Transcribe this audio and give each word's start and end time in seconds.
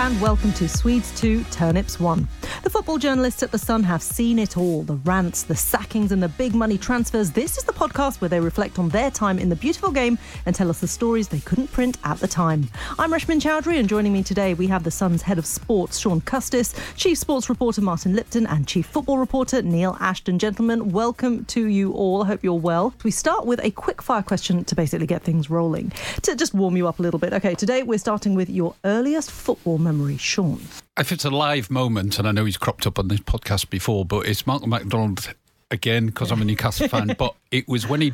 And 0.00 0.18
welcome 0.18 0.50
to 0.54 0.66
Swedes 0.66 1.12
2 1.20 1.44
Turnips 1.50 2.00
1. 2.00 2.26
The 2.62 2.70
football 2.70 2.98
journalists 2.98 3.42
at 3.42 3.52
The 3.52 3.58
Sun 3.58 3.84
have 3.84 4.02
seen 4.02 4.38
it 4.38 4.56
all 4.58 4.82
the 4.82 4.96
rants, 4.96 5.44
the 5.44 5.54
sackings, 5.56 6.12
and 6.12 6.22
the 6.22 6.28
big 6.28 6.54
money 6.54 6.76
transfers. 6.76 7.30
This 7.30 7.56
is 7.56 7.64
the 7.64 7.72
podcast 7.72 8.20
where 8.20 8.28
they 8.28 8.40
reflect 8.40 8.78
on 8.78 8.90
their 8.90 9.10
time 9.10 9.38
in 9.38 9.48
the 9.48 9.56
beautiful 9.56 9.90
game 9.90 10.18
and 10.44 10.54
tell 10.54 10.68
us 10.68 10.80
the 10.80 10.88
stories 10.88 11.28
they 11.28 11.40
couldn't 11.40 11.72
print 11.72 11.96
at 12.04 12.18
the 12.18 12.28
time. 12.28 12.68
I'm 12.98 13.12
Reshmin 13.12 13.40
Chowdhury, 13.40 13.78
and 13.78 13.88
joining 13.88 14.12
me 14.12 14.22
today, 14.22 14.54
we 14.54 14.66
have 14.66 14.84
The 14.84 14.90
Sun's 14.90 15.22
head 15.22 15.38
of 15.38 15.46
sports, 15.46 15.98
Sean 15.98 16.20
Custis, 16.20 16.74
chief 16.96 17.18
sports 17.18 17.48
reporter, 17.48 17.80
Martin 17.80 18.14
Lipton, 18.14 18.46
and 18.46 18.66
chief 18.66 18.86
football 18.86 19.18
reporter, 19.18 19.62
Neil 19.62 19.96
Ashton. 20.00 20.38
Gentlemen, 20.38 20.90
welcome 20.90 21.44
to 21.46 21.66
you 21.66 21.92
all. 21.92 22.24
I 22.24 22.26
hope 22.26 22.44
you're 22.44 22.54
well. 22.54 22.92
We 23.04 23.10
start 23.10 23.46
with 23.46 23.64
a 23.64 23.70
quick 23.70 24.02
fire 24.02 24.22
question 24.22 24.64
to 24.64 24.74
basically 24.74 25.06
get 25.06 25.22
things 25.22 25.48
rolling, 25.48 25.92
to 26.22 26.36
just 26.36 26.52
warm 26.52 26.76
you 26.76 26.88
up 26.88 26.98
a 26.98 27.02
little 27.02 27.20
bit. 27.20 27.32
Okay, 27.32 27.54
today 27.54 27.82
we're 27.82 27.98
starting 27.98 28.34
with 28.34 28.50
your 28.50 28.74
earliest 28.84 29.30
football 29.30 29.78
memory, 29.78 30.18
Sean. 30.18 30.60
If 30.98 31.12
it's 31.12 31.24
a 31.24 31.30
live 31.30 31.70
moment, 31.70 32.18
and 32.18 32.28
I 32.28 32.32
know 32.32 32.39
he's 32.44 32.56
cropped 32.56 32.86
up 32.86 32.98
on 32.98 33.08
this 33.08 33.20
podcast 33.20 33.70
before, 33.70 34.04
but 34.04 34.26
it's 34.26 34.46
Malcolm 34.46 34.70
MacDonald 34.70 35.34
again 35.70 36.06
because 36.06 36.30
I'm 36.30 36.42
a 36.42 36.44
Newcastle 36.44 36.88
fan. 36.88 37.14
But 37.18 37.34
it 37.50 37.68
was 37.68 37.88
when 37.88 38.00
he 38.00 38.12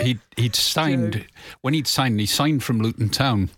he 0.00 0.18
he'd 0.36 0.56
signed 0.56 1.26
when 1.60 1.74
he'd 1.74 1.86
signed 1.86 2.18
he 2.20 2.26
signed 2.26 2.62
from 2.62 2.80
Luton 2.80 3.08
Town, 3.08 3.50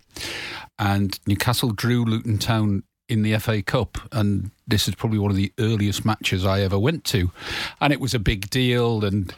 and 0.79 1.19
Newcastle 1.25 1.71
drew 1.71 2.03
Luton 2.03 2.37
Town 2.37 2.83
in 3.11 3.23
the 3.23 3.37
FA 3.39 3.61
Cup, 3.61 3.97
and 4.13 4.51
this 4.65 4.87
is 4.87 4.95
probably 4.95 5.19
one 5.19 5.31
of 5.31 5.35
the 5.35 5.51
earliest 5.59 6.05
matches 6.05 6.45
I 6.45 6.61
ever 6.61 6.79
went 6.79 7.03
to, 7.05 7.29
and 7.81 7.91
it 7.91 7.99
was 7.99 8.13
a 8.13 8.19
big 8.19 8.49
deal. 8.49 9.03
And 9.03 9.33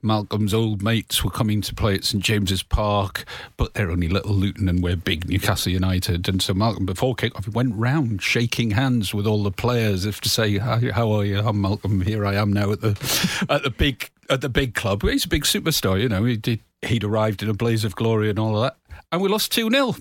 Malcolm's 0.00 0.54
old 0.54 0.80
mates 0.80 1.24
were 1.24 1.30
coming 1.30 1.60
to 1.62 1.74
play 1.74 1.96
at 1.96 2.04
St 2.04 2.22
James's 2.22 2.62
Park, 2.62 3.24
but 3.56 3.74
they're 3.74 3.90
only 3.90 4.06
little 4.06 4.32
Luton 4.32 4.68
and 4.68 4.80
we're 4.80 4.94
big 4.94 5.28
Newcastle 5.28 5.72
United. 5.72 6.28
And 6.28 6.40
so 6.40 6.54
Malcolm, 6.54 6.86
before 6.86 7.16
kick-off, 7.16 7.48
went 7.48 7.74
round 7.74 8.22
shaking 8.22 8.70
hands 8.70 9.12
with 9.12 9.26
all 9.26 9.42
the 9.42 9.50
players, 9.50 10.06
if 10.06 10.20
to 10.20 10.28
say, 10.28 10.58
"How 10.58 11.10
are 11.10 11.24
you? 11.24 11.40
I'm 11.40 11.60
Malcolm. 11.60 12.02
Here 12.02 12.24
I 12.24 12.36
am 12.36 12.52
now 12.52 12.70
at 12.70 12.80
the 12.80 13.46
at 13.50 13.64
the 13.64 13.70
big 13.70 14.08
at 14.30 14.40
the 14.40 14.48
big 14.48 14.76
club." 14.76 15.02
He's 15.02 15.24
a 15.24 15.28
big 15.28 15.42
superstar, 15.42 16.00
you 16.00 16.08
know. 16.08 16.22
He 16.24 16.36
did. 16.36 16.60
He'd 16.82 17.02
arrived 17.02 17.42
in 17.42 17.48
a 17.48 17.54
blaze 17.54 17.84
of 17.84 17.96
glory 17.96 18.30
and 18.30 18.38
all 18.38 18.56
of 18.56 18.62
that, 18.62 18.76
and 19.12 19.20
we 19.20 19.28
lost 19.28 19.52
two 19.52 19.70
0 19.70 19.94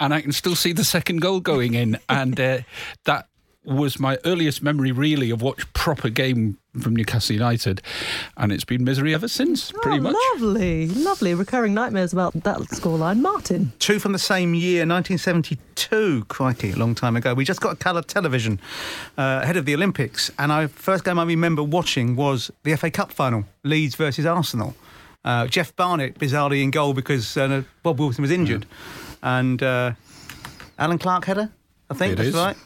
and 0.00 0.12
I 0.12 0.20
can 0.20 0.32
still 0.32 0.56
see 0.56 0.72
the 0.72 0.84
second 0.84 1.20
goal 1.20 1.40
going 1.40 1.74
in, 1.74 1.98
and 2.08 2.38
uh, 2.38 2.58
that 3.04 3.28
was 3.64 4.00
my 4.00 4.18
earliest 4.24 4.62
memory, 4.62 4.90
really, 4.90 5.30
of 5.30 5.40
watch 5.40 5.72
proper 5.72 6.08
game 6.08 6.58
from 6.80 6.96
Newcastle 6.96 7.34
United, 7.34 7.80
and 8.36 8.50
it's 8.50 8.64
been 8.64 8.82
misery 8.82 9.14
ever 9.14 9.28
since, 9.28 9.70
pretty 9.70 9.98
oh, 9.98 10.02
much. 10.02 10.16
Lovely, 10.32 10.88
lovely. 10.88 11.34
Recurring 11.34 11.74
nightmares 11.74 12.12
about 12.12 12.32
that 12.32 12.58
scoreline. 12.58 13.20
Martin. 13.20 13.72
Two 13.78 13.98
from 13.98 14.12
the 14.12 14.18
same 14.18 14.54
year, 14.54 14.80
1972. 14.80 16.24
Crikey, 16.28 16.72
a 16.72 16.76
long 16.76 16.94
time 16.94 17.14
ago. 17.14 17.34
We 17.34 17.44
just 17.44 17.60
got 17.60 17.74
a 17.74 17.76
colour 17.76 18.02
television 18.02 18.58
uh, 19.16 19.40
ahead 19.42 19.56
of 19.56 19.64
the 19.66 19.74
Olympics, 19.74 20.30
and 20.38 20.50
our 20.50 20.66
first 20.66 21.04
game 21.04 21.18
I 21.18 21.24
remember 21.24 21.62
watching 21.62 22.16
was 22.16 22.50
the 22.64 22.74
FA 22.76 22.90
Cup 22.90 23.12
final, 23.12 23.44
Leeds 23.62 23.94
versus 23.94 24.26
Arsenal. 24.26 24.74
Uh, 25.24 25.46
Geoff 25.46 25.74
Barnett 25.76 26.18
bizarrely 26.18 26.62
in 26.62 26.70
goal 26.70 26.94
because 26.94 27.36
uh, 27.36 27.62
Bob 27.82 27.98
Wilson 28.00 28.22
was 28.22 28.30
injured, 28.30 28.66
and 29.22 29.62
uh, 29.62 29.92
Allan 30.78 30.98
Clarke 30.98 31.24
header. 31.26 31.50
I 31.90 31.94
think 31.94 32.14
It 32.14 32.16
that's 32.16 32.28
is. 32.30 32.34
right. 32.34 32.56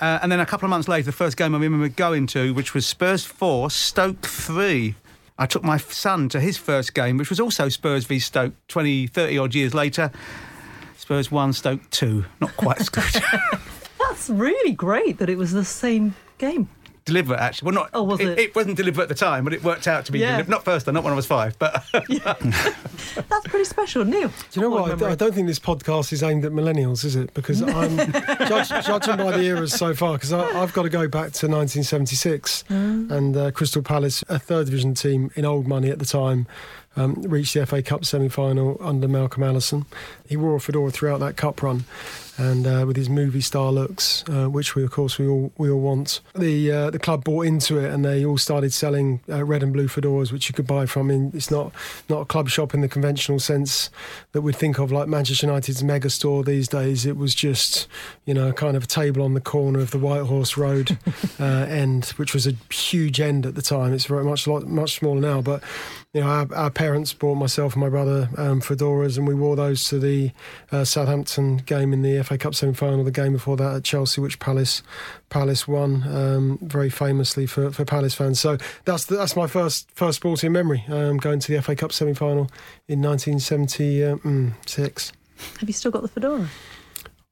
Uh, 0.00 0.20
and 0.22 0.30
then 0.30 0.38
a 0.38 0.46
couple 0.46 0.64
of 0.66 0.70
months 0.70 0.86
later, 0.86 1.06
the 1.06 1.12
first 1.12 1.36
game 1.36 1.54
I 1.54 1.58
remember 1.58 1.88
going 1.88 2.26
to, 2.28 2.54
which 2.54 2.72
was 2.72 2.86
Spurs 2.86 3.24
4, 3.24 3.68
Stoke 3.70 4.22
3. 4.24 4.94
I 5.38 5.46
took 5.46 5.64
my 5.64 5.76
son 5.76 6.28
to 6.30 6.40
his 6.40 6.56
first 6.56 6.94
game, 6.94 7.18
which 7.18 7.28
was 7.28 7.40
also 7.40 7.68
Spurs 7.68 8.04
v 8.04 8.18
Stoke 8.20 8.54
20, 8.68 9.08
30 9.08 9.38
odd 9.38 9.54
years 9.56 9.74
later. 9.74 10.12
Spurs 10.96 11.30
1, 11.32 11.52
Stoke 11.52 11.80
2. 11.90 12.24
Not 12.40 12.56
quite 12.56 12.80
as 12.80 12.88
good. 12.88 13.04
That's 13.98 14.30
really 14.30 14.72
great 14.72 15.18
that 15.18 15.28
it 15.28 15.36
was 15.36 15.52
the 15.52 15.64
same 15.64 16.14
game. 16.38 16.68
Deliberate, 17.06 17.40
actually. 17.40 17.66
Well, 17.66 17.74
not. 17.74 17.90
Oh, 17.94 18.02
was 18.02 18.20
it? 18.20 18.38
It 18.38 18.54
wasn't 18.54 18.76
deliberate 18.76 19.04
at 19.04 19.08
the 19.08 19.14
time, 19.14 19.44
but 19.44 19.54
it 19.54 19.64
worked 19.64 19.88
out 19.88 20.04
to 20.04 20.12
be. 20.12 20.18
Yeah. 20.18 20.32
deliberate. 20.32 20.50
Not 20.50 20.64
first, 20.64 20.84
though, 20.84 20.92
not 20.92 21.02
when 21.02 21.14
I 21.14 21.16
was 21.16 21.24
five, 21.24 21.58
but. 21.58 21.82
That's 23.28 23.46
pretty 23.46 23.64
special. 23.64 24.04
Neil. 24.04 24.28
Do 24.28 24.34
you 24.52 24.62
know 24.62 24.70
what? 24.70 25.02
I, 25.02 25.12
I 25.12 25.14
don't 25.14 25.34
think 25.34 25.46
this 25.46 25.58
podcast 25.58 26.12
is 26.12 26.22
aimed 26.22 26.44
at 26.44 26.52
millennials, 26.52 27.04
is 27.04 27.16
it? 27.16 27.32
Because 27.32 27.62
I'm 27.62 27.96
judge, 28.46 28.68
judging 28.68 29.16
by 29.16 29.36
the 29.36 29.42
eras 29.42 29.72
so 29.72 29.94
far. 29.94 30.14
Because 30.14 30.32
I've 30.32 30.72
got 30.74 30.82
to 30.82 30.90
go 30.90 31.08
back 31.08 31.32
to 31.32 31.46
1976 31.48 32.64
and 32.68 33.36
uh, 33.36 33.50
Crystal 33.52 33.82
Palace, 33.82 34.22
a 34.28 34.38
third 34.38 34.66
division 34.66 34.94
team 34.94 35.30
in 35.36 35.44
old 35.46 35.66
money 35.66 35.88
at 35.90 35.98
the 35.98 36.04
time. 36.04 36.46
Um, 36.98 37.14
reached 37.22 37.52
the 37.52 37.66
FA 37.66 37.82
Cup 37.82 38.06
semi-final 38.06 38.78
under 38.80 39.06
Malcolm 39.06 39.42
Allison. 39.42 39.84
He 40.26 40.34
wore 40.34 40.56
a 40.56 40.60
fedora 40.60 40.90
throughout 40.90 41.20
that 41.20 41.36
cup 41.36 41.62
run, 41.62 41.84
and 42.38 42.66
uh, 42.66 42.84
with 42.86 42.96
his 42.96 43.08
movie 43.08 43.40
star 43.40 43.72
looks, 43.72 44.24
uh, 44.28 44.46
which 44.46 44.74
we 44.74 44.84
of 44.84 44.90
course 44.90 45.18
we 45.18 45.26
all 45.26 45.52
we 45.56 45.70
all 45.70 45.80
want. 45.80 46.20
The 46.34 46.70
uh, 46.70 46.90
the 46.90 46.98
club 46.98 47.24
bought 47.24 47.46
into 47.46 47.78
it, 47.78 47.92
and 47.92 48.04
they 48.04 48.24
all 48.24 48.38
started 48.38 48.72
selling 48.72 49.20
uh, 49.28 49.44
red 49.44 49.62
and 49.62 49.72
blue 49.72 49.88
fedoras, 49.88 50.32
which 50.32 50.48
you 50.48 50.54
could 50.54 50.66
buy 50.66 50.86
from. 50.86 51.10
In 51.10 51.30
it's 51.34 51.50
not 51.50 51.72
not 52.08 52.20
a 52.20 52.24
club 52.24 52.48
shop 52.48 52.74
in 52.74 52.80
the 52.80 52.88
conventional 52.88 53.38
sense 53.38 53.90
that 54.32 54.42
we'd 54.42 54.56
think 54.56 54.78
of 54.78 54.92
like 54.92 55.08
Manchester 55.08 55.46
United's 55.46 55.82
mega 55.82 56.10
store 56.10 56.44
these 56.44 56.68
days. 56.68 57.06
It 57.06 57.16
was 57.16 57.34
just 57.34 57.88
you 58.24 58.34
know 58.34 58.52
kind 58.52 58.76
of 58.76 58.84
a 58.84 58.86
table 58.86 59.22
on 59.22 59.34
the 59.34 59.40
corner 59.40 59.80
of 59.80 59.90
the 59.90 59.98
White 59.98 60.22
Horse 60.22 60.56
Road 60.56 60.98
uh, 61.40 61.44
end, 61.44 62.06
which 62.16 62.34
was 62.34 62.46
a 62.46 62.52
huge 62.72 63.20
end 63.20 63.46
at 63.46 63.54
the 63.54 63.62
time. 63.62 63.92
It's 63.92 64.06
very 64.06 64.24
much 64.24 64.46
a 64.46 64.52
lot 64.52 64.66
much 64.66 64.98
smaller 64.98 65.20
now, 65.20 65.40
but 65.40 65.62
you 66.16 66.22
know, 66.22 66.28
our, 66.28 66.54
our 66.54 66.70
parents 66.70 67.12
bought 67.12 67.34
myself 67.34 67.74
and 67.74 67.82
my 67.82 67.90
brother 67.90 68.30
um, 68.38 68.62
fedoras, 68.62 69.18
and 69.18 69.28
we 69.28 69.34
wore 69.34 69.54
those 69.54 69.86
to 69.88 69.98
the 69.98 70.32
uh, 70.72 70.82
Southampton 70.82 71.58
game 71.58 71.92
in 71.92 72.00
the 72.00 72.16
FA 72.26 72.38
Cup 72.38 72.54
semi-final. 72.54 73.04
The 73.04 73.10
game 73.10 73.32
before 73.32 73.56
that 73.56 73.76
at 73.76 73.84
Chelsea, 73.84 74.20
which 74.20 74.38
Palace 74.38 74.82
Palace 75.30 75.66
won 75.66 76.02
um, 76.08 76.58
very 76.62 76.90
famously 76.90 77.46
for, 77.46 77.70
for 77.70 77.84
Palace 77.84 78.14
fans. 78.14 78.40
So 78.40 78.58
that's 78.84 79.06
the, 79.06 79.16
that's 79.16 79.36
my 79.36 79.46
first 79.46 79.90
first 79.92 80.16
sporting 80.16 80.52
memory, 80.52 80.84
um, 80.88 81.16
going 81.16 81.40
to 81.40 81.52
the 81.52 81.62
FA 81.62 81.76
Cup 81.76 81.92
semi-final 81.92 82.50
in 82.88 83.02
1976. 83.02 85.12
Have 85.58 85.68
you 85.68 85.72
still 85.72 85.90
got 85.90 86.02
the 86.02 86.08
fedora? 86.08 86.48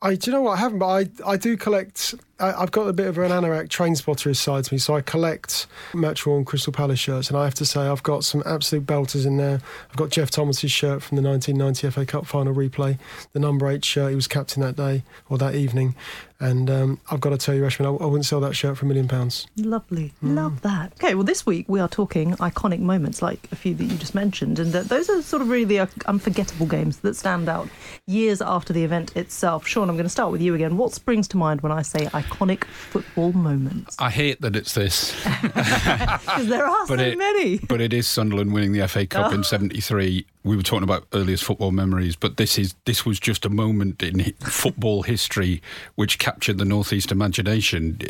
I 0.03 0.17
do 0.17 0.31
you 0.31 0.37
know 0.37 0.43
what 0.43 0.53
I 0.53 0.57
haven't, 0.59 0.79
but 0.79 0.87
I 0.87 1.09
I 1.27 1.37
do 1.37 1.57
collect. 1.57 2.15
I, 2.41 2.53
I've 2.53 2.71
got 2.71 2.89
a 2.89 2.93
bit 2.93 3.07
of 3.07 3.19
an 3.19 3.31
anorak 3.31 3.69
train 3.69 3.95
spotter 3.95 4.33
side 4.35 4.65
to 4.65 4.75
me, 4.75 4.79
so 4.79 4.95
I 4.97 5.01
collect 5.01 5.67
Metro 5.95 6.37
and 6.37 6.45
Crystal 6.45 6.73
Palace 6.73 6.99
shirts, 6.99 7.29
and 7.29 7.39
I 7.39 7.45
have 7.45 7.55
to 7.55 7.65
say 7.65 7.83
I've 7.83 8.03
got 8.03 8.25
some 8.25 8.43
absolute 8.45 8.87
belters 8.87 9.27
in 9.27 9.37
there. 9.37 9.61
I've 9.91 9.97
got 9.97 10.11
Geoff 10.11 10.31
Thomas's 10.31 10.73
shirt 10.73 11.03
from 11.03 11.17
the 11.17 11.23
1990 11.23 11.91
FA 11.91 12.07
Cup 12.07 12.27
final 12.27 12.55
replay, 12.55 12.99
the 13.33 13.41
number 13.41 13.69
eight 13.69 13.85
shirt. 13.85 14.11
He 14.11 14.17
was 14.17 14.27
captain 14.27 14.63
that 14.63 14.77
day 14.77 15.05
or 15.29 15.39
that 15.39 15.55
evening, 15.55 15.95
and 16.41 16.69
um, 16.69 17.01
I've 17.11 17.21
got 17.21 17.31
to 17.31 17.39
tell 17.39 17.55
you, 17.55 17.63
Reshmin, 17.63 17.87
I, 17.87 18.05
I 18.05 18.07
wouldn't 18.07 18.27
sell 18.27 18.41
that 18.41 18.55
shirt 18.57 18.77
for 18.77 18.85
a 18.85 18.89
million 18.89 19.07
pounds. 19.07 19.47
Lovely. 19.57 20.13
Love 20.21 20.63
that. 20.63 20.93
Okay, 20.95 21.15
well, 21.15 21.25
this 21.25 21.47
week 21.47 21.67
we 21.69 21.79
are 21.79 21.89
talking 21.89 22.33
iconic 22.37 22.81
moments 22.81 23.23
like 23.23 23.49
a 23.53 23.57
few 23.57 23.75
that 23.75 23.85
you 23.85 23.97
just 23.97 24.15
mentioned. 24.15 24.59
And 24.59 24.75
uh, 24.75 24.83
those 24.83 25.09
are 25.09 25.23
sort 25.23 25.43
of 25.43 25.49
really 25.49 25.65
the 25.65 25.79
uh, 25.81 25.87
unforgettable 26.07 26.67
games 26.67 26.99
that 26.99 27.15
stand 27.15 27.49
out 27.49 27.69
years 28.07 28.43
after 28.43 28.73
the 28.73 28.83
event 28.83 29.17
itself. 29.17 29.67
Sean, 29.67 29.89
I'm 29.89 29.97
going 29.97 30.05
to 30.05 30.11
start 30.11 30.33
with 30.33 30.43
you 30.43 30.55
again. 30.55 30.77
What 30.77 30.93
springs 30.93 31.29
to 31.29 31.37
mind 31.37 31.61
when 31.61 31.73
I 31.73 31.83
say 31.83 32.07
iconic 32.07 32.24
football 32.29 33.33
moments? 33.33 33.97
I 33.99 34.11
hate 34.11 34.41
that 34.41 34.57
it's 34.57 34.75
this. 34.75 35.15
Because 35.45 36.47
there 36.49 36.67
are 36.67 36.87
so 36.87 36.97
But 36.97 37.01
it, 37.01 37.19
many. 37.19 37.59
but 37.59 37.81
it 37.81 37.93
is 37.93 38.07
Sunderland 38.07 38.53
winning 38.53 38.73
the 38.73 38.87
FA 38.89 39.07
Cup 39.07 39.33
in 39.33 39.45
'73. 39.45 40.27
We 40.43 40.57
were 40.57 40.63
talking 40.63 40.83
about 40.83 41.07
earliest 41.13 41.45
football 41.45 41.71
memories, 41.71 42.17
but 42.17 42.37
this 42.37 42.59
is 42.59 42.75
this 42.85 43.05
was 43.07 43.21
just 43.21 43.45
a 43.45 43.49
moment 43.51 44.03
in 44.03 44.33
football 44.41 45.03
history 45.03 45.63
which 45.95 46.19
captured 46.19 46.59
the 46.59 46.65
northeast 46.65 47.13
imagination. 47.13 48.01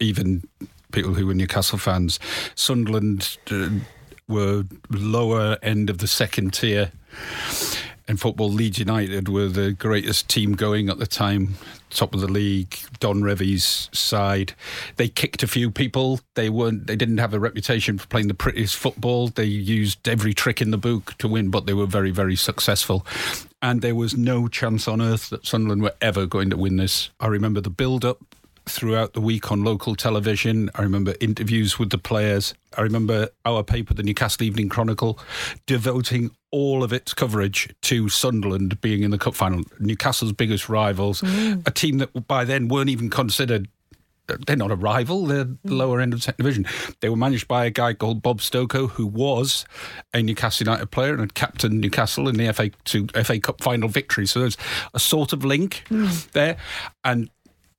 Even 0.00 0.46
people 0.92 1.14
who 1.14 1.26
were 1.26 1.34
Newcastle 1.34 1.78
fans, 1.78 2.18
Sunderland 2.54 3.36
uh, 3.50 3.68
were 4.28 4.64
lower 4.90 5.58
end 5.62 5.90
of 5.90 5.98
the 5.98 6.06
second 6.06 6.52
tier. 6.54 6.92
In 8.08 8.16
football. 8.16 8.50
Leeds 8.50 8.78
United 8.78 9.28
were 9.28 9.48
the 9.48 9.72
greatest 9.72 10.28
team 10.28 10.54
going 10.54 10.88
at 10.88 10.98
the 10.98 11.06
time, 11.06 11.54
top 11.90 12.14
of 12.14 12.20
the 12.20 12.28
league. 12.28 12.78
Don 13.00 13.22
Revie's 13.22 13.88
side, 13.92 14.54
they 14.96 15.08
kicked 15.08 15.42
a 15.42 15.46
few 15.46 15.70
people. 15.70 16.20
They 16.34 16.48
weren't. 16.48 16.86
They 16.86 16.96
didn't 16.96 17.18
have 17.18 17.34
a 17.34 17.40
reputation 17.40 17.98
for 17.98 18.06
playing 18.06 18.28
the 18.28 18.34
prettiest 18.34 18.76
football. 18.76 19.28
They 19.28 19.44
used 19.44 20.08
every 20.08 20.34
trick 20.34 20.60
in 20.60 20.70
the 20.70 20.78
book 20.78 21.14
to 21.18 21.28
win, 21.28 21.50
but 21.50 21.66
they 21.66 21.74
were 21.74 21.86
very, 21.86 22.10
very 22.10 22.36
successful. 22.36 23.06
And 23.62 23.82
there 23.82 23.94
was 23.94 24.16
no 24.16 24.48
chance 24.48 24.86
on 24.86 25.00
earth 25.00 25.30
that 25.30 25.46
Sunderland 25.46 25.82
were 25.82 25.94
ever 26.00 26.26
going 26.26 26.50
to 26.50 26.56
win 26.56 26.76
this. 26.76 27.10
I 27.18 27.26
remember 27.26 27.60
the 27.60 27.70
build-up 27.70 28.18
throughout 28.68 29.12
the 29.12 29.20
week 29.20 29.50
on 29.52 29.64
local 29.64 29.94
television. 29.94 30.70
I 30.74 30.82
remember 30.82 31.14
interviews 31.20 31.78
with 31.78 31.90
the 31.90 31.98
players. 31.98 32.54
I 32.76 32.82
remember 32.82 33.28
our 33.44 33.62
paper, 33.62 33.94
the 33.94 34.02
Newcastle 34.02 34.44
Evening 34.44 34.68
Chronicle, 34.68 35.18
devoting 35.66 36.30
all 36.50 36.82
of 36.82 36.92
its 36.92 37.14
coverage 37.14 37.74
to 37.82 38.08
Sunderland 38.08 38.80
being 38.80 39.02
in 39.02 39.10
the 39.10 39.18
cup 39.18 39.34
final. 39.34 39.62
Newcastle's 39.78 40.32
biggest 40.32 40.68
rivals, 40.68 41.22
mm. 41.22 41.66
a 41.66 41.70
team 41.70 41.98
that 41.98 42.26
by 42.26 42.44
then 42.44 42.68
weren't 42.68 42.90
even 42.90 43.10
considered. 43.10 43.68
They're 44.46 44.56
not 44.56 44.72
a 44.72 44.76
rival. 44.76 45.26
They're 45.26 45.44
the 45.44 45.58
mm. 45.64 45.76
lower 45.76 46.00
end 46.00 46.12
of 46.12 46.20
second 46.20 46.42
division. 46.42 46.66
They 47.00 47.08
were 47.08 47.16
managed 47.16 47.46
by 47.46 47.64
a 47.64 47.70
guy 47.70 47.94
called 47.94 48.22
Bob 48.22 48.40
Stokoe, 48.40 48.90
who 48.90 49.06
was 49.06 49.64
a 50.12 50.20
Newcastle 50.20 50.64
United 50.64 50.90
player 50.90 51.12
and 51.12 51.20
had 51.20 51.34
captained 51.34 51.80
Newcastle 51.80 52.28
in 52.28 52.36
the 52.36 52.52
FA 52.52 52.70
to 52.86 53.06
FA 53.22 53.38
Cup 53.38 53.62
final 53.62 53.88
victory. 53.88 54.26
So 54.26 54.40
there's 54.40 54.56
a 54.94 54.98
sort 54.98 55.32
of 55.32 55.44
link 55.44 55.84
mm. 55.88 56.30
there. 56.32 56.56
And 57.04 57.30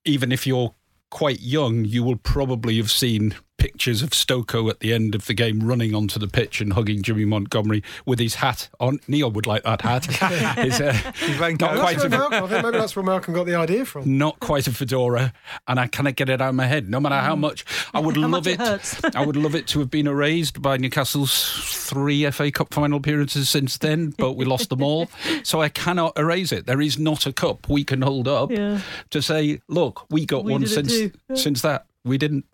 even 0.05 0.31
if 0.31 0.47
you're 0.47 0.73
quite 1.09 1.39
young, 1.39 1.85
you 1.85 2.03
will 2.03 2.17
probably 2.17 2.77
have 2.77 2.91
seen 2.91 3.35
pictures 3.57 4.01
of 4.01 4.11
Stokoe 4.11 4.69
at 4.69 4.79
the 4.79 4.93
end 4.93 5.15
of 5.15 5.25
the 5.25 5.33
game 5.33 5.61
running 5.61 5.93
onto 5.95 6.19
the 6.19 6.27
pitch 6.27 6.61
and 6.61 6.73
hugging 6.73 7.01
Jimmy 7.01 7.25
Montgomery 7.25 7.83
with 8.05 8.19
his 8.19 8.35
hat 8.35 8.69
on. 8.79 8.99
Neil 9.07 9.31
would 9.31 9.47
like 9.47 9.63
that 9.63 9.81
hat. 9.81 10.05
His, 10.57 10.79
uh, 10.79 10.93
wearing 11.39 11.57
not 11.59 11.71
coats. 11.71 11.81
quite 11.81 11.97
a, 11.97 12.01
where 12.01 12.09
Malcolm, 12.09 12.43
I 12.43 12.47
think 12.47 12.63
maybe 12.63 12.77
that's 12.77 12.95
where 12.95 13.03
Malcolm 13.05 13.33
got 13.33 13.45
the 13.45 13.55
idea 13.55 13.85
from. 13.85 14.17
not 14.17 14.39
quite 14.39 14.67
a 14.67 14.71
fedora, 14.71 15.33
and 15.67 15.79
I 15.79 15.87
cannot 15.87 16.15
get 16.15 16.29
it 16.29 16.41
out 16.41 16.49
of 16.49 16.55
my 16.55 16.65
head. 16.67 16.89
No 16.89 16.99
matter 16.99 17.15
how 17.19 17.35
much 17.35 17.65
I 17.93 17.99
would 17.99 18.17
love 18.17 18.47
it 18.47 18.59
it. 18.59 19.15
I 19.15 19.25
would 19.25 19.35
love 19.35 19.55
it 19.55 19.67
to 19.67 19.79
have 19.79 19.89
been 19.89 20.07
erased 20.07 20.61
by 20.61 20.77
Newcastle's 20.77 21.87
three 21.87 22.29
FA 22.31 22.51
Cup 22.51 22.73
final 22.73 22.97
appearances 22.97 23.49
since 23.49 23.77
then, 23.77 24.13
but 24.17 24.33
we 24.33 24.45
lost 24.45 24.69
them 24.69 24.81
all. 24.83 25.07
So 25.43 25.61
I 25.61 25.69
cannot 25.69 26.17
erase 26.17 26.51
it. 26.51 26.65
There 26.65 26.81
is 26.81 26.97
not 26.99 27.25
a 27.25 27.33
cup 27.33 27.67
we 27.69 27.83
can 27.83 28.01
hold 28.01 28.27
up 28.27 28.51
Yeah. 28.51 28.81
to 29.11 29.21
say, 29.21 29.59
look, 29.67 30.05
we 30.09 30.25
got 30.25 30.43
We 30.43 30.51
one 30.53 30.65
since 30.67 30.93
since 31.33 31.61
that. 31.61 31.85
We 32.05 32.17
didn't. 32.17 32.45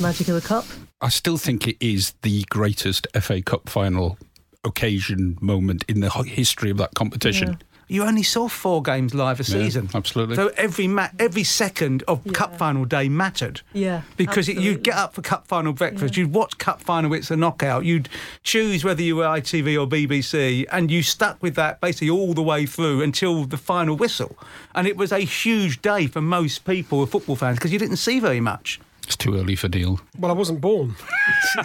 Magic 0.00 0.28
of 0.28 0.34
the 0.34 0.40
cup. 0.46 0.64
I 1.00 1.08
still 1.08 1.36
think 1.36 1.68
it 1.68 1.76
is 1.80 2.14
the 2.22 2.44
greatest 2.50 3.06
FA 3.20 3.42
Cup 3.42 3.68
final 3.68 4.18
occasion 4.64 5.36
moment 5.40 5.84
in 5.88 6.00
the 6.00 6.10
history 6.10 6.70
of 6.70 6.78
that 6.78 6.94
competition. 6.94 7.58
You 7.86 8.04
only 8.04 8.22
saw 8.22 8.48
four 8.48 8.80
games 8.82 9.12
live 9.12 9.40
a 9.40 9.42
Yeah, 9.42 9.62
season. 9.64 9.90
absolutely. 9.92 10.36
So 10.36 10.50
every 10.56 10.88
ma- 10.88 11.10
every 11.18 11.44
second 11.44 12.02
of 12.08 12.24
cup 12.32 12.56
final 12.56 12.86
day 12.86 13.10
mattered. 13.10 13.60
Yeah, 13.74 14.00
Because 14.16 14.48
it, 14.48 14.56
you'd 14.56 14.82
get 14.82 14.94
up 14.94 15.12
for 15.14 15.20
cup 15.20 15.46
final 15.46 15.74
breakfast, 15.74 16.16
you'd 16.16 16.32
watch 16.32 16.56
cup 16.56 16.80
final, 16.80 17.12
it's 17.12 17.30
a 17.30 17.36
knockout. 17.36 17.84
You'd 17.84 18.08
choose 18.42 18.84
whether 18.84 19.02
you 19.02 19.16
were 19.16 19.24
ITV 19.26 19.78
or 19.78 19.86
BBC, 19.86 20.64
and 20.72 20.90
you 20.90 21.02
stuck 21.02 21.42
with 21.42 21.56
that 21.56 21.82
basically 21.82 22.08
all 22.08 22.32
the 22.32 22.42
way 22.42 22.64
through 22.64 23.02
until 23.02 23.44
the 23.44 23.58
final 23.58 23.96
whistle. 23.96 24.34
And 24.74 24.86
it 24.88 24.96
was 24.96 25.12
a 25.12 25.18
huge 25.18 25.82
day 25.82 26.06
for 26.06 26.22
most 26.22 26.64
people, 26.64 27.04
football 27.04 27.36
fans, 27.36 27.58
because 27.58 27.70
you 27.72 27.78
didn't 27.78 27.98
see 27.98 28.18
very 28.18 28.40
much. 28.40 28.80
It's 29.04 29.16
too 29.16 29.36
early 29.36 29.54
for 29.54 29.68
Deal. 29.68 30.00
Well, 30.18 30.30
I 30.30 30.34
wasn't 30.34 30.60
born. 30.60 30.96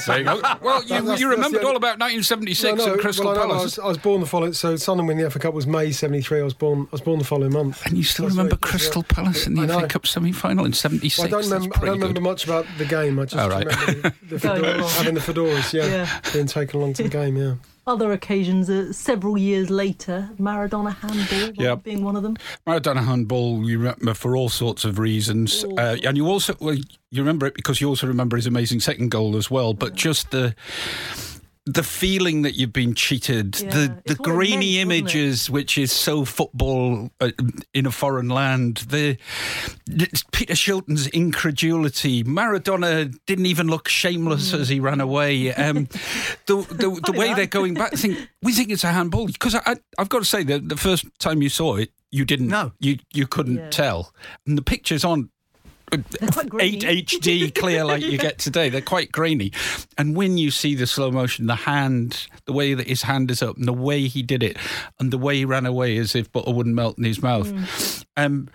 There 0.06 0.19
you 0.19 0.24
go. 0.25 0.41
Well, 0.62 0.83
you, 0.83 0.89
that's- 0.89 1.19
you 1.19 1.27
that's 1.30 1.38
remembered 1.38 1.62
the- 1.62 1.68
all 1.68 1.75
about 1.75 2.00
1976 2.00 2.77
No, 2.77 2.86
no, 2.86 2.94
and 2.94 3.01
Crystal 3.01 3.25
well, 3.25 3.33
I 3.33 3.38
know, 3.38 3.41
I 3.41 3.47
Palace. 3.47 3.63
was, 3.63 3.80
I 3.80 3.88
was 3.88 3.97
born 3.97 4.21
the 4.21 4.27
following. 4.27 4.53
So 4.53 4.75
Sunderland 4.75 5.07
win 5.07 5.18
the 5.25 5.30
FA 5.31 5.39
Cup 5.39 5.53
was 5.53 5.65
May 5.65 5.91
'73. 5.91 6.41
I 6.41 6.44
was 6.44 6.53
born. 6.53 6.81
I 6.81 6.88
was 6.91 7.01
born 7.01 7.18
the 7.19 7.25
following 7.25 7.51
month. 7.53 7.83
And 7.86 7.97
you 7.97 8.03
still 8.03 8.25
That's 8.25 8.36
remember 8.36 8.56
right, 8.56 8.62
Crystal 8.62 9.01
right. 9.01 9.09
Palace 9.09 9.47
in 9.47 9.56
the 9.56 9.68
FA. 9.68 9.88
Cup 9.88 10.06
semi-final 10.06 10.65
in 10.65 10.74
'76? 10.74 11.18
Well, 11.18 11.27
I 11.27 11.30
don't 11.30 11.50
That's 11.50 11.51
remember. 11.53 11.75
I 11.77 11.86
don't 11.86 12.00
remember 12.00 12.21
much 12.21 12.45
about 12.45 12.65
the 12.77 12.86
game. 12.86 13.19
I 13.19 13.25
just 13.25 13.36
All 13.42 13.50
right. 13.50 13.65
remember 13.65 14.09
the, 14.21 14.35
the 14.35 14.38
Going 14.47 14.62
fedora, 14.63 14.88
having 14.89 15.13
the 15.15 15.21
fedoras. 15.21 15.74
Yeah, 15.74 15.85
Yeah. 15.88 16.21
being 16.33 16.45
taken 16.47 16.80
along 16.80 16.94
to 16.94 17.03
the 17.03 17.09
game. 17.19 17.35
Yeah. 17.38 17.56
Other 17.89 18.12
occasions, 18.12 18.69
uh, 18.69 18.94
several 18.94 19.36
years 19.36 19.71
later, 19.71 20.30
Maradona 20.39 20.94
handball 20.95 21.56
Yeah. 21.56 21.74
being 21.74 22.03
one 22.03 22.15
of 22.15 22.21
them. 22.21 22.38
Maradona 22.68 23.03
handball, 23.03 23.68
you 23.68 23.80
remember 23.80 24.13
for 24.13 24.36
all 24.38 24.47
sorts 24.47 24.86
of 24.86 25.00
reasons, 25.00 25.65
uh, 25.75 25.97
and 26.03 26.15
you 26.15 26.27
also 26.27 26.56
well, 26.59 26.75
you 26.75 27.21
remember 27.24 27.47
it 27.47 27.56
because 27.56 27.81
you 27.81 27.88
also 27.89 28.06
remember 28.06 28.36
his 28.36 28.45
amazing 28.45 28.80
second 28.80 29.09
goal 29.09 29.36
as 29.36 29.50
well. 29.50 29.74
But 29.74 29.95
just 29.95 30.30
the 30.30 30.53
the 31.74 31.83
feeling 31.83 32.42
that 32.44 32.56
you've 32.56 32.74
been 32.74 32.94
cheated, 32.95 33.60
Yeah, 33.60 33.69
the 33.69 33.80
the 34.06 34.12
it's 34.12 34.19
what 34.19 34.30
it 34.30 34.31
grainy 34.33 34.77
meant, 34.86 34.92
images, 34.92 35.50
which 35.50 35.77
is 35.77 35.92
so 35.92 36.25
football 36.25 37.10
uh, 37.19 37.31
in 37.74 37.86
a 37.86 37.92
foreign 37.92 38.30
land, 38.30 38.77
the 38.89 39.18
it's 39.88 40.24
Peter 40.31 40.54
Shilton's 40.54 41.07
incredulity. 41.07 42.24
Maradona 42.24 43.13
didn't 43.25 43.45
even 43.45 43.68
look 43.68 43.88
shameless 43.88 44.54
as 44.54 44.69
he 44.69 44.80
ran 44.80 45.01
away. 45.01 45.54
Um, 45.54 45.86
the 46.48 46.56
the, 46.69 47.01
the 47.06 47.13
way 47.18 47.27
that. 47.30 47.36
they're 47.36 47.45
going 47.45 47.74
back, 47.74 47.94
think 47.94 48.18
we 48.42 48.54
think 48.54 48.69
it's 48.71 48.83
a 48.83 48.92
handball 48.92 49.27
because 49.27 49.56
I, 49.56 49.62
I, 49.66 49.75
I've 49.98 50.10
got 50.10 50.19
to 50.19 50.25
say 50.25 50.44
the 50.44 50.60
the 50.60 50.77
first 50.77 51.06
time 51.19 51.42
you 51.42 51.50
saw 51.50 51.75
it, 51.75 51.92
you 52.12 52.25
didn't 52.25 52.48
No. 52.48 52.71
you 52.80 52.98
you 53.13 53.27
couldn't 53.27 53.57
Yeah. 53.57 53.69
tell, 53.69 54.13
and 54.48 54.57
the 54.57 54.63
pictures 54.63 55.04
on. 55.04 55.30
They're 55.91 56.30
quite 56.30 56.50
grainy. 56.50 56.86
8 56.86 57.07
HD 57.07 57.56
clear 57.56 57.83
like 57.83 58.01
you 58.01 58.18
get 58.18 58.38
today. 58.38 58.69
They're 58.69 58.81
quite 58.81 59.12
grainy. 59.12 59.51
And 59.97 60.15
when 60.15 60.38
you 60.38 60.51
see 60.51 60.75
the 60.75 60.88
slow 60.88 61.12
motion, 61.12 61.47
the 61.47 61.56
hand, 61.56 62.27
the 62.45 62.53
way 62.53 62.74
that 62.74 62.88
his 62.88 63.03
hand 63.03 63.31
is 63.31 63.41
up, 63.41 63.57
and 63.57 63.68
the 63.68 63.74
way 63.74 64.07
he 64.07 64.21
did 64.21 64.44
it, 64.44 64.57
and 65.00 65.12
the 65.12 65.18
way 65.18 65.38
he 65.38 65.45
ran 65.45 65.65
away 65.65 65.97
as 65.97 66.15
if 66.15 66.31
butter 66.31 66.51
wouldn't 66.51 66.75
melt 66.75 66.97
in 66.97 67.03
his 67.03 67.21
mouth. 67.21 68.06
Um, 68.18 68.50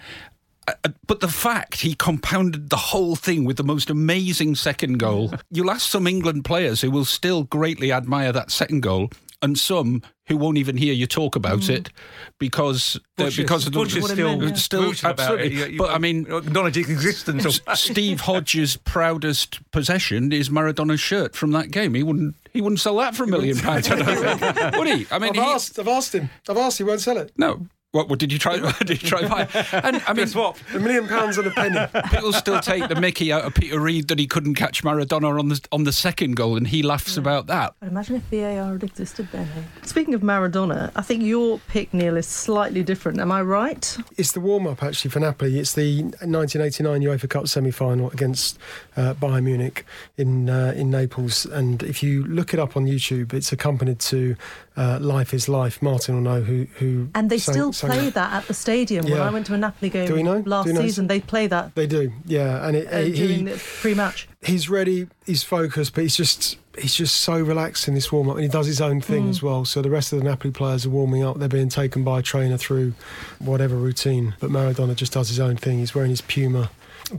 uh, 0.66 0.88
but 1.06 1.20
the 1.20 1.28
fact 1.28 1.80
he 1.80 1.94
compounded 1.94 2.70
the 2.70 2.76
whole 2.76 3.16
thing 3.16 3.44
with 3.44 3.56
the 3.56 3.64
most 3.64 3.90
amazing 3.90 4.54
second 4.54 4.98
goal. 4.98 5.32
You'll 5.50 5.70
ask 5.70 5.90
some 5.90 6.06
England 6.06 6.44
players 6.44 6.80
who 6.80 6.90
will 6.90 7.04
still 7.04 7.44
greatly 7.44 7.92
admire 7.92 8.32
that 8.32 8.50
second 8.50 8.80
goal, 8.80 9.10
and 9.44 9.58
some 9.58 10.02
who 10.26 10.36
won't 10.38 10.56
even 10.56 10.76
hear 10.78 10.92
you 10.94 11.06
talk 11.06 11.36
about 11.36 11.68
it 11.68 11.90
because 12.38 12.96
uh, 13.18 13.24
Bush 13.24 13.38
is- 13.38 13.44
because 13.44 13.66
of 13.66 13.72
the 13.74 13.78
Bush 13.78 13.94
is 13.96 14.02
What 14.02 14.10
still, 14.12 14.28
meant, 14.38 14.42
yeah. 14.42 14.54
still 14.54 14.82
brutal 14.84 15.10
about 15.10 15.20
absolutely. 15.20 15.46
it. 15.46 15.52
You- 15.68 15.72
you 15.74 15.78
but 15.78 15.90
I 15.90 15.98
mean, 15.98 16.26
acknowledge 16.32 16.76
its 16.76 16.88
existence. 16.96 17.44
Of, 17.66 17.78
Steve 17.78 18.22
Hodge's 18.22 18.76
proudest 18.78 19.60
possession 19.70 20.32
is 20.32 20.50
Maradona's 20.50 21.00
shirt 21.00 21.36
from 21.36 21.52
that 21.52 21.70
game. 21.70 21.94
He 21.94 22.02
wouldn't. 22.02 22.34
He 22.52 22.60
wouldn't 22.60 22.80
sell 22.80 22.96
that 22.98 23.14
for 23.16 23.24
a 23.24 23.26
million 23.26 23.56
pounds. 23.58 23.90
I 23.90 23.96
don't 23.96 24.38
think. 24.54 24.76
Would 24.78 24.86
he? 24.86 25.06
I 25.10 25.18
mean, 25.18 25.30
I've 25.30 25.34
he, 25.34 25.40
asked. 25.52 25.78
I've 25.78 25.88
asked 25.88 26.14
him. 26.14 26.30
I've 26.48 26.56
asked. 26.56 26.78
He 26.78 26.84
won't 26.84 27.00
sell 27.00 27.18
it. 27.18 27.32
no. 27.36 27.66
What, 27.94 28.08
what 28.08 28.18
did 28.18 28.32
you 28.32 28.40
try? 28.40 28.56
Did 28.80 29.00
you 29.02 29.08
try 29.08 29.28
buy? 29.28 29.48
And 29.72 30.02
I 30.08 30.12
mean, 30.14 30.26
swap. 30.26 30.58
A 30.74 30.80
million 30.80 31.06
pounds 31.06 31.38
and 31.38 31.46
a 31.46 31.50
penny. 31.52 31.78
people 32.10 32.32
still 32.32 32.58
take 32.58 32.88
the 32.88 32.96
Mickey 32.96 33.32
out 33.32 33.44
of 33.44 33.54
Peter 33.54 33.78
Reid 33.78 34.08
that 34.08 34.18
he 34.18 34.26
couldn't 34.26 34.56
catch 34.56 34.82
Maradona 34.82 35.38
on 35.38 35.48
the 35.48 35.60
on 35.70 35.84
the 35.84 35.92
second 35.92 36.34
goal, 36.34 36.56
and 36.56 36.66
he 36.66 36.82
laughs 36.82 37.16
about 37.16 37.46
that. 37.46 37.74
I'd 37.80 37.88
imagine 37.88 38.16
if 38.16 38.22
VAR 38.24 38.72
had 38.72 38.82
existed 38.82 39.28
then. 39.30 39.46
eh? 39.56 39.86
Speaking 39.86 40.12
of 40.12 40.22
Maradona, 40.22 40.90
I 40.96 41.02
think 41.02 41.22
your 41.22 41.60
pick, 41.68 41.94
Neil, 41.94 42.16
is 42.16 42.26
slightly 42.26 42.82
different. 42.82 43.20
Am 43.20 43.30
I 43.30 43.42
right? 43.42 43.96
It's 44.16 44.32
the 44.32 44.40
warm 44.40 44.66
up 44.66 44.82
actually 44.82 45.12
for 45.12 45.20
Napoli. 45.20 45.60
It's 45.60 45.74
the 45.74 46.02
1989 46.02 47.00
UEFA 47.02 47.30
Cup 47.30 47.46
semi 47.46 47.70
final 47.70 48.10
against 48.10 48.58
uh, 48.96 49.14
Bayern 49.14 49.44
Munich 49.44 49.86
in 50.16 50.50
uh, 50.50 50.72
in 50.76 50.90
Naples. 50.90 51.46
And 51.46 51.82
if 51.84 52.02
you 52.02 52.24
look 52.24 52.52
it 52.52 52.58
up 52.58 52.76
on 52.76 52.86
YouTube, 52.86 53.32
it's 53.32 53.52
accompanied 53.52 54.00
to 54.00 54.34
uh, 54.76 54.98
"Life 55.00 55.32
Is 55.34 55.48
Life." 55.48 55.80
Martin 55.82 56.14
will 56.16 56.22
know 56.22 56.40
who 56.42 56.66
who. 56.78 57.08
And 57.14 57.30
they 57.30 57.38
sang- 57.38 57.54
still 57.54 57.72
play 57.72 58.04
that. 58.06 58.14
that 58.14 58.32
at 58.32 58.46
the 58.48 58.54
stadium. 58.54 59.04
When 59.04 59.20
I 59.20 59.30
went 59.30 59.46
to 59.46 59.54
a 59.54 59.58
Napoli 59.58 59.90
game 59.90 60.06
Do 60.06 60.14
we 60.14 60.22
know? 60.22 60.42
last 60.46 60.64
Do 60.64 60.70
you 60.70 60.74
know? 60.74 60.82
season, 60.82 61.06
they 61.06 61.20
play 61.20 61.46
that 61.46 61.74
They 61.74 61.86
do, 61.86 62.12
yeah. 62.26 62.66
And 62.66 62.76
it, 62.76 62.92
uh, 62.92 62.98
he, 63.00 63.52
pre-match. 63.80 64.28
he's 64.42 64.68
ready, 64.68 65.08
he's 65.26 65.42
focused, 65.42 65.94
but 65.94 66.02
he's 66.02 66.16
just 66.16 66.58
he's 66.78 66.94
just 66.94 67.14
so 67.20 67.40
relaxed 67.40 67.86
in 67.86 67.94
this 67.94 68.10
warm 68.10 68.28
up, 68.28 68.34
and 68.36 68.42
he 68.42 68.48
does 68.50 68.66
his 68.66 68.80
own 68.80 69.00
thing 69.00 69.28
as 69.28 69.42
well. 69.42 69.64
So 69.64 69.80
the 69.80 69.90
rest 69.90 70.12
of 70.12 70.18
the 70.18 70.24
Napoli 70.24 70.50
players 70.50 70.84
are 70.86 70.90
warming 70.90 71.22
up; 71.22 71.38
they're 71.38 71.48
being 71.48 71.68
taken 71.68 72.02
by 72.02 72.18
a 72.18 72.22
trainer 72.22 72.56
through 72.56 72.94
whatever 73.38 73.76
routine. 73.76 74.34
But 74.40 74.50
Maradona 74.50 74.96
just 74.96 75.12
does 75.12 75.28
his 75.28 75.38
own 75.40 75.56
thing. 75.56 75.78
He's 75.78 75.94
wearing 75.94 76.10
his 76.10 76.20
Puma 76.20 76.70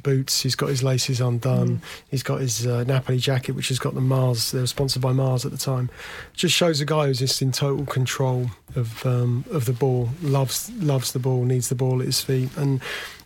boots. 0.04 0.42
He's 0.42 0.56
got 0.56 0.70
his 0.70 0.84
laces 0.84 1.22
undone. 1.22 1.82
He's 2.10 2.24
got 2.24 2.42
his 2.42 2.66
uh, 2.66 2.84
Napoli 2.84 3.18
jacket, 3.18 3.54
which 3.54 3.70
has 3.70 3.80
got 3.80 3.94
the 3.94 4.02
Mars. 4.02 4.52
They 4.52 4.60
were 4.60 4.68
sponsored 4.68 5.02
by 5.02 5.14
Mars 5.14 5.46
at 5.46 5.52
the 5.52 5.58
time. 5.58 5.90
Just 6.34 6.56
shows 6.56 6.82
a 6.82 6.86
guy 6.86 7.08
who's 7.08 7.20
just 7.20 7.42
in 7.42 7.52
total 7.52 7.86
control 7.86 8.48
of 8.76 9.06
um, 9.06 9.46
of 9.52 9.66
the 9.66 9.74
ball. 9.74 10.10
Loves 10.22 10.72
loves 10.74 11.14
the 11.14 11.20
ball. 11.20 11.44
Needs 11.46 11.70
the 11.70 11.76
ball 11.76 12.02
at 12.02 12.06
his 12.06 12.22
feet. 12.22 12.50
And 12.58 12.82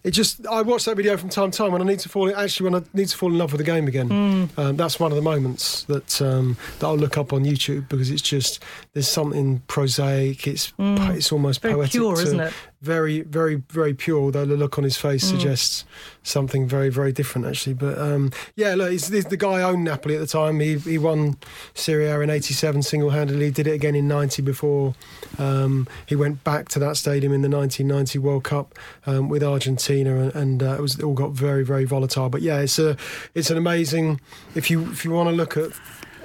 it 0.09 0.13
just 0.13 0.45
I 0.47 0.63
watch 0.63 0.85
that 0.85 0.95
video 0.97 1.15
from 1.17 1.29
time 1.29 1.51
to 1.51 1.57
time 1.57 1.71
when 1.71 1.83
I 1.83 1.85
need 1.85 1.99
to 1.99 2.09
fall 2.09 2.35
actually 2.35 2.69
when 2.71 2.81
I 2.81 2.85
need 2.97 3.09
to 3.09 3.15
fall 3.15 3.31
in 3.31 3.37
love 3.37 3.51
with 3.51 3.59
the 3.59 3.65
game 3.65 3.87
again. 3.87 4.49
Um, 4.57 4.75
that's 4.75 4.99
one 4.99 5.11
of 5.11 5.15
the 5.15 5.21
moments 5.21 5.83
that 5.83 6.19
um, 6.21 6.57
that 6.79 6.87
I'll 6.87 6.97
look 6.97 7.15
up 7.17 7.31
on 7.31 7.45
YouTube 7.45 7.87
because 7.89 8.09
it's 8.09 8.21
just 8.23 8.63
there's 8.93 9.07
something 9.07 9.61
prosaic. 9.67 10.47
It's 10.47 10.73
it's 10.79 11.31
almost 11.31 11.61
Very 11.61 11.75
poetic. 11.75 11.91
pure, 11.91 12.15
to- 12.15 12.21
isn't 12.23 12.39
it? 12.39 12.53
Very 12.81 13.21
very 13.21 13.55
very 13.69 13.93
pure. 13.93 14.19
Although 14.21 14.45
the 14.45 14.55
look 14.55 14.77
on 14.77 14.83
his 14.85 14.95
face 14.97 15.25
suggests 15.25 15.83
something 16.23 16.65
very 16.67 16.89
very 16.89 17.11
different 17.11 17.45
actually. 17.45 17.73
But 17.73 17.97
um, 17.99 18.31
yeah, 18.55 18.73
look, 18.75 18.91
he's, 18.91 19.09
he's 19.09 19.25
the 19.25 19.35
guy 19.37 19.61
owned 19.61 19.83
Napoli 19.83 20.15
at 20.15 20.21
the 20.21 20.27
time. 20.27 20.59
He 20.61 20.77
he 20.77 20.97
won 20.97 21.35
Serie 21.73 22.07
A 22.07 22.19
in 22.21 22.29
'87 22.29 22.81
single 22.83 23.09
handedly. 23.09 23.51
Did 23.51 23.67
it 23.67 23.73
again 23.73 23.95
in 23.95 24.07
'90 24.07 24.41
before 24.43 24.95
um, 25.37 25.87
he 26.07 26.15
went 26.15 26.43
back 26.45 26.69
to 26.69 26.79
that 26.79 26.95
stadium 26.95 27.33
in 27.33 27.41
the 27.41 27.49
1990 27.49 28.17
World 28.19 28.45
Cup 28.45 28.73
um, 29.05 29.27
with 29.27 29.43
Argentina, 29.43 29.98
and, 30.07 30.33
and 30.35 30.63
uh, 30.63 30.75
it 30.77 30.81
was 30.81 30.95
it 30.99 31.03
all 31.03 31.13
got 31.13 31.31
very 31.31 31.63
very 31.65 31.85
volatile. 31.85 32.29
But 32.29 32.41
yeah, 32.41 32.59
it's 32.59 32.79
a 32.79 32.95
it's 33.35 33.49
an 33.49 33.57
amazing 33.57 34.19
if 34.55 34.69
you 34.71 34.83
if 34.91 35.03
you 35.05 35.11
want 35.11 35.29
to 35.29 35.35
look 35.35 35.57
at 35.57 35.71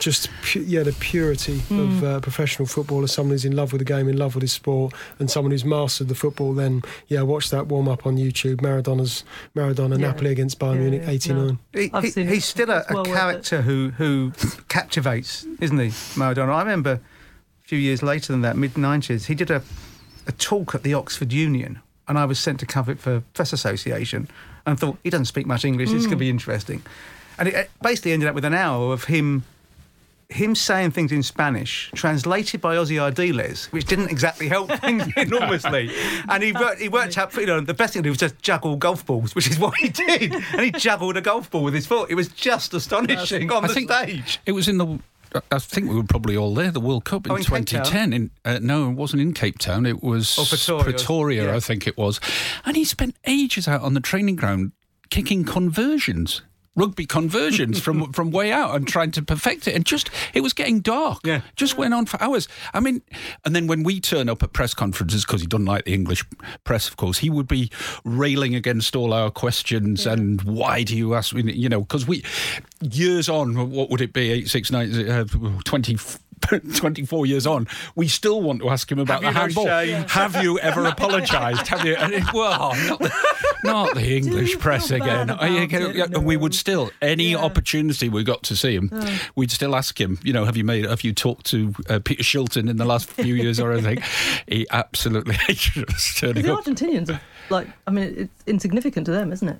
just 0.01 0.29
pu- 0.43 0.65
yeah 0.67 0.83
the 0.83 0.93
purity 0.93 1.63
of 1.71 2.03
uh, 2.03 2.19
professional 2.21 2.67
football 2.67 3.05
as 3.05 3.13
someone 3.13 3.31
who's 3.31 3.45
in 3.45 3.55
love 3.55 3.73
with 3.73 3.79
the 3.79 3.85
game, 3.85 4.09
in 4.09 4.17
love 4.17 4.35
with 4.35 4.43
his 4.43 4.53
sport, 4.53 4.93
and 5.21 5.31
someone 5.31 5.53
who's 5.53 5.65
mastered 5.65 6.09
the 6.09 6.15
football. 6.17 6.53
Then 6.53 6.83
yeah, 7.07 7.23
watch 7.23 7.51
that 7.51 7.69
warm 7.69 7.89
up 7.89 8.05
on 8.05 8.17
YouTube. 8.17 8.57
Maradona's 8.57 9.23
Maradona 9.55 9.91
Yeah. 9.99 10.09
Napoli 10.09 10.33
against 10.33 10.59
Bayern 10.59 10.75
Yeah, 10.75 10.81
Munich 10.81 11.03
yeah, 11.05 11.11
'89. 11.11 11.59
He, 11.73 11.91
I've 11.93 12.05
he- 12.05 12.11
seen 12.11 12.27
he's 12.29 12.45
still 12.45 12.71
a, 12.71 12.79
It's 12.81 12.91
a 12.91 12.95
well 12.95 13.03
worth 13.05 13.13
it. 13.13 13.15
character 13.15 13.63
who 13.63 13.91
who 13.91 14.33
captivates, 14.69 15.47
isn't 15.61 15.79
he, 15.79 15.89
Maradona? 16.19 16.49
I 16.55 16.61
remember 16.63 16.93
a 17.65 17.69
few 17.69 17.79
years 17.79 18.03
later 18.03 18.33
than 18.33 18.43
that, 18.43 18.57
mid 18.57 18.77
nineties, 18.77 19.27
he 19.27 19.35
did 19.35 19.51
a 19.51 19.63
a 20.27 20.33
talk 20.33 20.75
at 20.75 20.83
the 20.83 20.95
Oxford 20.95 21.33
Union, 21.33 21.81
and 22.09 22.19
I 22.19 22.25
was 22.25 22.39
sent 22.39 22.61
to 22.61 22.67
cover 22.67 22.93
it 22.93 22.99
for 23.01 23.23
Press 23.35 23.53
Association, 23.53 24.29
and 24.67 24.79
thought 24.79 24.99
he 25.05 25.11
doesn't 25.11 25.27
speak 25.27 25.47
much 25.47 25.65
English. 25.65 25.91
This 25.91 26.07
Mm. 26.07 26.09
could 26.11 26.19
be 26.19 26.31
interesting, 26.31 26.83
and 27.39 27.49
it 27.49 27.71
basically 27.83 28.13
ended 28.13 28.29
up 28.29 28.35
with 28.35 28.45
an 28.45 28.55
hour 28.55 28.93
of 28.93 29.05
him. 29.05 29.45
Him 30.31 30.55
saying 30.55 30.93
things 30.93 31.13
in 31.13 31.23
Spanish, 31.23 31.91
translated 31.95 32.61
by 32.63 32.77
Ossie 32.77 32.97
Ardiles, 32.99 33.67
which 33.67 33.85
didn't 33.85 34.11
exactly 34.11 34.49
help 34.49 34.73
things 34.81 35.05
enormously. 35.19 35.91
And 36.31 36.43
he 36.43 36.51
worked, 36.53 36.81
he 36.81 36.89
worked 36.89 37.19
out, 37.19 37.37
you 37.37 37.45
know, 37.45 37.61
the 37.61 37.75
best 37.75 37.93
thing 37.93 38.03
to 38.03 38.07
do 38.07 38.11
was 38.11 38.19
just 38.19 38.41
juggle 38.41 38.77
golf 38.77 39.05
balls, 39.05 39.35
which 39.35 39.47
is 39.49 39.59
what 39.59 39.75
he 39.77 39.91
did. 39.91 40.33
And 40.33 40.63
he 40.63 40.71
juggled 40.73 41.19
a 41.19 41.21
golf 41.21 41.51
ball 41.51 41.63
with 41.63 41.75
his 41.75 41.87
foot. 41.87 42.11
It 42.11 42.15
was 42.15 42.29
just 42.29 42.73
astonishing 42.73 43.53
on 43.53 43.65
I 43.65 43.69
the 43.69 43.75
stage. 43.75 44.41
It 44.47 44.53
was 44.53 44.67
in 44.67 44.79
the. 44.79 44.99
I 45.51 45.59
think 45.59 45.89
we 45.89 45.97
were 45.97 46.05
probably 46.05 46.37
all 46.37 46.55
there. 46.55 46.71
The 46.71 46.81
World 46.81 47.05
Cup 47.05 47.27
in, 47.27 47.33
Oh, 47.33 47.37
in 47.37 47.43
Cape 47.43 47.67
Town? 47.67 47.85
2010. 47.85 48.13
In, 48.13 48.31
uh, 48.45 48.59
no, 48.63 48.89
it 48.91 48.95
wasn't 48.95 49.23
in 49.23 49.33
Cape 49.35 49.59
Town. 49.59 49.85
It 49.87 50.03
was 50.03 50.37
Oh, 50.39 50.45
Pretoria. 50.45 50.85
Pretoria, 50.85 51.45
Yeah. 51.47 51.57
I 51.57 51.61
think 51.61 51.87
it 51.87 51.97
was. 51.99 52.21
And 52.65 52.77
he 52.77 52.85
spent 52.85 53.17
ages 53.25 53.67
out 53.67 53.83
on 53.83 53.95
the 53.95 54.01
training 54.01 54.37
ground 54.37 54.73
kicking 55.11 55.45
conversions. 55.45 56.43
Rugby 56.77 57.07
conversions 57.07 57.81
from 57.81 58.13
from 58.13 58.31
way 58.31 58.53
out 58.53 58.75
and 58.75 58.87
trying 58.87 59.11
to 59.13 59.23
perfect 59.23 59.69
it, 59.69 59.75
and 59.75 59.85
just 59.85 60.11
it 60.33 60.41
was 60.41 60.53
getting 60.53 60.81
dark. 60.81 61.21
Yeah. 61.25 61.43
just 61.57 61.77
went 61.77 61.95
on 61.95 62.07
for 62.07 62.21
hours. 62.23 62.49
I 62.73 62.81
mean, 62.81 63.03
and 63.45 63.55
then 63.55 63.67
when 63.67 63.83
we 63.83 64.01
turn 64.01 64.29
up 64.29 64.43
at 64.43 64.53
press 64.53 64.75
conferences 64.75 65.25
because 65.25 65.41
he 65.41 65.47
doesn't 65.47 65.67
like 65.67 65.85
the 65.85 65.95
English 65.95 66.25
press, 66.65 66.89
of 66.89 66.97
course, 66.97 67.19
he 67.19 67.31
would 67.31 67.49
be 67.49 67.71
railing 68.05 68.55
against 68.55 68.97
all 68.97 69.13
our 69.13 69.31
questions 69.31 70.07
and 70.07 70.43
why 70.43 70.83
do 70.83 70.97
you 70.97 71.15
ask 71.15 71.35
me? 71.35 71.53
You 71.53 71.69
know, 71.69 71.81
because 71.81 72.07
we 72.07 72.25
years 72.81 73.29
on, 73.29 73.71
what 73.71 73.91
would 73.91 74.01
it 74.01 74.13
be? 74.13 74.31
Eight, 74.31 74.49
six, 74.49 74.71
nine, 74.71 75.09
uh, 75.09 75.25
twenty. 75.65 75.97
24 76.77 77.25
years 77.25 77.47
on, 77.47 77.67
we 77.95 78.07
still 78.07 78.43
want 78.43 78.61
to 78.61 78.69
ask 78.69 78.93
him 78.93 78.99
about 78.99 79.23
Have 79.23 79.55
the 79.55 79.61
you 79.61 79.67
no 79.67 79.77
handball. 79.77 80.09
Have 80.09 80.43
you 80.43 80.59
ever 80.59 80.85
apologised? 80.87 81.67
Have 81.69 81.87
you? 81.87 81.97
Well, 82.35 82.75
not 82.87 82.99
the, 82.99 83.54
not 83.65 83.95
the 83.95 84.17
English 84.17 84.59
press 84.59 84.91
again. 84.91 85.31
about 85.31 85.43
I- 85.43 85.47
I- 85.49 85.69
it? 85.71 86.23
we 86.23 86.37
would 86.37 86.55
still, 86.55 86.91
any 87.03 87.33
Yeah. 87.33 87.39
opportunity 87.39 88.09
we 88.09 88.23
got 88.25 88.43
to 88.45 88.57
see 88.57 88.75
him, 88.75 88.91
we'd 89.35 89.51
still 89.51 89.75
ask 89.75 90.01
him. 90.01 90.19
You 90.23 90.33
know, 90.33 90.45
have 90.45 90.57
you 90.57 90.65
made? 90.65 90.85
Have 90.85 91.03
you 91.03 91.13
talked 91.13 91.47
to 91.47 91.75
uh, 91.89 91.99
Peter 92.05 92.23
Shilton 92.23 92.69
in 92.71 92.77
the 92.77 92.85
last 92.85 93.09
few 93.11 93.35
years 93.35 93.59
or 93.59 93.73
anything? 93.73 94.03
He 94.47 94.67
absolutely 94.71 95.35
hated 95.49 95.89
us 95.91 96.15
turning 96.19 96.43
The 96.45 96.53
up. 96.55 96.65
Argentinians 96.65 97.09
are 97.11 97.21
like, 97.51 97.67
I 97.87 97.91
mean, 97.91 98.15
it's 98.17 98.45
insignificant 98.47 99.07
to 99.07 99.13
them, 99.13 99.33
isn't 99.33 99.49
it? 99.49 99.59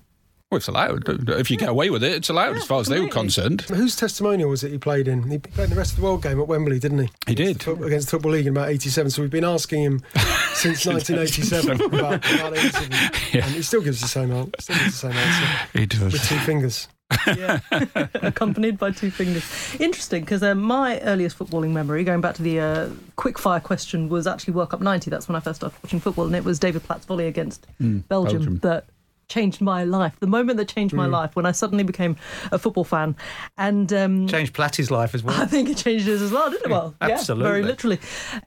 Well, 0.51 0.59
it's 0.59 0.69
allowed. 0.69 1.09
If 1.31 1.51
you 1.51 1.57
get 1.57 1.69
away 1.69 1.91
with 1.91 2.05
it, 2.05 2.13
it's 2.13 2.29
allowed 2.29 2.57
as 2.57 2.65
far 2.65 2.79
as 2.81 2.87
they 2.87 3.01
were 3.01 3.09
concerned. 3.09 3.63
Whose 3.63 3.97
testimonial 3.97 4.51
was 4.51 4.63
it 4.63 4.71
he 4.71 4.79
played 4.79 5.09
in? 5.09 5.29
He 5.29 5.39
played 5.39 5.65
in 5.65 5.71
the 5.71 5.77
rest 5.77 5.93
of 5.93 5.97
the 5.97 6.05
world 6.05 6.23
game 6.23 6.39
at 6.39 6.47
Wembley, 6.47 6.79
didn't 6.79 6.99
he? 6.99 7.11
He 7.27 7.33
Against 7.33 7.61
did. 7.61 7.75
the 7.75 7.77
foot- 7.77 7.87
against 7.87 8.07
the 8.07 8.11
Football 8.13 8.33
League 8.33 8.47
in 8.47 8.53
about 8.57 8.69
87. 8.69 9.11
So 9.11 9.23
we've 9.23 9.31
been 9.31 9.43
asking 9.45 9.83
him 9.83 10.03
since 10.55 10.87
1987 10.87 11.81
about, 11.81 11.91
about 12.33 12.55
the 12.55 12.61
incident. 12.63 12.95
Yeah. 13.35 13.45
And 13.47 13.55
he 13.55 13.63
still 13.63 13.81
gives 13.81 14.01
the 14.01 14.07
same 14.07 14.31
answer. 14.31 14.53
Still 14.61 14.77
gives 14.77 15.01
the 15.01 15.09
same 15.11 15.13
answer 15.13 15.69
He 15.79 15.87
does. 15.87 16.13
with 16.13 16.29
two 16.29 16.39
fingers. 16.41 16.89
Yeah, 17.27 17.61
accompanied 18.15 18.79
by 18.79 18.91
two 18.91 19.11
fingers. 19.11 19.45
Interesting, 19.79 20.23
because 20.25 20.43
uh, 20.43 20.55
my 20.55 21.01
earliest 21.01 21.39
footballing 21.39 21.71
memory, 21.71 22.03
going 22.05 22.21
back 22.21 22.35
to 22.37 22.43
the 22.43 22.59
uh, 22.61 22.89
quickfire 23.17 23.63
question, 23.63 24.09
was 24.09 24.27
actually 24.27 24.55
World 24.55 24.71
Cup 24.71 24.81
'90. 24.81 25.11
That's 25.11 25.29
when 25.29 25.37
I 25.37 25.41
first 25.41 25.57
started 25.61 25.77
watching 25.83 26.01
football, 26.01 26.27
and 26.27 26.35
it 26.35 26.45
was 26.45 26.59
David 26.59 26.83
Platt's 26.83 27.05
volley 27.07 27.27
against 27.27 27.67
Belgium, 27.79 28.09
Belgium. 28.09 28.59
that 28.61 28.87
changed 29.29 29.61
my 29.61 29.85
life. 29.85 30.17
The 30.21 30.27
moment 30.27 30.57
that 30.59 30.69
changed 30.69 30.95
my 30.95 31.07
life 31.07 31.35
when 31.37 31.47
I 31.47 31.53
suddenly 31.53 31.85
became 31.85 32.17
a 32.53 32.59
football 32.59 32.85
fan, 32.85 33.17
and 33.59 33.93
um, 33.93 34.27
Changed 34.29 34.55
Platty's 34.55 34.91
life 34.91 35.15
as 35.15 35.23
well. 35.23 35.41
I 35.41 35.47
think 35.47 35.69
it 35.69 35.77
changed 35.77 36.07
his 36.07 36.23
as 36.23 36.31
well, 36.33 36.51
didn't 36.51 36.67
it? 36.67 36.71
Well, 36.71 36.95
yeah, 37.01 37.09
Absolutely. 37.09 37.51
very 37.51 37.63
literally. 37.63 37.99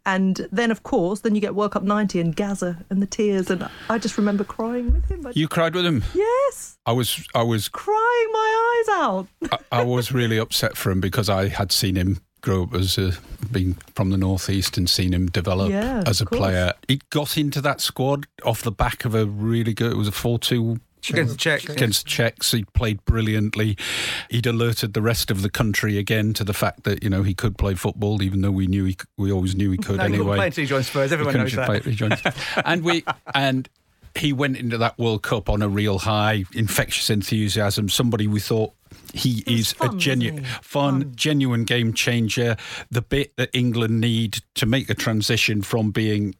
And 0.05 0.47
then, 0.51 0.71
of 0.71 0.83
course, 0.83 1.21
then 1.21 1.35
you 1.35 1.41
get 1.41 1.55
World 1.55 1.71
Cup 1.71 1.83
'90 1.83 2.19
and 2.19 2.35
Gaza 2.35 2.83
and 2.89 3.01
the 3.01 3.07
tears, 3.07 3.49
and 3.49 3.67
I 3.89 3.97
just 3.97 4.17
remember 4.17 4.43
crying 4.43 4.91
with 4.93 5.09
him. 5.09 5.25
You 5.33 5.47
cried 5.47 5.75
with 5.75 5.85
him. 5.85 6.03
yes, 6.13 6.77
I 6.85 6.91
was. 6.91 7.27
I 7.35 7.43
was. 7.43 7.67
crying 7.69 8.29
my 8.31 8.83
eyes 8.87 8.95
out. 9.01 9.27
I, 9.71 9.79
I 9.79 9.83
was 9.83 10.11
really 10.11 10.37
upset 10.37 10.77
for 10.77 10.91
him 10.91 10.99
because 11.01 11.29
I 11.29 11.47
had 11.47 11.71
seen 11.71 11.95
him 11.95 12.21
grow 12.41 12.63
up 12.63 12.73
as 12.73 12.97
a, 12.97 13.13
being 13.51 13.73
from 13.95 14.09
the 14.11 14.17
northeast 14.17 14.77
and 14.77 14.89
seen 14.89 15.13
him 15.13 15.27
develop 15.27 15.69
Yeah, 15.71 16.03
as 16.05 16.21
a 16.21 16.25
course. 16.25 16.39
player. 16.39 16.73
He 16.87 17.01
got 17.09 17.37
into 17.37 17.61
that 17.61 17.81
squad 17.81 18.27
off 18.43 18.61
the 18.61 18.71
back 18.71 19.05
of 19.05 19.15
a 19.15 19.25
really 19.25 19.73
good. 19.73 19.91
It 19.91 19.97
was 19.97 20.07
a 20.07 20.11
four-two 20.13 20.79
Against 21.09 21.33
the 21.33 21.37
Czechs. 21.37 21.69
against 21.69 22.03
the 22.03 22.09
Czechs. 22.09 22.51
He 22.51 22.65
played 22.65 23.05
brilliantly. 23.05 23.77
He'd 24.29 24.45
alerted 24.45 24.93
the 24.93 25.01
rest 25.01 25.31
of 25.31 25.41
the 25.41 25.49
country 25.49 25.97
again 25.97 26.33
to 26.33 26.43
the 26.43 26.53
fact 26.53 26.83
that 26.83 27.01
you 27.01 27.09
know 27.09 27.23
he 27.23 27.33
could 27.33 27.57
play 27.57 27.75
football, 27.75 28.21
even 28.21 28.41
though 28.41 28.51
we 28.51 28.67
knew 28.67 28.83
he, 28.85 28.97
we 29.15 29.31
always 29.31 29.55
knew 29.55 29.71
he 29.71 29.77
could 29.77 29.97
No, 29.97 30.07
he 30.07 30.15
anyway. 30.15 30.35
play 30.35 30.45
until 30.47 30.63
he 30.63 30.67
joined 30.67 30.85
Spurs. 30.85 31.13
Everyone 31.13 31.35
knows 31.35 31.53
that. 31.53 31.65
play- 31.83 32.33
and 32.65 32.83
we 32.83 33.05
and 33.33 33.69
he 34.15 34.33
went 34.33 34.57
into 34.57 34.77
that 34.79 34.97
World 34.97 35.21
Cup 35.23 35.47
on 35.49 35.61
a 35.61 35.69
real 35.69 35.99
high, 35.99 36.43
infectious 36.53 37.09
enthusiasm. 37.09 37.87
Somebody 37.87 38.27
we 38.27 38.39
thought 38.41 38.73
he 39.13 39.43
is 39.47 39.73
fun, 39.73 39.95
a 39.95 39.97
genuine, 39.97 40.43
fun, 40.61 41.01
Fun. 41.01 41.11
genuine 41.15 41.63
game 41.63 41.93
changer. 41.93 42.55
The 42.91 43.01
bit 43.01 43.35
that 43.37 43.49
England 43.53 43.99
need 44.01 44.39
to 44.55 44.65
make 44.65 44.89
a 44.89 44.93
transition 44.95 45.61
from 45.61 45.91
being 45.91 46.35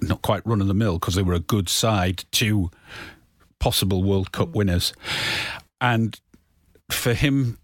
not 0.00 0.22
quite 0.22 0.46
run 0.46 0.60
of 0.60 0.66
the 0.68 0.74
mill 0.74 0.94
because 0.98 1.14
they 1.14 1.22
were 1.22 1.34
a 1.34 1.40
good 1.40 1.68
side 1.68 2.24
to 2.32 2.70
possible 3.58 4.02
World 4.02 4.28
Mm. 4.28 4.32
Cup 4.32 4.48
winners, 4.54 4.92
and 5.80 6.18
for 6.90 7.14
him 7.14 7.58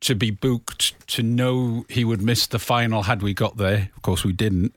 to 0.00 0.14
be 0.14 0.30
booked, 0.30 0.94
to 1.08 1.22
know 1.22 1.84
he 1.88 2.04
would 2.04 2.22
miss 2.22 2.46
the 2.46 2.58
final 2.58 3.02
had 3.02 3.22
we 3.22 3.34
got 3.34 3.56
there, 3.58 3.90
of 3.94 4.02
course 4.02 4.24
we 4.24 4.32
didn't, 4.32 4.74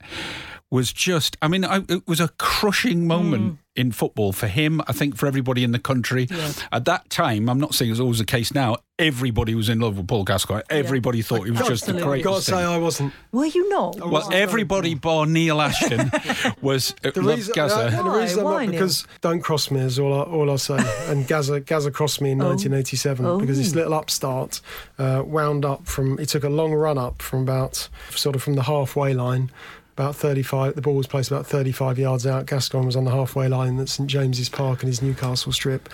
was 0.74 0.92
just, 0.92 1.38
I 1.39 1.48
mean, 1.48 1.63
I, 1.63 1.84
it 1.88 2.08
was 2.08 2.20
a 2.20 2.30
crushing 2.39 3.06
moment 3.06 3.60
in 3.75 3.92
football 3.92 4.32
for 4.34 4.48
him, 4.48 4.82
I 4.88 4.92
think 4.92 5.15
for 5.15 5.27
everybody 5.27 5.63
in 5.63 5.72
the 5.72 5.77
country. 5.77 6.27
At 6.72 6.86
that 6.86 7.12
time, 7.12 7.48
I'm 7.48 7.60
not 7.60 7.75
saying 7.75 7.92
it's 7.92 8.00
always 8.00 8.18
the 8.18 8.25
case 8.25 8.56
now, 8.56 8.77
everybody 8.98 9.53
was 9.53 9.70
in 9.70 9.80
love 9.80 9.98
with 9.98 10.08
Paul 10.08 10.24
Gascoigne. 10.24 10.63
Everybody 10.72 11.22
thought 11.22 11.44
he 11.44 11.51
was 11.51 11.60
just 11.68 11.86
the 11.86 11.94
Absolutely. 11.94 12.22
Got 12.24 12.36
to 12.38 12.42
say. 12.42 12.63
I 12.63 12.77
wasn't. 12.77 13.13
Were 13.32 13.46
you 13.46 13.70
not? 13.70 14.00
Well, 14.00 14.34
everybody 14.34 14.96
bar 14.96 15.27
Neil 15.27 15.62
Ashton 15.62 16.10
was 16.62 16.96
uh, 17.03 17.12
The 17.12 17.22
loved 17.22 17.38
reason, 17.38 17.53
Gaza. 17.56 17.75
uh, 17.75 17.88
and 17.89 17.98
the 18.00 18.03
Why? 18.03 18.22
reason 18.22 18.39
I'm 18.39 18.46
Why, 18.46 18.51
not 18.51 18.62
Neil? 18.62 18.72
because 18.72 19.08
don't 19.22 19.42
cross 19.42 19.70
me 19.70 19.80
is 19.82 20.00
all 20.00 20.13
I, 20.13 20.24
all 20.24 20.50
I'll 20.50 20.58
say. 20.58 20.77
and 21.12 21.27
Gaza 21.27 21.60
Gaza 21.60 21.92
crossed 21.92 22.20
me 22.20 22.32
in 22.32 22.42
Oh. 22.42 22.50
1987 22.50 23.38
because 23.39 23.58
this 23.60 23.75
little 23.75 23.94
upstart 23.94 24.60
uh, 24.98 25.22
wound 25.24 25.65
up 25.65 25.86
from. 25.86 26.18
He 26.18 26.25
took 26.25 26.44
a 26.44 26.50
long 26.50 26.74
run 26.74 26.98
up 26.98 27.22
from 27.22 27.44
about 27.44 27.89
sort 28.10 28.36
of 28.36 28.42
from 28.42 28.53
the 28.56 28.63
halfway 28.63 29.13
line. 29.13 29.51
About 29.96 30.16
35, 30.16 30.74
the 30.74 30.82
ball 30.82 30.96
was 30.96 31.06
placed 31.06 31.30
about 31.30 31.46
35 31.46 32.00
yards 32.00 32.26
out. 32.26 32.48
Gascoigne 32.48 32.86
was 32.86 32.96
on 32.96 33.04
the 33.06 33.12
halfway 33.12 33.48
line 33.48 33.80
at 33.80 33.90
St 33.90 34.10
James's 34.10 34.50
Park 34.50 34.82
and 34.82 34.88
his 34.88 35.04
Newcastle 35.04 35.52
strip 35.52 35.88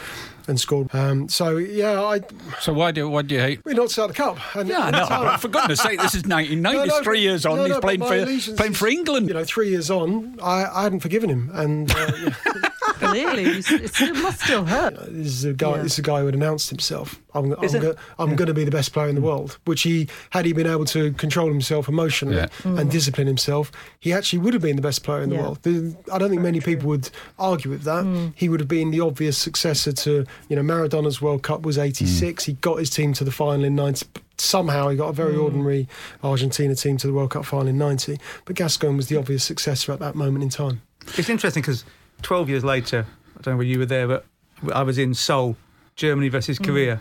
and 0.48 0.58
scored. 0.58 0.94
Um, 0.96 1.28
so, 1.28 1.58
yeah, 1.58 2.02
I, 2.02 2.22
So 2.62 2.72
why 2.72 2.92
do 2.92 3.10
why 3.10 3.24
do 3.24 3.36
you 3.36 3.42
hate? 3.42 3.60
we 3.66 3.74
knocked 3.74 4.00
out 4.00 4.08
the 4.08 4.14
cup. 4.14 4.38
And 4.56 4.70
Yeah, 4.70 4.88
at 4.88 4.92
no, 4.92 5.06
but 5.10 5.38
for 5.38 5.50
goodness 5.50 5.82
sake, 5.82 6.00
this 6.00 6.16
is 6.16 6.24
1990. 6.24 6.60
No, 6.80 6.86
no, 6.86 7.04
three 7.04 7.20
years 7.20 7.46
on, 7.46 7.58
no, 7.58 7.66
he's 7.66 7.78
playing 7.80 8.00
for 8.00 8.56
playing 8.56 8.74
for 8.74 8.88
England. 8.88 9.28
You 9.28 9.34
know, 9.34 9.44
three 9.44 9.70
years 9.70 9.92
on, 9.92 10.40
I, 10.42 10.66
I 10.66 10.84
hadn't 10.84 11.02
forgiven 11.02 11.30
him. 11.30 11.52
And 11.54 11.92
uh. 11.94 12.32
Clearly, 13.00 13.44
it 13.46 14.16
must 14.22 14.42
still 14.42 14.66
hurt. 14.66 14.96
Uh, 14.96 15.06
this 15.08 15.28
is 15.28 15.46
a 15.46 15.54
guy. 15.54 15.78
Yeah. 15.78 15.84
This 15.84 15.94
is 15.94 16.00
a 16.00 16.04
guy 16.04 16.20
who 16.20 16.26
had 16.26 16.36
announced 16.36 16.70
himself. 16.70 17.20
I'm, 17.34 17.54
I'm, 17.54 17.80
go, 17.80 17.96
I'm 18.18 18.36
going 18.36 18.48
to 18.48 18.54
be 18.54 18.64
the 18.64 18.72
best 18.72 18.92
player 18.92 19.08
in 19.08 19.16
the 19.16 19.22
hmm. 19.22 19.28
world. 19.28 19.58
Which 19.66 19.84
he, 19.84 20.08
had 20.32 20.46
he 20.46 20.54
been 20.54 20.68
able 20.68 20.86
to 20.86 21.14
control 21.14 21.48
himself 21.48 21.88
emotionally 21.88 22.38
Yeah. 22.38 22.48
and 22.64 22.80
hmm. 22.80 22.90
discipline 22.90 23.28
himself, 23.28 23.72
he 24.00 24.12
actually 24.14 24.40
would 24.40 24.54
have 24.54 24.62
been 24.62 24.76
the 24.76 24.82
best 24.82 25.04
player 25.04 25.22
in 25.22 25.30
the 25.30 25.38
world. 25.38 25.60
The- 25.62 25.96
I 26.12 26.18
don't 26.18 26.30
think 26.30 26.42
many 26.42 26.60
people 26.60 26.88
would 26.90 27.10
argue 27.38 27.70
with 27.70 27.84
that. 27.84 28.04
Hmm. 28.04 28.28
He 28.36 28.50
would 28.50 28.60
have 28.60 28.70
been 28.70 28.92
the 28.92 29.02
obvious 29.02 29.38
successor 29.38 29.92
to, 29.92 30.26
you 30.50 30.56
know, 30.56 30.64
Maradona's 30.64 31.22
World 31.22 31.44
Cup 31.44 31.62
was 31.62 31.78
'86. 31.78 32.46
He 32.46 32.54
got 32.54 32.80
his 32.80 32.90
team 32.90 33.14
to 33.14 33.24
the 33.24 33.32
final 33.32 33.64
in 33.64 33.76
'90. 33.76 34.08
Somehow 34.38 34.88
he 34.90 34.98
got 34.98 35.10
a 35.10 35.14
very 35.14 35.36
ordinary 35.36 35.88
Argentina 36.24 36.74
team 36.74 36.98
to 36.98 37.08
the 37.08 37.14
World 37.14 37.32
Cup 37.32 37.46
final 37.46 37.68
in 37.68 37.78
'90. 37.78 38.18
But 38.46 38.56
Gascoigne 38.56 38.96
was 38.96 39.08
the 39.08 39.18
obvious 39.18 39.44
successor 39.44 39.92
at 39.92 40.00
that 40.00 40.16
moment 40.16 40.44
in 40.44 40.50
time. 40.50 40.82
It's 41.18 41.30
interesting 41.30 41.62
because 41.62 41.84
12 42.22 42.50
years 42.50 42.64
later, 42.64 43.06
I 43.38 43.42
don't 43.42 43.54
know 43.54 43.58
whether 43.58 43.70
you 43.70 43.80
were 43.80 43.86
there, 43.86 44.08
but 44.08 44.26
I 44.74 44.84
was 44.84 44.98
in 44.98 45.14
Seoul, 45.14 45.56
Germany 45.96 46.30
versus 46.30 46.60
mm. 46.60 46.66
Korea. 46.66 47.00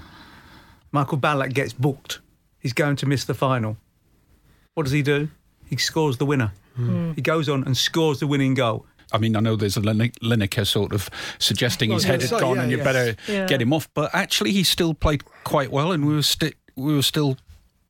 Michael 0.93 1.19
Ballack 1.19 1.53
gets 1.53 1.73
booked. 1.73 2.21
He's 2.61 2.73
going 2.73 2.97
to 2.97 3.07
miss 3.07 3.25
the 3.25 3.35
final. 3.35 3.77
What 4.75 4.85
does 4.85 4.93
he 4.93 5.03
do? 5.03 5.29
He 5.67 5.77
scores 5.77 6.17
the 6.19 6.27
winner. 6.27 6.53
Mm. 6.79 6.89
Mm. 6.89 7.15
He 7.17 7.23
goes 7.23 7.49
on 7.49 7.65
and 7.65 7.77
scores 7.77 8.21
the 8.21 8.27
winning 8.27 8.55
goal. 8.55 8.87
I 9.11 9.19
mean, 9.19 9.37
I 9.37 9.41
know 9.41 9.57
there's 9.57 9.77
a 9.77 9.81
Lin- 9.81 10.13
Lineker 10.23 10.67
sort 10.67 10.93
of 10.93 11.09
suggesting 11.39 11.91
his 11.91 12.05
Well, 12.05 12.13
head 12.13 12.21
yeah, 12.21 12.29
had 12.29 12.31
so, 12.31 12.41
gone 12.41 12.57
yeah, 12.57 12.63
and 12.63 12.71
you 12.71 12.79
yeah. 12.79 12.85
better 12.85 13.17
Yeah. 13.27 13.47
get 13.47 13.63
him 13.63 13.73
off, 13.73 13.89
but 13.95 14.15
actually 14.15 14.53
he 14.53 14.63
still 14.65 14.95
played 14.95 15.25
quite 15.45 15.71
well, 15.73 15.93
and 15.93 16.07
we 16.07 16.15
were 16.15 16.23
sti- 16.23 16.53
we 16.77 16.95
were 16.95 17.03
still 17.03 17.37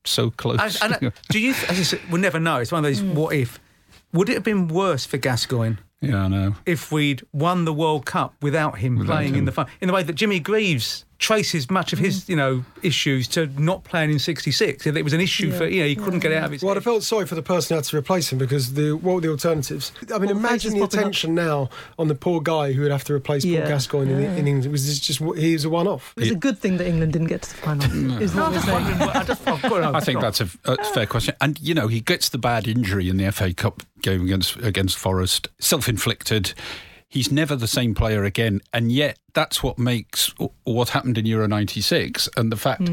so 0.04 0.30
close. 0.30 0.80
And, 0.80 0.92
and, 0.94 1.04
uh, 1.06 1.10
do 1.30 1.40
you? 1.40 1.50
As 1.50 1.78
I 1.78 1.82
said, 1.82 2.00
we'll 2.10 2.20
never 2.20 2.38
know. 2.38 2.58
It's 2.58 2.70
one 2.72 2.84
of 2.84 2.90
those 2.90 3.02
what 3.02 3.34
if. 3.34 3.58
Would 4.12 4.28
it 4.28 4.34
have 4.34 4.44
been 4.44 4.68
worse 4.68 5.04
for 5.04 5.18
Gascoigne 5.18 5.76
yeah, 6.00 6.24
I 6.24 6.28
know. 6.28 6.54
if 6.66 6.92
we'd 6.92 7.22
won 7.32 7.64
the 7.64 7.72
World 7.72 8.06
Cup 8.06 8.34
without 8.42 8.78
him 8.78 8.96
Without 8.96 9.12
playing 9.12 9.36
in 9.36 9.44
the 9.44 9.52
final? 9.52 9.72
In 9.80 9.88
the 9.88 9.94
way 9.94 10.02
that 10.02 10.12
Jimmy 10.14 10.40
Greaves 10.40 11.04
traces 11.18 11.68
much 11.68 11.92
of 11.92 11.98
his, 11.98 12.24
mm. 12.24 12.28
you 12.30 12.36
know, 12.36 12.64
issues 12.82 13.26
to 13.28 13.46
not 13.60 13.84
playing 13.84 14.10
in 14.10 14.18
'66. 14.18 14.86
It 14.86 15.04
was 15.04 15.12
an 15.12 15.20
issue 15.20 15.50
for, 15.50 15.66
you 15.66 15.80
know, 15.80 15.88
he 15.88 15.96
couldn't 15.96 16.20
get 16.20 16.32
out 16.32 16.44
of 16.44 16.52
his. 16.52 16.62
Well, 16.62 16.76
I 16.76 16.80
felt 16.80 17.02
sorry 17.02 17.26
for 17.26 17.34
the 17.34 17.42
person 17.42 17.74
who 17.74 17.78
had 17.78 17.84
to 17.84 17.96
replace 17.96 18.32
him 18.32 18.38
because 18.38 18.74
the 18.74 18.92
what 18.92 19.16
were 19.16 19.20
the 19.20 19.30
alternatives? 19.30 19.92
I 20.14 20.18
mean, 20.18 20.28
Well, 20.28 20.38
imagine 20.38 20.74
the 20.74 20.80
popping 20.80 20.98
up. 20.98 21.02
attention 21.02 21.34
now 21.34 21.70
on 21.98 22.08
the 22.08 22.14
poor 22.14 22.40
guy 22.40 22.72
who 22.72 22.82
would 22.82 22.92
have 22.92 23.04
to 23.04 23.14
replace 23.14 23.44
Yeah. 23.44 23.60
Paul 23.60 23.68
Gascoigne 23.70 24.12
in, 24.12 24.22
in 24.22 24.46
England. 24.46 24.66
It 24.66 24.70
was 24.70 24.86
just, 24.86 25.02
just 25.02 25.38
he 25.38 25.52
was 25.52 25.64
a 25.64 25.70
one-off. 25.70 26.14
It 26.16 26.20
was 26.20 26.30
a 26.30 26.34
good 26.36 26.58
thing 26.58 26.76
that 26.78 26.86
England 26.86 27.12
didn't 27.12 27.28
get 27.28 27.42
to 27.42 27.50
the 27.50 27.56
final. 27.56 28.22
Is 28.22 28.34
No, 28.38 28.46
I'm 28.46 28.52
just 28.52 28.70
wondering. 28.70 28.96
I 29.02 29.24
just, 29.24 29.48
I've 29.48 29.62
got 29.62 29.94
I 29.94 30.00
think 30.00 30.20
that's 30.20 30.40
a, 30.40 30.48
a 30.64 30.84
fair 30.94 31.06
question. 31.06 31.34
And 31.40 31.58
you 31.60 31.74
know, 31.74 31.88
he 31.88 32.00
gets 32.00 32.28
the 32.28 32.38
bad 32.38 32.68
injury 32.68 33.08
in 33.08 33.16
the 33.16 33.30
FA 33.32 33.52
Cup 33.52 33.82
game 34.02 34.22
against 34.22 34.56
against 34.58 34.96
Forest, 34.96 35.48
self-inflicted. 35.58 36.54
He's 37.08 37.32
never 37.32 37.56
the 37.56 37.66
same 37.66 37.94
player 37.94 38.24
again, 38.24 38.60
and 38.72 38.92
yet 38.92 39.18
that's 39.32 39.62
what 39.62 39.78
makes 39.78 40.32
what 40.64 40.90
happened 40.90 41.16
in 41.18 41.26
Euro 41.26 41.46
'96 41.46 42.28
and 42.36 42.52
the 42.52 42.56
fact 42.56 42.90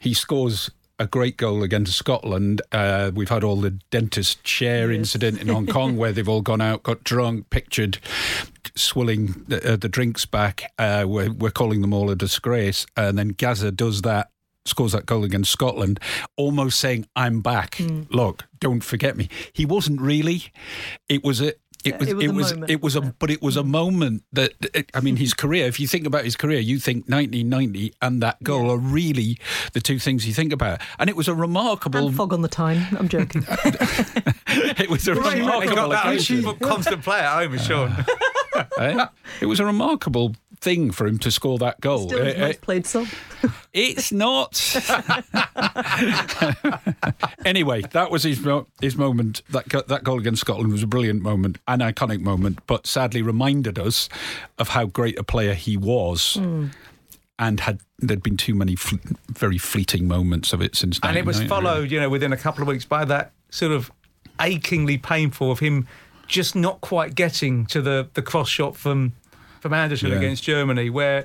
he 0.00 0.12
scores 0.14 0.70
a 0.98 1.06
great 1.06 1.36
goal 1.36 1.62
against 1.62 1.96
Scotland. 1.96 2.62
Uh, 2.72 3.10
we've 3.14 3.28
had 3.28 3.44
all 3.44 3.56
the 3.56 3.70
dentist 3.90 4.42
chair 4.44 4.90
incident 4.92 5.40
in 5.40 5.48
Hong 5.48 5.66
Kong 5.76 5.96
where 5.96 6.12
they've 6.12 6.28
all 6.28 6.42
gone 6.42 6.60
out, 6.60 6.82
got 6.82 7.04
drunk, 7.04 7.50
pictured 7.50 7.98
swilling 8.76 9.44
the, 9.48 9.72
uh, 9.72 9.76
the 9.76 9.88
drinks 9.88 10.24
back. 10.26 10.72
Uh, 10.78 11.04
we're, 11.06 11.32
we're 11.32 11.50
calling 11.50 11.80
them 11.80 11.92
all 11.92 12.10
a 12.10 12.16
disgrace, 12.16 12.86
and 12.96 13.18
then 13.18 13.28
Gaza 13.28 13.70
does 13.70 14.02
that 14.02 14.30
scores 14.66 14.92
that 14.92 15.04
goal 15.04 15.24
against 15.24 15.50
Scotland, 15.50 16.00
almost 16.36 16.80
saying, 16.80 17.06
I'm 17.14 17.42
back. 17.42 17.78
Look, 18.10 18.44
don't 18.60 18.82
forget 18.82 19.14
me. 19.14 19.28
He 19.52 19.66
wasn't 19.66 20.00
really. 20.00 20.44
It 21.08 21.22
was 21.22 21.40
a. 21.42 21.52
It 21.84 21.98
was, 21.98 22.08
it 22.08 22.14
was 22.16 22.24
it 22.24 22.28
a 22.28 22.32
was, 22.32 22.52
moment, 22.52 22.70
it 22.70 22.82
was 22.82 22.96
a, 22.96 23.00
but 23.02 23.30
it 23.30 23.42
was 23.42 23.56
a 23.56 23.60
mm-hmm. 23.60 23.70
moment 23.70 24.22
that, 24.32 24.52
it- 24.72 24.90
I 24.94 25.00
mean, 25.00 25.16
his 25.16 25.34
mm-hmm. 25.34 25.46
career, 25.46 25.66
if 25.66 25.78
you 25.78 25.86
think 25.86 26.06
about 26.06 26.24
his 26.24 26.36
career, 26.36 26.58
you 26.60 26.78
think 26.78 27.08
1990 27.08 27.94
and 28.00 28.22
that 28.22 28.42
goal 28.42 28.70
are 28.70 28.78
really 28.78 29.38
the 29.72 29.80
two 29.80 29.98
things 29.98 30.26
you 30.26 30.32
think 30.32 30.52
about. 30.52 30.80
And 30.98 31.10
it 31.10 31.16
was 31.16 31.28
a 31.28 31.34
remarkable, 31.34 32.08
And 32.08 32.16
fog 32.16 32.32
on 32.32 32.42
the 32.42 32.48
time. 32.48 32.96
I'm 32.98 33.08
joking. 33.08 33.44
it 33.48 34.88
was 34.88 35.06
a 35.08 35.14
He 35.14 35.40
remarkable 35.40 35.74
got 35.74 35.90
that 35.90 36.06
occasion. 36.06 36.56
constant 36.58 37.02
play 37.02 37.18
at 37.18 37.42
home, 37.42 37.54
is 37.54 37.60
uh, 37.62 37.64
Sean. 37.64 38.04
eh? 38.78 39.06
It 39.40 39.46
was 39.46 39.60
a 39.60 39.64
remarkable 39.66 40.34
thing 40.60 40.90
for 40.90 41.06
him 41.06 41.18
to 41.20 41.30
score 41.30 41.58
that 41.58 41.80
goal. 41.80 42.08
Still 42.08 42.24
his 42.24 42.34
Eh, 42.34 42.38
eh, 42.38 42.46
most 42.48 42.60
played 42.60 42.86
song. 42.86 43.06
It's 43.74 44.12
not. 44.12 44.54
anyway, 47.44 47.82
that 47.92 48.10
was 48.10 48.22
his 48.22 48.46
his 48.80 48.96
moment. 48.96 49.42
That 49.50 49.68
that 49.88 50.04
goal 50.04 50.18
against 50.18 50.40
Scotland 50.42 50.72
was 50.72 50.82
a 50.82 50.86
brilliant 50.86 51.22
moment, 51.22 51.58
an 51.68 51.80
iconic 51.80 52.20
moment, 52.20 52.60
but 52.66 52.86
sadly 52.86 53.22
reminded 53.22 53.78
us 53.78 54.08
of 54.58 54.68
how 54.68 54.86
great 54.86 55.18
a 55.18 55.24
player 55.24 55.54
he 55.54 55.76
was. 55.76 56.38
And 57.36 57.58
had 57.60 57.80
there'd 57.98 58.22
been 58.22 58.36
too 58.36 58.54
many 58.54 58.76
fl- 58.76 58.94
very 59.28 59.58
fleeting 59.58 60.06
moments 60.06 60.52
of 60.52 60.62
it 60.62 60.76
since. 60.76 61.00
and 61.02 61.16
it 61.16 61.26
was 61.26 61.38
1990, 61.38 61.48
followed, 61.48 61.90
you 61.90 61.98
know, 61.98 62.08
within 62.08 62.32
a 62.32 62.36
couple 62.36 62.62
of 62.62 62.68
weeks 62.68 62.84
by 62.84 63.04
that 63.06 63.32
sort 63.50 63.72
of 63.72 63.90
achingly 64.40 64.98
painful 64.98 65.50
of 65.50 65.58
him 65.58 65.88
just 66.28 66.54
not 66.54 66.80
quite 66.80 67.16
getting 67.16 67.66
to 67.66 67.82
the, 67.82 68.08
the 68.14 68.22
cross 68.22 68.48
shot 68.48 68.76
from 68.76 69.14
from 69.64 69.72
Anderson 69.72 70.10
Yeah. 70.10 70.18
against 70.18 70.42
Germany, 70.42 70.90
where 70.90 71.24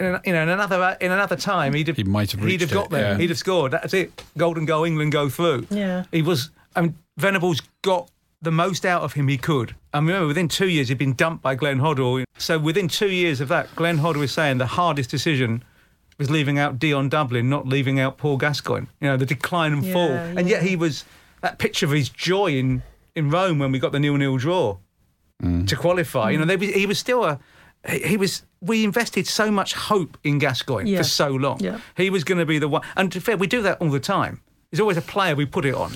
in, 0.00 0.18
you 0.26 0.32
know 0.32 0.42
in 0.42 0.48
another 0.48 0.82
uh, 0.82 0.96
in 1.00 1.12
another 1.12 1.36
time 1.36 1.74
he'd 1.74 1.86
have, 1.86 1.96
He 1.96 2.02
might 2.02 2.32
have 2.32 2.42
he'd 2.42 2.60
have 2.60 2.72
got 2.72 2.86
it, 2.86 2.90
there, 2.90 3.12
yeah. 3.12 3.18
he'd 3.18 3.28
have 3.30 3.38
scored. 3.38 3.70
That's 3.70 3.94
it, 3.94 4.20
golden 4.36 4.64
goal, 4.64 4.82
England 4.82 5.12
go 5.12 5.28
through. 5.28 5.68
Yeah. 5.70 6.02
he 6.10 6.20
was. 6.20 6.50
I 6.74 6.80
mean, 6.80 6.98
Venables 7.18 7.62
got 7.82 8.10
the 8.42 8.50
most 8.50 8.84
out 8.84 9.02
of 9.02 9.12
him 9.12 9.28
he 9.28 9.38
could. 9.38 9.76
And 9.94 10.08
remember, 10.08 10.26
within 10.26 10.48
two 10.48 10.68
years 10.68 10.88
he'd 10.88 10.98
been 10.98 11.14
dumped 11.14 11.40
by 11.40 11.54
Glenn 11.54 11.78
Hoddle. 11.78 12.24
So 12.36 12.58
within 12.58 12.88
two 12.88 13.10
years 13.10 13.40
of 13.40 13.46
that, 13.50 13.72
Glenn 13.76 13.98
Hoddle 13.98 14.16
was 14.16 14.32
saying 14.32 14.58
the 14.58 14.66
hardest 14.66 15.08
decision 15.08 15.62
was 16.18 16.32
leaving 16.32 16.58
out 16.58 16.80
Dion 16.80 17.08
Dublin, 17.08 17.48
not 17.48 17.68
leaving 17.68 18.00
out 18.00 18.18
Paul 18.18 18.38
Gascoigne. 18.38 18.86
You 19.00 19.08
know, 19.10 19.16
the 19.16 19.26
decline 19.26 19.72
and 19.72 19.84
Yeah, 19.84 19.92
fall. 19.92 20.10
And 20.10 20.48
yet 20.48 20.64
he 20.64 20.74
was 20.74 21.04
that 21.42 21.58
picture 21.58 21.86
of 21.86 21.92
his 21.92 22.08
joy 22.08 22.48
in, 22.58 22.82
in 23.14 23.30
Rome 23.30 23.60
when 23.60 23.70
we 23.70 23.78
got 23.78 23.92
the 23.92 24.00
nil-nil 24.00 24.36
draw 24.38 24.78
mm. 25.40 25.66
to 25.68 25.76
qualify. 25.76 26.30
You 26.30 26.38
know, 26.38 26.44
they, 26.44 26.56
was- 26.56 26.70
he 26.74 26.86
was 26.86 26.98
still 26.98 27.24
a. 27.24 27.38
He 27.88 27.98
he 28.00 28.16
was. 28.16 28.42
We 28.60 28.82
invested 28.84 29.26
so 29.28 29.50
much 29.52 29.72
hope 29.74 30.18
in 30.24 30.38
Gascoigne 30.40 30.90
Yeah. 30.90 30.98
for 30.98 31.04
so 31.04 31.28
long. 31.28 31.60
Yeah. 31.60 31.78
He 31.96 32.10
was 32.10 32.24
going 32.24 32.38
to 32.38 32.46
be 32.46 32.58
the 32.58 32.66
one. 32.68 32.82
And 32.96 33.12
to 33.12 33.18
be 33.18 33.22
fair, 33.22 33.36
we 33.36 33.46
do 33.46 33.62
that 33.62 33.80
all 33.80 33.90
the 33.90 34.00
time. 34.00 34.40
There's 34.70 34.80
always 34.80 34.96
a 34.96 35.02
player 35.02 35.36
we 35.36 35.46
put 35.46 35.64
it 35.64 35.74
on. 35.74 35.92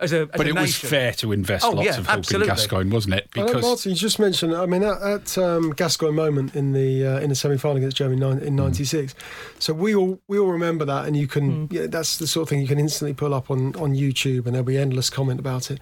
As 0.00 0.12
a, 0.12 0.20
as 0.22 0.28
But 0.28 0.46
a 0.46 0.50
it 0.50 0.54
was 0.54 0.76
fair 0.76 1.12
to 1.14 1.32
invest 1.32 1.64
Oh, 1.66 1.70
lots 1.72 1.84
yeah, 1.86 1.98
of 1.98 2.06
hope 2.06 2.18
absolutely. 2.18 2.48
in 2.48 2.54
Gascoigne, 2.54 2.90
wasn't 2.90 3.14
it? 3.14 3.28
Uh, 3.36 3.44
Because 3.44 3.62
Martin, 3.62 3.90
you 3.90 3.96
just 3.96 4.18
mentioned. 4.20 4.54
I 4.54 4.64
mean, 4.64 4.84
at, 4.84 5.02
at 5.02 5.36
um, 5.38 5.72
Gascoigne 5.72 6.14
moment 6.14 6.54
in 6.54 6.72
the 6.72 7.04
uh, 7.04 7.18
in 7.20 7.28
the 7.30 7.34
semi 7.34 7.56
final 7.58 7.76
against 7.78 7.96
Germany 7.96 8.20
nine, 8.20 8.38
in 8.38 8.54
'96. 8.56 9.14
So 9.58 9.74
we 9.74 9.94
all 9.96 10.20
we 10.28 10.38
all 10.38 10.52
remember 10.52 10.84
that, 10.84 11.06
and 11.06 11.16
you 11.16 11.26
can. 11.26 11.68
Yeah, 11.70 11.88
that's 11.88 12.16
the 12.16 12.26
sort 12.28 12.42
of 12.44 12.48
thing 12.48 12.60
you 12.60 12.68
can 12.68 12.78
instantly 12.78 13.12
pull 13.12 13.34
up 13.34 13.50
on 13.50 13.74
on 13.76 13.92
YouTube, 13.94 14.46
and 14.46 14.54
there'll 14.54 14.62
be 14.62 14.78
endless 14.78 15.10
comment 15.10 15.40
about 15.40 15.70
it. 15.70 15.78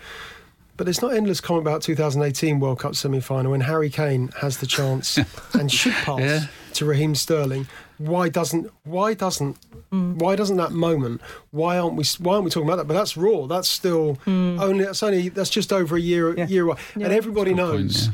But 0.77 0.85
there's 0.85 1.01
not 1.03 1.15
endless 1.15 1.41
comment 1.41 1.63
about 1.67 1.83
2018 1.83 2.61
World 2.61 2.79
Cup 2.81 2.95
semi 2.95 3.21
final 3.21 3.53
when 3.53 3.63
Harry 3.63 3.89
Kane 3.91 4.29
has 4.41 4.59
the 4.59 4.67
chance 4.67 5.19
and 5.55 5.71
should 5.73 5.93
pass 5.95 6.21
Yeah. 6.21 6.41
to 6.75 6.85
Raheem 6.85 7.15
Sterling. 7.15 7.67
Why 7.99 8.29
doesn't 8.29 8.71
why 8.85 9.15
doesn't 9.15 9.57
why 9.91 10.37
doesn't 10.37 10.59
that 10.59 10.73
moment? 10.73 11.23
Why 11.51 11.79
aren't 11.79 11.97
we 11.97 12.05
why 12.19 12.35
aren't 12.35 12.45
we 12.45 12.51
talking 12.51 12.69
about 12.69 12.77
that? 12.77 12.87
But 12.87 12.95
that's 12.95 13.17
raw. 13.17 13.47
That's 13.47 13.69
still 13.69 14.19
only 14.27 14.85
that's 14.85 15.03
only 15.03 15.31
that's 15.31 15.49
just 15.51 15.73
over 15.73 15.97
a 15.97 16.01
year 16.01 16.39
year 16.47 16.65
away, 16.65 16.77
and 16.95 17.05
everybody 17.05 17.53
Good 17.55 17.61
point, 17.61 17.81
knows. 17.83 18.11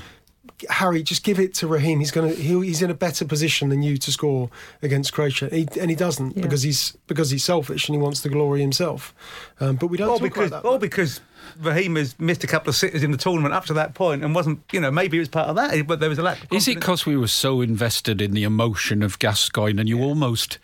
Harry, 0.71 1.03
just 1.03 1.25
give 1.25 1.41
it 1.41 1.55
to 1.55 1.67
Raheem. 1.67 1.99
He's 1.99 2.13
gonna. 2.13 2.29
He'll, 2.31 2.61
he's 2.61 2.83
in 2.83 2.91
a 2.91 2.95
better 2.95 3.25
position 3.25 3.69
than 3.71 3.83
you 3.83 3.97
to 3.97 4.13
score 4.13 4.49
against 4.83 5.13
Croatia, 5.13 5.49
he, 5.51 5.67
and 5.81 5.91
he 5.91 5.97
doesn't 5.97 6.37
Yeah. 6.37 6.43
because 6.43 6.63
he's 6.63 6.97
because 7.09 7.31
he's 7.31 7.43
selfish 7.43 7.89
and 7.89 7.97
he 7.97 8.01
wants 8.01 8.21
the 8.21 8.29
glory 8.29 8.61
himself. 8.61 9.13
Um, 9.59 9.75
but 9.75 9.89
we 9.89 9.97
don't 9.97 10.09
Or 10.11 10.15
talk 10.19 10.23
because, 10.23 10.49
about 10.49 10.63
that. 10.63 10.69
or 10.69 10.79
because 10.79 11.21
Raheem 11.61 11.97
has 11.97 12.19
missed 12.19 12.45
a 12.45 12.47
couple 12.47 12.71
of 12.71 12.77
sitters 12.77 13.03
in 13.03 13.11
the 13.11 13.19
tournament 13.19 13.55
up 13.55 13.67
to 13.67 13.75
that 13.75 13.95
point 13.95 14.25
and 14.25 14.35
wasn't, 14.35 14.63
you 14.73 14.81
know, 14.81 14.91
maybe 14.91 15.17
it 15.17 15.21
was 15.21 15.29
part 15.29 15.49
of 15.49 15.57
that, 15.57 15.87
but 15.87 16.01
there 16.01 16.09
was 16.09 16.19
a 16.19 16.23
lack 16.23 16.39
Is 16.53 16.69
it 16.69 16.77
because 16.77 17.07
we 17.07 17.17
were 17.17 17.29
so 17.29 17.61
invested 17.61 18.21
in 18.21 18.33
the 18.33 18.45
emotion 18.45 19.03
of 19.03 19.19
Gascoigne 19.19 19.79
and 19.79 19.89
you 19.89 20.01
almost, 20.03 20.59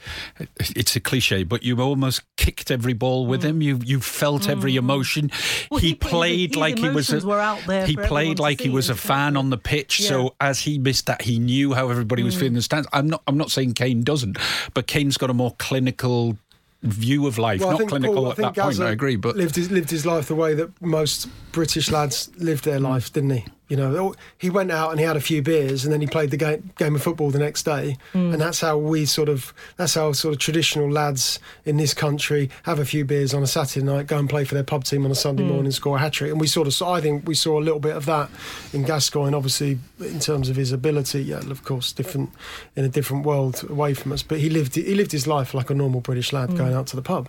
it's 0.59 0.97
a 0.97 1.01
cliche, 1.01 1.43
but 1.45 1.63
you 1.63 1.81
almost 1.81 2.23
kicked 2.37 2.71
every 2.71 2.93
ball 2.93 3.27
with 3.27 3.43
him? 3.43 3.63
You 3.63 3.81
you 3.85 4.01
felt 4.01 4.49
every 4.49 4.77
emotion. 4.77 5.29
Mm. 5.29 5.71
Well, 5.71 5.81
he, 5.81 5.89
he- 5.89 5.95
played 5.95 6.57
like 6.57 6.79
he 6.79 6.89
was. 6.89 7.11
emotions 7.11 7.27
were 7.27 7.41
out 7.41 7.61
there 7.67 7.87
he 7.87 7.97
played 7.97 8.39
like 8.39 8.61
he 8.61 8.71
was 8.71 8.89
a 8.89 8.95
fan 8.95 9.37
on 9.37 9.51
the 9.51 9.59
pitch. 9.59 10.01
Yeah. 10.01 10.09
So 10.09 10.35
as 10.41 10.61
he 10.61 10.79
missed 10.79 11.07
that, 11.07 11.23
he 11.23 11.39
knew 11.39 11.75
how 11.75 11.91
everybody 11.91 12.23
was 12.23 12.35
feeling 12.35 12.49
in 12.49 12.55
the 12.55 12.63
stands. 12.63 12.89
I'm 12.93 13.09
not. 13.09 13.23
I'm 13.27 13.37
not 13.37 13.51
saying 13.51 13.75
Kane 13.75 14.03
doesn't, 14.03 14.39
but 14.75 14.87
Kane's 14.87 15.17
got 15.17 15.31
a 15.31 15.35
more 15.35 15.55
clinical 15.59 16.39
view 16.83 17.27
of 17.27 17.39
life. 17.39 17.61
Well, 17.61 17.71
not 17.71 17.79
think 17.79 17.91
clinical 17.91 18.15
Paul, 18.17 18.31
at 18.31 18.37
that 18.37 18.57
point. 18.57 18.81
I 18.81 18.91
agree, 18.91 19.17
but 19.17 19.37
lived 19.37 19.57
his 19.57 19.71
lived 19.71 19.91
his 19.91 20.07
life 20.07 20.29
the 20.29 20.35
way 20.35 20.55
that 20.55 20.81
most 20.81 21.29
British 21.53 21.91
lads 21.91 22.31
lived 22.37 22.65
their 22.65 22.81
life, 22.81 23.13
didn't 23.13 23.31
he? 23.31 23.45
You 23.69 23.77
know, 23.77 24.15
he 24.39 24.49
went 24.49 24.71
out 24.71 24.91
and 24.93 24.99
he 24.99 25.05
had 25.05 25.17
a 25.17 25.21
few 25.21 25.43
beers, 25.43 25.85
and 25.85 25.93
then 25.93 26.01
he 26.01 26.07
played 26.07 26.31
the 26.31 26.37
game, 26.39 26.71
game 26.79 26.95
of 26.95 27.03
football 27.03 27.31
the 27.31 27.39
next 27.39 27.65
day, 27.65 27.97
Mm. 28.15 28.33
and 28.33 28.41
that's 28.41 28.61
how 28.63 28.79
we 28.79 29.05
sort 29.05 29.29
of 29.29 29.53
that's 29.77 29.95
how 29.95 30.13
sort 30.13 30.33
of 30.35 30.41
traditional 30.41 30.91
lads 30.91 31.39
in 31.67 31.77
this 31.77 31.93
country 31.93 32.49
have 32.63 32.79
a 32.79 32.85
few 32.87 33.05
beers 33.05 33.35
on 33.35 33.43
a 33.43 33.47
Saturday 33.47 33.85
night, 33.85 34.07
go 34.07 34.17
and 34.19 34.29
play 34.31 34.45
for 34.45 34.55
their 34.55 34.65
pub 34.65 34.85
team 34.85 35.05
on 35.05 35.11
a 35.11 35.15
Sunday 35.15 35.43
Mm. 35.43 35.49
morning, 35.49 35.71
score 35.73 35.97
a 35.97 36.01
hat 36.01 36.13
trick, 36.15 36.31
and 36.31 36.41
we 36.41 36.47
sort 36.47 36.67
of 36.67 36.83
I 36.83 37.01
think 37.01 37.27
we 37.29 37.35
saw 37.35 37.59
a 37.61 37.65
little 37.65 37.81
bit 37.81 37.95
of 37.97 38.07
that 38.07 38.31
in 38.73 38.85
Gascoigne, 38.85 39.35
obviously 39.37 39.79
in 40.01 40.19
terms 40.21 40.49
of 40.49 40.57
his 40.57 40.73
ability. 40.73 41.23
Yeah, 41.25 41.39
of 41.51 41.63
course, 41.65 41.93
different 41.93 42.31
in 42.77 42.85
a 42.85 42.89
different 42.89 43.27
world 43.27 43.65
away 43.69 43.93
from 43.95 44.13
us, 44.13 44.23
but 44.23 44.39
he 44.39 44.49
lived 44.49 44.77
he 44.77 44.95
lived 44.95 45.13
his 45.13 45.27
life 45.27 45.53
like 45.53 45.69
a 45.71 45.75
normal 45.75 46.01
British 46.01 46.33
lad 46.33 46.57
going 46.57 46.73
out 46.73 46.87
to 46.89 46.97
the 46.97 47.03
pub, 47.03 47.29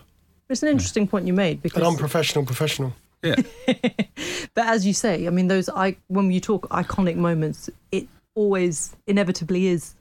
It's 0.49 0.63
an 0.63 0.69
interesting 0.69 1.05
point 1.07 1.27
you 1.27 1.33
made 1.33 1.57
an 1.57 1.59
because 1.63 1.83
unprofessional 1.83 2.45
professional. 2.45 2.93
Yeah. 3.23 3.35
But 4.55 4.65
as 4.67 4.85
you 4.85 4.93
say, 4.93 5.27
I 5.27 5.29
mean, 5.29 5.47
those 5.47 5.69
I 5.69 5.97
when 6.07 6.31
you 6.31 6.39
talk 6.39 6.67
iconic 6.69 7.15
moments, 7.15 7.69
it 7.91 8.07
always 8.35 8.95
inevitably 9.07 9.67
is 9.67 9.93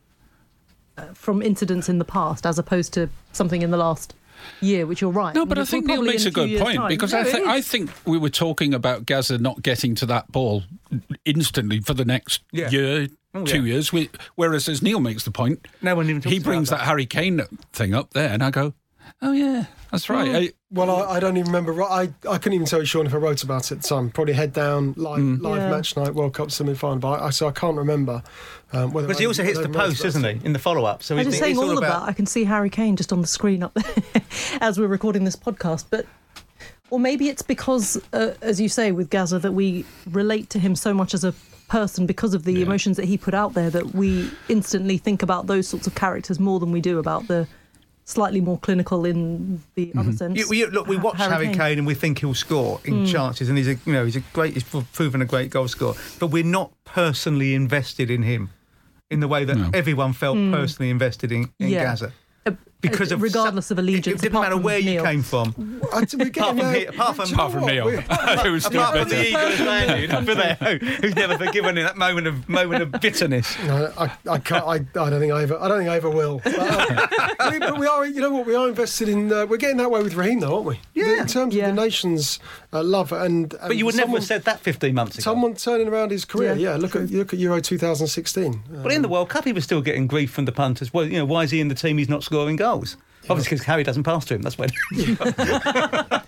uh, 0.96 1.06
from 1.14 1.42
incidents 1.42 1.88
in 1.88 1.98
the 1.98 2.04
past, 2.04 2.46
as 2.46 2.58
opposed 2.58 2.92
to 2.94 3.08
something 3.32 3.62
in 3.62 3.70
the 3.70 3.76
last 3.76 4.14
year, 4.60 4.86
which 4.86 5.00
you're 5.00 5.10
right. 5.12 5.34
No, 5.34 5.44
but 5.44 5.58
I 5.58 5.62
mean, 5.62 5.66
think 5.66 5.86
Neil 5.86 6.02
makes 6.02 6.22
in 6.22 6.28
a 6.28 6.30
good 6.32 6.60
point 6.60 6.76
time. 6.78 6.88
because 6.88 7.12
No, 7.12 7.18
I, 7.18 7.22
it 7.22 7.32
th- 7.32 7.46
I 7.46 7.60
think 7.60 7.90
we 8.06 8.18
were 8.18 8.30
talking 8.30 8.72
about 8.74 9.04
Gaza 9.06 9.38
not 9.38 9.62
getting 9.62 9.94
to 9.96 10.06
that 10.06 10.30
ball 10.32 10.62
instantly 11.24 11.80
for 11.80 11.94
the 11.94 12.04
next 12.04 12.42
Yeah. 12.52 12.70
year, 12.70 13.08
Oh, 13.34 13.44
two 13.44 13.64
yeah. 13.64 13.74
years. 13.74 13.92
We, 13.92 14.08
whereas, 14.36 14.68
as 14.68 14.80
Neil 14.82 15.00
makes 15.00 15.24
the 15.24 15.30
point, 15.30 15.66
No 15.82 15.94
one 15.94 16.08
even 16.08 16.22
he 16.22 16.38
brings 16.38 16.68
about 16.70 16.78
that 16.78 16.86
Harry 16.86 17.06
Kane 17.06 17.42
thing 17.72 17.94
up 17.94 18.12
there, 18.14 18.30
and 18.30 18.42
I 18.42 18.50
go, 18.50 18.72
"Oh 19.20 19.32
yeah, 19.32 19.66
that's 19.92 20.08
right." 20.08 20.54
I- 20.70 20.74
Well, 20.78 20.90
I, 20.90 21.16
I 21.16 21.20
don't 21.20 21.36
even 21.36 21.50
remember. 21.52 21.82
I, 21.82 22.10
I 22.28 22.38
couldn't 22.38 22.52
even 22.54 22.66
tell 22.66 22.80
you, 22.80 22.84
Sean, 22.86 23.06
if 23.06 23.14
I 23.14 23.16
wrote 23.16 23.42
about 23.42 23.66
it 23.70 23.72
at 23.76 23.82
the 23.82 23.88
time. 23.88 24.10
Probably 24.10 24.34
head 24.34 24.52
down, 24.52 24.94
live, 24.96 25.22
live 25.22 25.62
Yeah. 25.62 25.70
match 25.70 25.96
night, 25.96 26.14
World 26.14 26.34
Cup 26.34 26.50
semi 26.50 26.74
final. 26.74 26.98
But 26.98 27.22
I, 27.22 27.30
so 27.30 27.48
I 27.48 27.52
can't 27.52 27.76
remember. 27.76 28.22
Um, 28.72 28.92
whether 28.92 29.06
Because 29.08 29.18
I- 29.18 29.20
he 29.22 29.26
also 29.26 29.42
hits 29.44 29.58
the 29.58 29.68
post, 29.68 30.00
about 30.00 30.04
doesn't 30.04 30.24
he, 30.24 30.44
in 30.44 30.52
the 30.52 30.58
follow 30.58 30.84
up? 30.84 31.02
So 31.02 31.16
I'm 31.16 31.24
just 31.24 31.38
saying 31.38 31.56
all, 31.56 31.64
all 31.64 31.70
of 31.72 31.78
about. 31.78 32.02
that. 32.02 32.08
I 32.08 32.12
can 32.12 32.26
see 32.26 32.44
Harry 32.44 32.70
Kane 32.70 32.96
just 32.96 33.12
on 33.12 33.20
the 33.22 33.26
screen 33.26 33.62
up 33.62 33.72
there 33.74 34.22
as 34.60 34.78
we're 34.78 34.86
recording 34.88 35.24
this 35.24 35.36
podcast. 35.36 35.86
But, 35.88 36.06
or 36.90 37.00
maybe 37.00 37.28
it's 37.30 37.42
because, 37.42 37.98
uh, 38.12 38.32
as 38.42 38.60
you 38.60 38.68
say, 38.68 38.92
with 38.92 39.08
Gaza, 39.10 39.38
that 39.38 39.52
we 39.52 39.84
relate 40.10 40.50
to 40.50 40.58
him 40.58 40.74
so 40.76 40.92
much 40.92 41.14
as 41.14 41.24
a 41.24 41.32
person 41.68 42.06
because 42.06 42.34
of 42.34 42.44
the 42.44 42.52
Yeah. 42.52 42.64
emotions 42.66 42.96
that 42.98 43.06
he 43.06 43.16
put 43.18 43.32
out 43.34 43.54
there 43.54 43.70
that 43.70 43.94
we 43.94 44.30
instantly 44.50 44.96
think 44.98 45.22
about 45.22 45.46
those 45.46 45.66
sorts 45.68 45.86
of 45.86 45.94
characters 45.94 46.38
more 46.40 46.60
than 46.60 46.72
we 46.72 46.80
do 46.82 46.98
about 46.98 47.26
the 47.28 47.46
slightly 48.08 48.40
more 48.40 48.58
clinical 48.58 49.04
in 49.04 49.62
the 49.74 49.86
mm-hmm. 49.86 49.98
other 49.98 50.12
sense. 50.12 50.38
You, 50.38 50.52
you, 50.54 50.66
look, 50.68 50.86
we 50.86 50.96
watch 50.96 51.18
Harry 51.18 51.52
Kane. 51.52 51.78
and 51.78 51.86
we 51.86 51.94
think 51.94 52.18
he'll 52.20 52.34
score 52.34 52.80
in 52.84 53.04
mm. 53.04 53.12
chances, 53.12 53.48
and 53.48 53.58
he's 53.58 53.68
a 53.68 53.74
you 53.84 53.92
know 53.92 54.04
he's 54.04 54.16
a 54.16 54.22
great 54.32 54.54
he's 54.54 54.64
proven 54.64 55.20
a 55.20 55.26
great 55.26 55.50
goal 55.50 55.68
scorer. 55.68 55.94
But 56.18 56.28
we're 56.28 56.44
not 56.44 56.72
personally 56.84 57.54
invested 57.54 58.10
in 58.10 58.22
him 58.22 58.50
in 59.10 59.20
the 59.20 59.28
way 59.28 59.44
that 59.44 59.56
No. 59.56 59.70
everyone 59.74 60.12
felt 60.14 60.36
mm. 60.36 60.52
personally 60.52 60.90
invested 60.90 61.32
in, 61.32 61.50
in 61.58 61.68
Yeah. 61.68 61.84
Gaza. 61.84 62.12
Because 62.80 63.10
of 63.10 63.22
regardless 63.22 63.66
su- 63.66 63.74
of 63.74 63.80
allegiance, 63.80 64.20
it, 64.20 64.26
didn't 64.26 64.40
matter 64.40 64.54
from 64.54 64.62
where 64.62 64.78
you 64.78 65.02
came 65.02 65.22
from. 65.22 65.80
Apart 65.82 66.10
getting 66.16 66.32
from, 66.32 66.56
there. 66.58 66.74
he, 66.74 66.84
apart 66.86 67.16
from, 67.16 67.26
Do 67.28 67.34
apart 67.34 67.52
from 67.52 67.62
what? 67.62 67.72
Neil, 67.72 67.84
We're- 67.86 68.02
who 68.44 68.52
was 68.52 68.64
still 68.64 68.80
apart 68.80 68.98
from 69.00 69.08
the 69.08 69.26
eagle 69.28 69.66
landed 69.66 70.14
over 70.14 70.34
there, 70.36 70.54
who- 70.54 70.86
who's 70.86 71.16
never 71.16 71.36
forgiven 71.36 71.76
in 71.76 71.84
that 71.86 71.96
moment 71.96 72.28
of 72.28 72.48
moment 72.48 72.82
of 72.84 72.92
bitterness. 73.00 73.56
No, 73.64 73.92
I, 73.98 74.12
I 74.30 74.38
can't. 74.38 74.64
I, 74.64 74.74
I 74.74 74.78
don't 75.10 75.18
think 75.18 75.32
I 75.32 75.42
ever. 75.42 75.58
I 75.60 75.66
don't 75.66 75.78
think 75.78 75.90
I 75.90 75.96
ever 75.96 76.08
will. 76.10 76.40
But, 76.44 76.54
uh, 76.56 77.50
we, 77.50 77.58
but 77.58 77.78
we 77.80 77.86
are. 77.88 78.06
You 78.06 78.20
know 78.20 78.30
what? 78.30 78.46
We 78.46 78.54
are 78.54 78.68
invested 78.68 79.08
in. 79.08 79.32
Uh, 79.32 79.46
we're 79.46 79.56
getting 79.56 79.78
that 79.78 79.90
way 79.90 80.00
with 80.02 80.14
Raheem, 80.14 80.38
though, 80.38 80.54
aren't 80.54 80.66
we? 80.66 80.80
Yeah. 80.94 81.22
In 81.22 81.26
terms 81.26 81.54
Yeah. 81.56 81.68
of 81.70 81.74
the 81.76 81.82
nation's 81.82 82.38
uh, 82.72 82.84
love 82.84 83.10
and. 83.12 83.48
But 83.60 83.76
you 83.76 83.86
would 83.86 83.96
never 83.96 84.12
have 84.12 84.24
said 84.24 84.44
that 84.44 84.60
15 84.60 84.94
months 84.94 85.16
ago. 85.16 85.22
Someone 85.24 85.54
turning 85.54 85.88
around 85.88 86.12
his 86.12 86.24
career. 86.24 86.54
Yeah, 86.54 86.70
Yeah. 86.72 86.76
look 86.76 86.94
at 86.94 87.10
look 87.10 87.32
at 87.32 87.40
Euro 87.40 87.60
2016. 87.60 88.54
Uh, 88.72 88.82
But 88.84 88.92
in 88.92 89.02
the 89.02 89.08
World 89.08 89.30
Cup, 89.30 89.44
he 89.44 89.52
was 89.52 89.64
still 89.64 89.80
getting 89.82 90.06
grief 90.06 90.30
from 90.30 90.44
the 90.44 90.52
punters. 90.52 90.94
Well, 90.94 91.04
you 91.06 91.18
know, 91.18 91.24
why 91.24 91.42
is 91.42 91.50
he 91.50 91.60
in 91.60 91.66
the 91.66 91.74
team? 91.74 91.98
He's 91.98 92.08
not 92.08 92.22
scoring 92.22 92.54
goals. 92.54 92.67
Obviously, 93.30 93.56
because 93.56 93.66
Harry 93.66 93.82
doesn't 93.82 94.04
pass 94.04 94.24
to 94.26 94.34
him. 94.34 94.42
That's 94.42 94.56
why. 94.56 94.68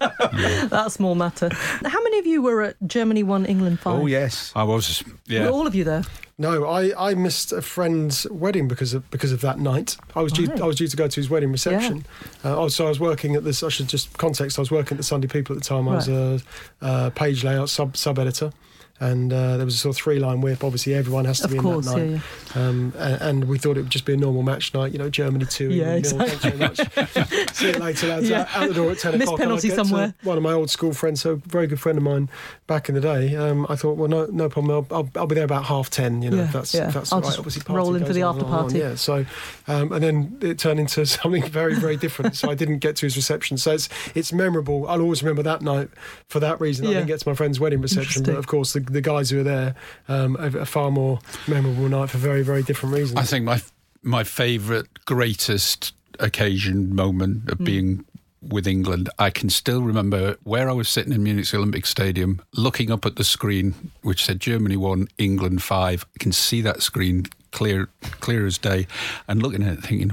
That 0.70 0.92
small 0.92 1.14
matter. 1.14 1.48
How 1.52 2.02
many 2.02 2.18
of 2.18 2.26
you 2.26 2.40
were 2.42 2.62
at 2.62 2.76
Germany 2.86 3.22
1, 3.22 3.46
England 3.46 3.80
5? 3.80 4.00
oh 4.00 4.06
yes. 4.06 4.52
I 4.54 4.62
was, 4.62 5.02
Were 5.06 5.12
yeah. 5.26 5.48
all 5.48 5.66
of 5.66 5.74
you 5.74 5.82
there? 5.84 6.04
No, 6.38 6.66
I, 6.66 7.10
I 7.10 7.14
missed 7.14 7.52
a 7.52 7.60
friend's 7.60 8.26
wedding 8.30 8.68
because 8.68 8.94
of 8.94 9.10
because 9.10 9.32
of 9.32 9.42
that 9.42 9.58
night. 9.58 9.96
I 10.16 10.22
was 10.22 10.32
due 10.32 10.46
Right. 10.46 10.60
I 10.60 10.66
was 10.66 10.76
due 10.76 10.88
to 10.88 10.96
go 10.96 11.06
to 11.06 11.16
his 11.16 11.28
wedding 11.28 11.52
reception. 11.52 12.06
Uh, 12.42 12.56
oh, 12.58 12.68
so 12.68 12.86
I 12.86 12.88
was 12.88 12.98
working 12.98 13.36
at 13.36 13.44
this. 13.44 13.62
I 13.62 13.68
should 13.68 13.88
just 13.88 14.16
context. 14.16 14.58
I 14.58 14.62
was 14.62 14.70
working 14.70 14.92
at 14.92 14.96
the 14.98 15.02
Sunday 15.04 15.28
People 15.28 15.54
at 15.56 15.62
the 15.62 15.68
time. 15.68 15.86
I 15.88 15.96
was 15.96 16.08
a, 16.08 16.40
a 16.80 17.10
page 17.10 17.44
layout 17.44 17.68
sub 17.68 17.94
sub 17.94 18.18
editor. 18.18 18.52
And 19.02 19.32
uh, 19.32 19.56
there 19.56 19.64
was 19.64 19.74
a 19.74 19.78
sort 19.78 19.96
of 19.96 20.02
three 20.02 20.18
line 20.18 20.42
whip. 20.42 20.62
Obviously, 20.62 20.94
everyone 20.94 21.24
has 21.24 21.38
to 21.38 21.46
Of 21.46 21.52
be 21.52 21.58
course, 21.58 21.86
in 21.86 21.92
that 21.94 22.06
yeah, 22.06 22.12
night. 22.14 22.22
Um, 22.56 22.92
and, 22.98 23.22
and 23.22 23.44
we 23.46 23.56
thought 23.56 23.78
it 23.78 23.80
would 23.80 23.90
just 23.90 24.04
be 24.04 24.12
a 24.12 24.16
normal 24.16 24.42
match 24.42 24.74
night. 24.74 24.92
You 24.92 24.98
know, 24.98 25.08
Germany 25.08 25.46
two. 25.46 25.70
Yeah, 25.70 25.96
England 25.96 26.18
nil. 26.18 26.26
Thanks 26.28 26.44
very 26.44 26.58
much. 26.58 27.52
See 27.54 27.68
you 27.68 27.78
later, 27.78 28.08
lads. 28.08 28.28
Yeah. 28.28 28.46
Out, 28.54 28.68
the 28.68 28.74
door 28.74 28.90
at 28.90 28.98
ten 28.98 29.12
Missed 29.12 29.22
o'clock. 29.24 29.40
Penalty 29.40 29.70
somewhere. 29.70 30.14
One 30.22 30.36
of 30.36 30.42
my 30.42 30.52
old 30.52 30.68
school 30.70 30.92
friends, 30.92 31.22
so 31.22 31.30
a 31.32 31.36
very 31.36 31.66
good 31.66 31.80
friend 31.80 31.96
of 31.96 32.04
mine 32.04 32.28
back 32.66 32.88
in 32.90 32.94
the 32.94 33.00
day. 33.00 33.34
Um, 33.36 33.66
I 33.70 33.76
thought, 33.76 33.96
well, 33.96 34.08
no, 34.08 34.26
no 34.26 34.48
problem. 34.50 34.86
I'll, 34.90 34.96
I'll, 34.98 35.10
I'll 35.16 35.26
be 35.26 35.34
there 35.34 35.44
about 35.44 35.64
half 35.64 35.88
ten. 35.88 36.20
You 36.20 36.30
know, 36.30 36.36
Yeah, 36.36 36.44
if 36.44 36.52
that's 36.52 36.74
yeah. 36.74 36.90
that's 36.90 37.10
I'll 37.12 37.22
right. 37.22 37.38
Obviously, 37.38 37.62
roll 37.74 37.94
in 37.94 38.04
for 38.04 38.12
the 38.12 38.22
after 38.22 38.44
party. 38.44 38.78
Yeah. 38.80 38.96
So, 38.96 39.24
um, 39.66 39.92
and 39.92 40.02
then 40.04 40.38
it 40.42 40.58
turned 40.58 40.78
into 40.78 41.06
something 41.06 41.42
very, 41.48 41.74
very 41.74 41.96
different. 41.96 42.36
so 42.36 42.50
I 42.50 42.54
didn't 42.54 42.78
get 42.80 42.96
to 42.96 43.06
his 43.06 43.16
reception. 43.16 43.56
So 43.56 43.72
it's 43.72 43.88
it's 44.14 44.30
memorable. 44.32 44.86
I'll 44.88 45.00
always 45.00 45.22
remember 45.22 45.42
that 45.44 45.62
night 45.62 45.88
for 46.28 46.38
that 46.40 46.60
reason. 46.60 46.84
Yeah. 46.84 46.90
I 46.90 46.94
didn't 46.94 47.06
get 47.08 47.20
to 47.20 47.28
my 47.28 47.34
friend's 47.34 47.58
wedding 47.58 47.80
reception, 47.80 48.24
but 48.24 48.34
of 48.34 48.46
course 48.46 48.74
the, 48.74 48.80
the 48.92 49.00
guys 49.00 49.30
who 49.30 49.38
were 49.38 49.42
there, 49.44 49.74
um, 50.08 50.36
a, 50.38 50.58
a 50.60 50.66
far 50.66 50.90
more 50.90 51.18
memorable 51.48 51.88
night 51.88 52.10
for 52.10 52.18
very, 52.18 52.42
very 52.42 52.62
different 52.62 52.94
reasons. 52.94 53.18
I 53.18 53.24
think 53.24 53.44
my 53.44 53.60
my 54.02 54.24
favourite, 54.24 54.86
greatest 55.04 55.92
occasion 56.18 56.94
moment 56.94 57.48
of 57.50 57.58
being 57.58 58.04
with 58.42 58.66
England, 58.66 59.10
I 59.18 59.28
can 59.30 59.50
still 59.50 59.82
remember 59.82 60.36
where 60.44 60.70
I 60.70 60.72
was 60.72 60.88
sitting 60.88 61.12
in 61.12 61.22
Munich's 61.22 61.52
Olympic 61.52 61.84
Stadium, 61.84 62.40
looking 62.54 62.90
up 62.90 63.04
at 63.04 63.16
the 63.16 63.24
screen 63.24 63.74
which 64.02 64.24
said 64.24 64.40
Germany 64.40 64.76
one, 64.76 65.08
England 65.18 65.62
five. 65.62 66.06
I 66.14 66.18
can 66.18 66.32
see 66.32 66.62
that 66.62 66.82
screen 66.82 67.26
clear, 67.52 67.88
clear 68.20 68.46
as 68.46 68.56
day, 68.58 68.86
and 69.28 69.42
looking 69.42 69.62
at 69.62 69.74
it, 69.74 69.82
thinking. 69.84 70.12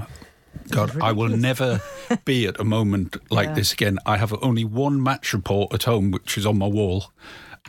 God, 0.69 0.99
I 1.01 1.13
will 1.13 1.29
never 1.29 1.79
be 2.25 2.47
at 2.47 2.59
a 2.59 2.65
moment 2.65 3.15
like 3.31 3.47
Yeah. 3.49 3.53
this 3.53 3.71
again. 3.71 3.99
I 4.05 4.17
have 4.17 4.33
only 4.43 4.65
one 4.65 5.01
match 5.01 5.31
report 5.33 5.73
at 5.73 5.83
home, 5.83 6.11
which 6.11 6.37
is 6.37 6.45
on 6.45 6.57
my 6.57 6.67
wall, 6.67 7.13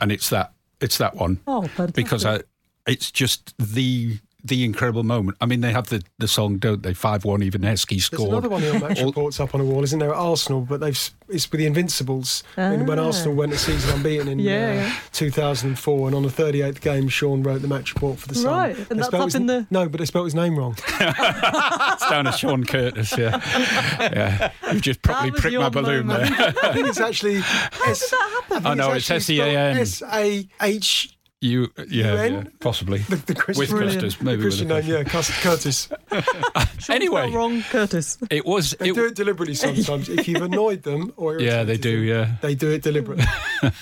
and 0.01 0.11
it's 0.11 0.29
that 0.29 0.51
it's 0.81 0.97
that 0.97 1.15
one 1.15 1.39
Oh, 1.47 1.61
fantastic. 1.63 1.95
because 1.95 2.25
I, 2.25 2.41
it's 2.87 3.11
just 3.11 3.53
the 3.57 4.17
the 4.43 4.63
incredible 4.63 5.03
moment. 5.03 5.37
I 5.41 5.45
mean, 5.45 5.61
they 5.61 5.71
have 5.73 5.87
the, 5.89 6.01
the 6.17 6.27
song, 6.27 6.57
don't 6.57 6.81
they? 6.83 6.93
Five 6.93 7.25
one. 7.25 7.43
Even 7.43 7.61
Heskey 7.61 7.89
There's 7.89 8.05
scored. 8.05 8.29
another 8.29 8.49
one 8.49 8.63
of 8.63 8.73
your 8.73 8.79
match 8.87 8.99
All- 9.01 9.07
reports 9.07 9.39
up 9.39 9.53
on 9.53 9.61
a 9.61 9.65
wall, 9.65 9.83
isn't 9.83 9.99
there? 9.99 10.11
At 10.11 10.17
Arsenal, 10.17 10.61
but 10.61 10.79
they've 10.79 10.97
it's 11.31 11.51
with 11.51 11.59
the 11.59 11.65
Invincibles. 11.67 12.43
When, 12.55 12.85
when 12.87 12.97
Ah. 12.99 13.05
Arsenal 13.07 13.35
went 13.35 13.53
a 13.53 13.57
season 13.57 13.93
unbeaten 13.95 14.27
in 14.27 14.39
Yeah, 14.39 14.69
uh, 14.69 14.73
yeah. 14.73 14.93
2004, 15.13 16.07
and 16.07 16.15
on 16.15 16.23
the 16.23 16.29
38th 16.29 16.81
game, 16.81 17.07
Sean 17.07 17.43
wrote 17.43 17.61
the 17.61 17.67
match 17.67 17.93
report 17.93 18.17
for 18.17 18.27
the 18.27 18.33
Sun. 18.35 18.45
Right, 18.51 18.75
and 18.77 18.87
They 18.87 18.95
that's 18.95 19.13
up 19.13 19.25
his 19.25 19.35
in 19.35 19.45
the- 19.45 19.67
no, 19.69 19.87
but 19.89 19.99
they 19.99 20.05
spelled 20.05 20.25
his 20.25 20.35
name 20.35 20.57
wrong. 20.57 20.75
It's 20.89 22.09
down 22.09 22.27
as 22.27 22.39
Sean 22.39 22.63
Curtis. 22.63 23.15
Yeah, 23.17 23.41
yeah. 23.99 24.51
You've 24.71 24.81
just 24.81 25.01
properly 25.01 25.31
was 25.31 25.41
pricked 25.41 25.51
your 25.53 25.61
my 25.63 25.69
balloon 25.69 26.07
moment. 26.07 26.37
there. 26.37 26.53
I 26.63 26.73
think 26.73 26.87
it's 26.87 26.99
actually. 26.99 27.39
How 27.41 27.85
did 27.93 27.95
that 27.97 28.43
happen? 28.49 28.65
I 28.67 28.73
know, 28.73 28.91
it's 28.93 29.09
S-E-A-N. 29.11 29.77
S 29.77 30.01
A 30.13 30.47
H. 30.61 31.15
Uh, 31.41 31.45
you, 31.47 31.71
yeah, 31.87 32.25
yeah 32.25 32.43
possibly. 32.59 32.99
The, 32.99 33.15
the 33.15 33.33
Christian, 33.35 33.59
With 33.61 33.69
Brilliant. 33.69 34.01
Custis, 34.01 34.21
maybe 34.21 34.37
the 34.37 34.43
Christian 34.43 34.67
with 34.67 34.85
name, 34.85 34.93
yeah, 34.97 35.03
Cus- 35.03 35.41
Curtis. 35.41 35.89
Uh, 36.11 36.65
anyway. 36.89 37.31
wrong, 37.31 37.61
Curtis. 37.69 38.17
It 38.29 38.45
was. 38.45 38.71
They 38.79 38.89
It, 38.89 38.95
do 38.95 39.05
it 39.05 39.15
deliberately 39.15 39.53
sometimes. 39.53 40.09
if 40.09 40.27
you've 40.27 40.41
annoyed 40.41 40.83
them 40.83 41.13
or 41.17 41.39
yeah, 41.39 41.63
they 41.63 41.77
do. 41.77 41.99
them, 41.99 42.07
Yeah. 42.07 42.35
they 42.41 42.55
do 42.55 42.69
it 42.71 42.81
deliberately. 42.81 43.25
Of 43.63 43.73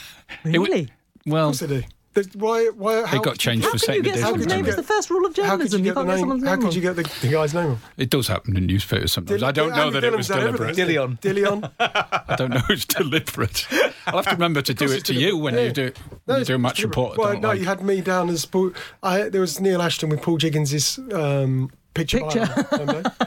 Really? 0.43 0.89
Well, 1.25 1.47
course 1.47 1.59
they 1.61 1.67
do. 1.67 1.83
They- 2.21 2.39
Why? 2.39 2.67
Why? 2.75 3.05
How, 3.05 3.17
it 3.17 3.23
got 3.23 3.37
changed 3.37 3.65
How 3.65 3.71
for 3.71 3.77
can 3.77 3.95
you 3.95 4.01
second 4.01 4.01
get 4.03 4.09
edition. 4.09 4.21
How 4.23 4.27
someone's 4.29 4.43
could 4.45 4.51
you 4.51 4.55
name? 4.57 4.65
get- 4.65 4.69
It's 4.79 4.87
the 4.87 4.93
first 4.93 5.09
rule 5.09 5.25
of 5.25 5.35
How 5.35 5.35
could 5.35 5.69
journalism. 5.69 5.79
you 5.79 5.85
get 5.85 5.95
the 5.95 6.03
can't 6.05 6.19
get 6.19 6.27
name? 6.27 6.45
How 6.45 6.55
could 6.57 6.75
you 6.75 6.81
get 6.81 6.95
the, 6.95 7.03
the 7.21 7.27
guy's 7.31 7.53
name 7.53 7.65
wrong? 7.67 7.79
It 7.97 8.09
does 8.09 8.27
happen 8.27 8.57
in 8.57 8.65
newspapers 8.65 9.11
sometimes. 9.11 9.39
Dil- 9.41 9.47
I 9.49 9.51
don't 9.51 9.69
know 9.69 9.87
Andy 9.87 9.93
that 9.93 10.03
it 10.03 10.15
was 10.17 10.27
Dillon's 10.27 10.57
deliberate. 10.57 10.75
Dillion. 10.75 11.19
Dillion. 11.21 11.71
I 12.29 12.35
don't 12.35 12.49
know 12.51 12.61
it's 12.69 12.85
deliberate. 12.85 13.67
I'll 14.07 14.17
have 14.17 14.25
to 14.25 14.31
remember 14.31 14.61
to 14.61 14.73
do 14.73 14.91
it 14.91 15.05
to 15.05 15.13
you 15.13 15.37
when 15.37 15.53
you 15.55 15.71
deliberate. 15.71 15.95
do 15.95 16.01
No, 16.27 16.33
when 16.33 16.39
you 16.39 16.45
do 16.45 16.55
a 16.55 16.59
match 16.59 16.77
deliberate. 16.77 16.97
report. 16.97 17.17
Well, 17.17 17.39
no, 17.39 17.47
like. 17.49 17.59
you 17.59 17.65
had 17.65 17.81
me 17.81 18.01
down 18.01 18.29
as 18.29 18.45
Paul. 18.45 18.71
I, 19.03 19.29
there 19.29 19.41
was 19.41 19.59
Neil 19.59 19.81
Ashton 19.81 20.09
with 20.09 20.21
Paul 20.21 20.37
Jiggins's 20.37 20.99
um, 21.13 21.71
picture. 21.97 22.19
Picture. 22.19 22.45
by 22.71 22.77
them, 22.77 22.87
don't? 23.03 23.07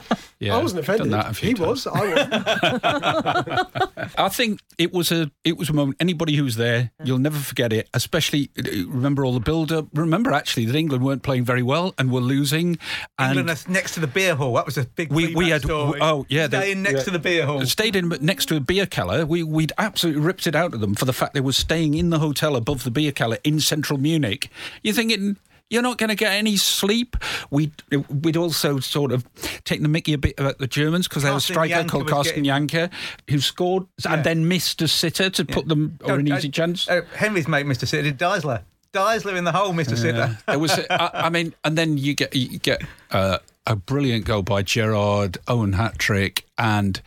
Yeah, 0.41 0.57
I 0.57 0.63
wasn't 0.63 0.81
offended. 0.81 1.11
done 1.11 1.21
that 1.21 1.31
a 1.33 1.35
few 1.35 1.49
he 1.51 1.55
times. 1.55 1.69
was. 1.69 1.87
I 1.87 2.15
wasn't. 2.15 4.11
I 4.19 4.29
think 4.31 4.61
it 4.79 4.91
was 4.91 5.13
a 5.13 5.31
it 5.45 5.59
was 5.59 5.69
a 5.69 5.75
moment. 5.75 5.99
Anybody 6.01 6.35
who 6.35 6.45
was 6.45 6.57
there, 6.57 6.93
you'll 7.05 7.19
never 7.19 7.37
forget 7.39 7.75
it. 7.75 7.91
Especially 7.93 8.49
uh, 8.59 8.63
remember 8.89 9.27
all 9.27 9.35
the 9.35 9.41
build 9.41 9.71
up. 9.71 9.89
Remember 9.93 10.33
actually 10.33 10.65
that 10.65 10.75
England 10.75 11.05
weren't 11.05 11.23
playing 11.23 11.45
very 11.45 11.63
well 11.63 11.95
and 11.99 12.11
were 12.11 12.23
losing. 12.23 12.79
And 13.19 13.37
England 13.39 13.51
are 13.51 13.71
next 13.71 13.93
to 13.95 14.01
the 14.01 14.07
beer 14.07 14.35
hall. 14.35 14.55
That 14.55 14.65
was 14.65 14.79
a 14.79 14.85
big. 14.87 15.13
We- 15.13 15.35
we 15.35 15.51
had- 15.51 15.61
story. 15.61 16.01
oh, 16.03 16.25
yeah, 16.31 16.47
the- 16.47 16.59
staying 16.63 16.83
next 16.85 17.05
to 17.05 17.11
the 17.11 17.19
beer 17.19 17.45
hall. 17.45 17.65
stayed 17.67 17.95
in 17.95 18.09
next 18.23 18.47
to 18.47 18.57
a 18.57 18.61
beer 18.61 18.89
cellar. 18.91 19.27
We 19.27 19.43
we'd 19.43 19.73
absolutely 19.77 20.23
ripped 20.23 20.47
it 20.47 20.55
out 20.55 20.73
of 20.73 20.81
them 20.81 20.95
for 20.95 21.05
the 21.05 21.13
fact 21.13 21.35
they 21.35 21.41
were 21.41 21.53
staying 21.53 21.93
in 21.95 22.09
the 22.09 22.19
hotel 22.19 22.57
above 22.57 22.85
the 22.85 22.91
beer 22.91 23.13
cellar 23.15 23.37
in 23.45 23.61
central 23.61 23.99
Munich. 23.99 24.49
You're 24.83 24.95
thinking. 24.95 25.37
You're 25.71 25.83
not 25.83 25.99
going 25.99 26.09
to 26.11 26.17
get 26.17 26.33
any 26.33 26.57
sleep. 26.57 27.17
We'd, 27.51 27.73
we'd 28.09 28.37
also 28.37 28.81
sort 28.81 29.13
of 29.13 29.25
taken 29.65 29.85
the 29.85 29.89
mickey 29.89 30.13
a 30.13 30.19
bit 30.19 30.35
about 30.39 30.59
the 30.59 30.67
Germans 30.67 31.07
because 31.09 31.23
they 31.23 31.29
had 31.29 31.37
a 31.39 31.41
striker 31.41 31.75
Jancker 31.75 31.89
called 31.89 32.09
Carsten 32.09 32.43
getting- 32.43 32.67
Jancker 32.67 32.91
who 33.29 33.39
scored 33.41 33.87
Yeah. 34.05 34.15
and 34.15 34.25
then 34.25 34.49
missed 34.49 34.83
a 34.83 34.89
sitter 34.89 35.31
to 35.31 35.45
put 35.45 35.69
them 35.69 35.99
Oh, 36.03 36.11
over 36.11 36.19
an 36.21 36.31
uh, 36.33 36.37
easy 36.37 36.49
chance. 36.49 36.89
uh, 36.89 37.03
Henry's 37.15 37.47
mate, 37.47 37.67
Mr. 37.67 37.87
Sitter, 37.87 38.03
did 38.03 38.19
Deisler. 38.19 38.63
Deisler 38.93 39.37
in 39.37 39.45
the 39.45 39.53
hole, 39.53 39.73
Mr. 39.73 39.97
Sitter. 39.97 40.37
There 40.49 40.59
was, 40.59 40.73
I, 40.91 41.11
I 41.15 41.31
mean, 41.31 41.55
and 41.63 41.79
then 41.79 41.97
you 41.97 42.15
get 42.15 42.35
you 42.35 42.59
get 42.59 42.83
uh, 43.13 43.39
a 43.65 43.77
brilliant 43.77 44.25
goal 44.25 44.43
by 44.43 44.63
Gerrard, 44.63 45.39
Owen 45.47 45.75
hat 45.75 45.97
trick, 46.01 46.45
and 46.59 47.01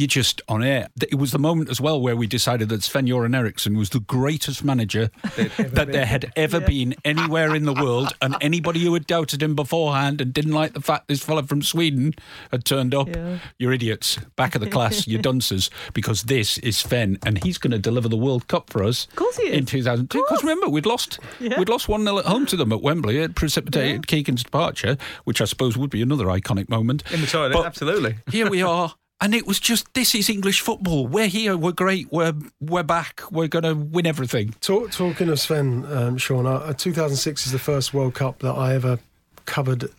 you 0.00 0.06
just 0.06 0.40
on 0.48 0.62
air. 0.64 0.88
It 1.00 1.16
was 1.16 1.30
the 1.32 1.38
moment 1.38 1.68
as 1.70 1.80
well 1.80 2.00
where 2.00 2.16
we 2.16 2.26
decided 2.26 2.68
that 2.70 2.82
Sven 2.82 3.06
Göran 3.06 3.36
Eriksson 3.36 3.76
was 3.76 3.90
the 3.90 4.00
greatest 4.00 4.64
manager 4.64 5.10
that 5.36 5.88
there 5.92 6.06
had 6.06 6.32
ever 6.36 6.58
been 6.60 6.94
anywhere 7.04 7.54
in 7.54 7.64
the 7.64 7.74
world, 7.74 8.12
and 8.22 8.34
anybody 8.40 8.80
who 8.80 8.94
had 8.94 9.06
doubted 9.06 9.42
him 9.42 9.54
beforehand 9.54 10.20
and 10.20 10.32
didn't 10.32 10.52
like 10.52 10.72
the 10.72 10.80
fact 10.80 11.08
this 11.08 11.22
fella 11.22 11.42
from 11.42 11.60
Sweden 11.62 12.14
had 12.50 12.64
turned 12.64 12.94
up, 12.94 13.08
Yeah. 13.08 13.38
you're 13.58 13.72
idiots, 13.72 14.18
back 14.36 14.54
of 14.54 14.60
the 14.62 14.70
class, 14.70 15.06
you're 15.10 15.20
dunces, 15.22 15.70
because 15.92 16.22
this 16.24 16.56
is 16.58 16.78
Sven, 16.78 17.18
and 17.24 17.42
he's 17.44 17.58
going 17.58 17.72
to 17.72 17.78
deliver 17.78 18.08
the 18.08 18.16
World 18.16 18.48
Cup 18.48 18.70
for 18.70 18.82
us. 18.82 19.06
Of 19.10 19.16
course 19.16 19.36
he 19.36 19.48
is. 19.48 19.56
in 19.58 19.66
2002. 19.66 20.24
Because 20.28 20.42
remember, 20.42 20.68
we'd 20.70 20.86
lost 20.86 21.18
Yeah. 21.40 21.58
we'd 21.58 21.68
lost 21.68 21.88
one 21.88 22.04
0 22.04 22.18
at 22.18 22.24
home 22.24 22.46
to 22.46 22.56
them 22.56 22.72
at 22.72 22.80
Wembley. 22.80 23.18
It 23.18 23.34
precipitated 23.34 24.06
Keegan's 24.06 24.42
departure, 24.44 24.96
which 25.24 25.40
I 25.40 25.44
suppose 25.44 25.76
would 25.76 25.90
be 25.90 26.00
another 26.00 26.26
iconic 26.26 26.68
moment. 26.70 27.02
In 27.12 27.20
the 27.20 27.26
toilet, 27.26 27.52
But 27.52 27.66
absolutely. 27.66 28.16
Here 28.30 28.48
we 28.48 28.62
are. 28.74 28.94
And 29.22 29.34
it 29.34 29.46
was 29.46 29.60
just 29.60 29.92
this 29.92 30.14
is 30.14 30.30
English 30.30 30.60
football. 30.62 31.06
We're 31.06 31.26
here. 31.26 31.56
We're 31.56 31.72
great. 31.72 32.10
We're 32.10 32.32
we're 32.60 32.82
back. 32.82 33.20
We're 33.30 33.48
going 33.48 33.64
to 33.64 33.74
win 33.74 34.06
everything. 34.06 34.54
Talk, 34.60 34.92
talking 34.92 35.28
of 35.28 35.38
Sven, 35.38 35.84
um, 35.92 36.16
Sean, 36.16 36.46
uh, 36.46 36.72
2006 36.72 37.46
is 37.46 37.52
the 37.52 37.58
first 37.58 37.92
World 37.92 38.14
Cup 38.14 38.38
that 38.38 38.52
I 38.52 38.74
ever 38.74 38.98
covered 39.44 39.90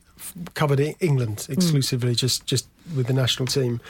covered 0.54 0.80
England 1.00 1.48
exclusively, 1.50 2.16
just 2.16 2.46
just 2.46 2.68
with 2.96 3.08
the 3.08 3.14
national 3.14 3.48
team, 3.48 3.82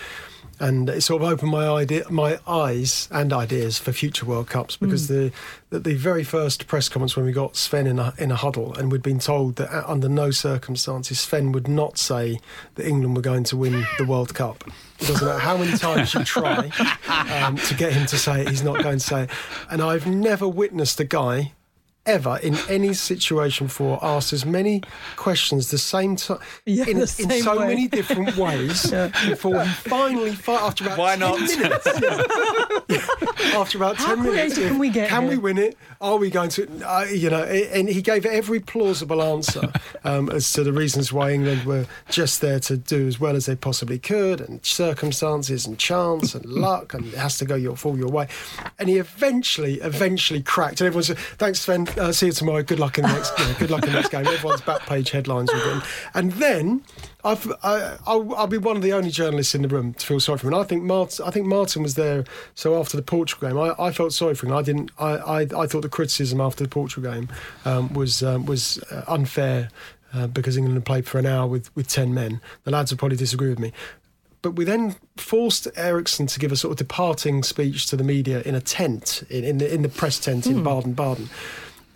and 0.62 0.90
it 0.90 1.02
sort 1.02 1.24
of 1.24 1.28
opened 1.28 1.52
my 1.52 1.68
idea, 1.68 2.06
my 2.10 2.40
eyes 2.46 3.08
and 3.12 3.34
ideas 3.34 3.80
for 3.80 3.92
future 3.92 4.26
World 4.26 4.48
Cups 4.48 4.78
because 4.78 5.08
the, 5.08 5.32
the 5.72 5.80
the 5.80 5.96
very 5.96 6.24
first 6.24 6.68
press 6.68 6.88
conference 6.88 7.16
when 7.16 7.26
we 7.26 7.32
got 7.32 7.56
Sven 7.56 7.88
in 7.88 7.98
a 7.98 8.14
in 8.20 8.32
a 8.32 8.36
huddle 8.36 8.74
and 8.76 8.92
we'd 8.92 9.02
been 9.02 9.20
told 9.20 9.56
that 9.56 9.76
uh, 9.76 9.84
under 9.88 10.08
no 10.08 10.30
circumstances 10.30 11.20
Sven 11.20 11.52
would 11.52 11.68
not 11.68 11.98
say 11.98 12.40
that 12.76 12.86
England 12.86 13.16
were 13.16 13.24
going 13.24 13.44
to 13.46 13.58
win 13.58 13.86
the 13.98 14.06
World 14.06 14.36
Cup. 14.36 14.64
It 15.00 15.08
doesn't 15.08 15.26
matter 15.26 15.40
how 15.40 15.58
many 15.58 15.76
times 15.78 16.14
you 16.14 16.24
try 16.24 16.70
um, 17.44 17.58
to 17.58 17.74
get 17.74 17.94
him 17.94 18.06
to 18.06 18.18
say 18.18 18.42
it, 18.42 18.50
he's 18.50 18.64
not 18.64 18.84
going 18.84 19.00
to 19.00 19.06
say 19.06 19.24
it. 19.24 19.32
And 19.72 19.82
I've 19.82 20.06
never 20.06 20.48
witnessed 20.48 21.00
a 21.00 21.06
guy 21.06 21.54
ever 22.06 22.40
in 22.42 22.56
any 22.70 22.94
situation 22.94 23.68
before 23.68 24.00
asked 24.04 24.34
as 24.34 24.46
many 24.46 24.82
questions 25.18 25.70
the 25.72 25.78
same 25.78 26.16
time 26.16 26.40
Yeah, 26.66 26.86
in, 26.88 26.98
the 26.98 27.16
in 27.30 27.44
so 27.44 27.60
way. 27.60 27.68
many 27.68 27.88
different 27.88 28.36
ways 28.38 28.90
before 29.30 29.64
he 29.64 29.70
finally 29.70 30.32
fi- 30.32 30.56
after 30.68 30.86
about 30.86 30.98
Why 30.98 31.16
10 31.16 31.20
not? 31.20 31.40
minutes. 31.40 31.88
Yeah. 32.90 33.06
after 33.56 33.78
about 33.78 33.96
How 33.96 34.16
10 34.16 34.24
minutes 34.24 34.56
can 34.58 34.78
we 34.78 34.90
get 34.90 35.08
can 35.10 35.28
we 35.28 35.38
win 35.38 35.58
it? 35.58 35.78
Are 36.02 36.18
we 36.18 36.30
going 36.30 36.50
to 36.52 36.68
uh, 36.86 37.04
you 37.06 37.30
know 37.30 37.44
and 37.44 37.88
he 37.88 38.02
gave 38.02 38.26
every 38.26 38.60
plausible 38.60 39.22
answer 39.22 39.72
um, 40.04 40.30
as 40.30 40.52
to 40.54 40.64
the 40.64 40.74
reasons 40.74 41.14
why 41.14 41.32
England 41.32 41.64
were 41.64 41.86
just 42.10 42.42
there 42.42 42.60
to 42.62 42.76
do 42.78 43.08
as 43.08 43.20
well 43.20 43.36
as 43.36 43.46
they 43.46 43.56
possibly 43.56 43.98
could 44.00 44.42
and 44.42 44.66
circumstances 44.66 45.66
and 45.66 45.78
chance 45.78 46.36
and 46.36 46.46
luck 46.46 46.94
and 46.94 47.06
it 47.06 47.14
has 47.14 47.38
to 47.38 47.46
go 47.46 47.56
your 47.56 47.78
fall 47.78 47.98
your 47.98 48.10
way. 48.10 48.28
And 48.80 48.90
he 48.90 48.98
eventually 48.98 49.76
eventually 49.76 50.42
cracked 50.42 50.82
and 50.82 50.88
everyone 50.88 51.04
said 51.04 51.18
thanks 51.38 51.62
Sven 51.62 51.86
uh, 51.98 52.12
see 52.12 52.28
you 52.28 52.32
tomorrow 52.32 52.64
good 52.64 52.80
luck 52.80 52.98
in 52.98 53.04
the 53.04 53.14
next 53.14 53.38
you 53.40 53.46
know, 53.46 53.54
good 53.60 53.72
luck 53.72 53.84
in 53.84 53.90
the 53.90 53.96
next 53.96 54.10
game 54.10 54.26
everyone's 54.28 54.62
back 54.62 54.82
page 54.82 55.12
headlines 55.12 55.52
were 55.52 55.60
written 55.60 55.82
and 56.14 56.32
then 56.34 56.84
I've, 57.24 57.52
I, 57.64 57.98
I'll, 58.08 58.34
I'll 58.36 58.48
be 58.48 58.58
one 58.58 58.76
of 58.76 58.82
the 58.82 58.94
only 58.94 59.12
journalists 59.12 59.54
in 59.54 59.62
the 59.62 59.68
room 59.68 59.94
to 59.94 60.06
feel 60.06 60.20
sorry 60.20 60.40
for 60.40 60.48
him. 60.48 60.54
And 60.54 60.62
I 60.64 60.66
think 60.66 60.84
Martin, 60.84 61.26
I 61.26 61.32
think 61.32 61.46
Martin 61.46 61.84
was 61.84 61.96
there. 61.96 62.24
So 62.56 62.80
after 62.80 62.98
the 62.98 63.04
Portugal 63.04 63.50
game, 63.50 63.58
I, 63.60 63.76
I 63.78 63.92
felt 63.92 64.14
sorry 64.14 64.36
for 64.36 64.48
him. 64.48 64.54
I 64.54 64.62
didn't. 64.62 64.92
I, 64.98 65.18
I, 65.18 65.40
I 65.42 65.68
thought 65.68 65.82
the 65.82 65.90
criticism 65.90 66.42
after 66.42 66.64
the 66.64 66.70
Portugal 66.70 67.12
game 67.12 67.30
um, 67.66 67.94
was 67.94 68.24
um, 68.24 68.46
was 68.46 68.82
uh, 68.92 69.04
unfair 69.08 69.70
uh, 70.14 70.28
because 70.28 70.58
England 70.58 70.78
had 70.78 70.86
played 70.86 71.08
for 71.08 71.20
an 71.20 71.26
hour 71.26 71.48
with, 71.48 71.76
with 71.76 71.88
ten 71.88 72.14
men. 72.14 72.42
The 72.64 72.72
lads 72.72 72.92
would 72.92 73.00
probably 73.00 73.18
disagree 73.18 73.50
with 73.50 73.60
me. 73.60 73.72
But 74.42 74.52
we 74.52 74.66
then 74.66 74.96
forced 75.18 75.68
Eriksson 75.76 76.26
to 76.26 76.40
give 76.40 76.52
a 76.52 76.56
sort 76.56 76.72
of 76.72 76.78
departing 76.80 77.44
speech 77.44 77.86
to 77.88 77.96
the 77.96 78.04
media 78.04 78.42
in 78.42 78.56
a 78.56 78.62
tent, 78.62 79.24
in, 79.30 79.44
in, 79.44 79.58
the, 79.60 79.72
in 79.72 79.84
the 79.84 79.90
press 79.90 80.18
tent 80.20 80.48
in 80.48 80.64
Baden 80.64 80.94
Baden. 80.94 81.30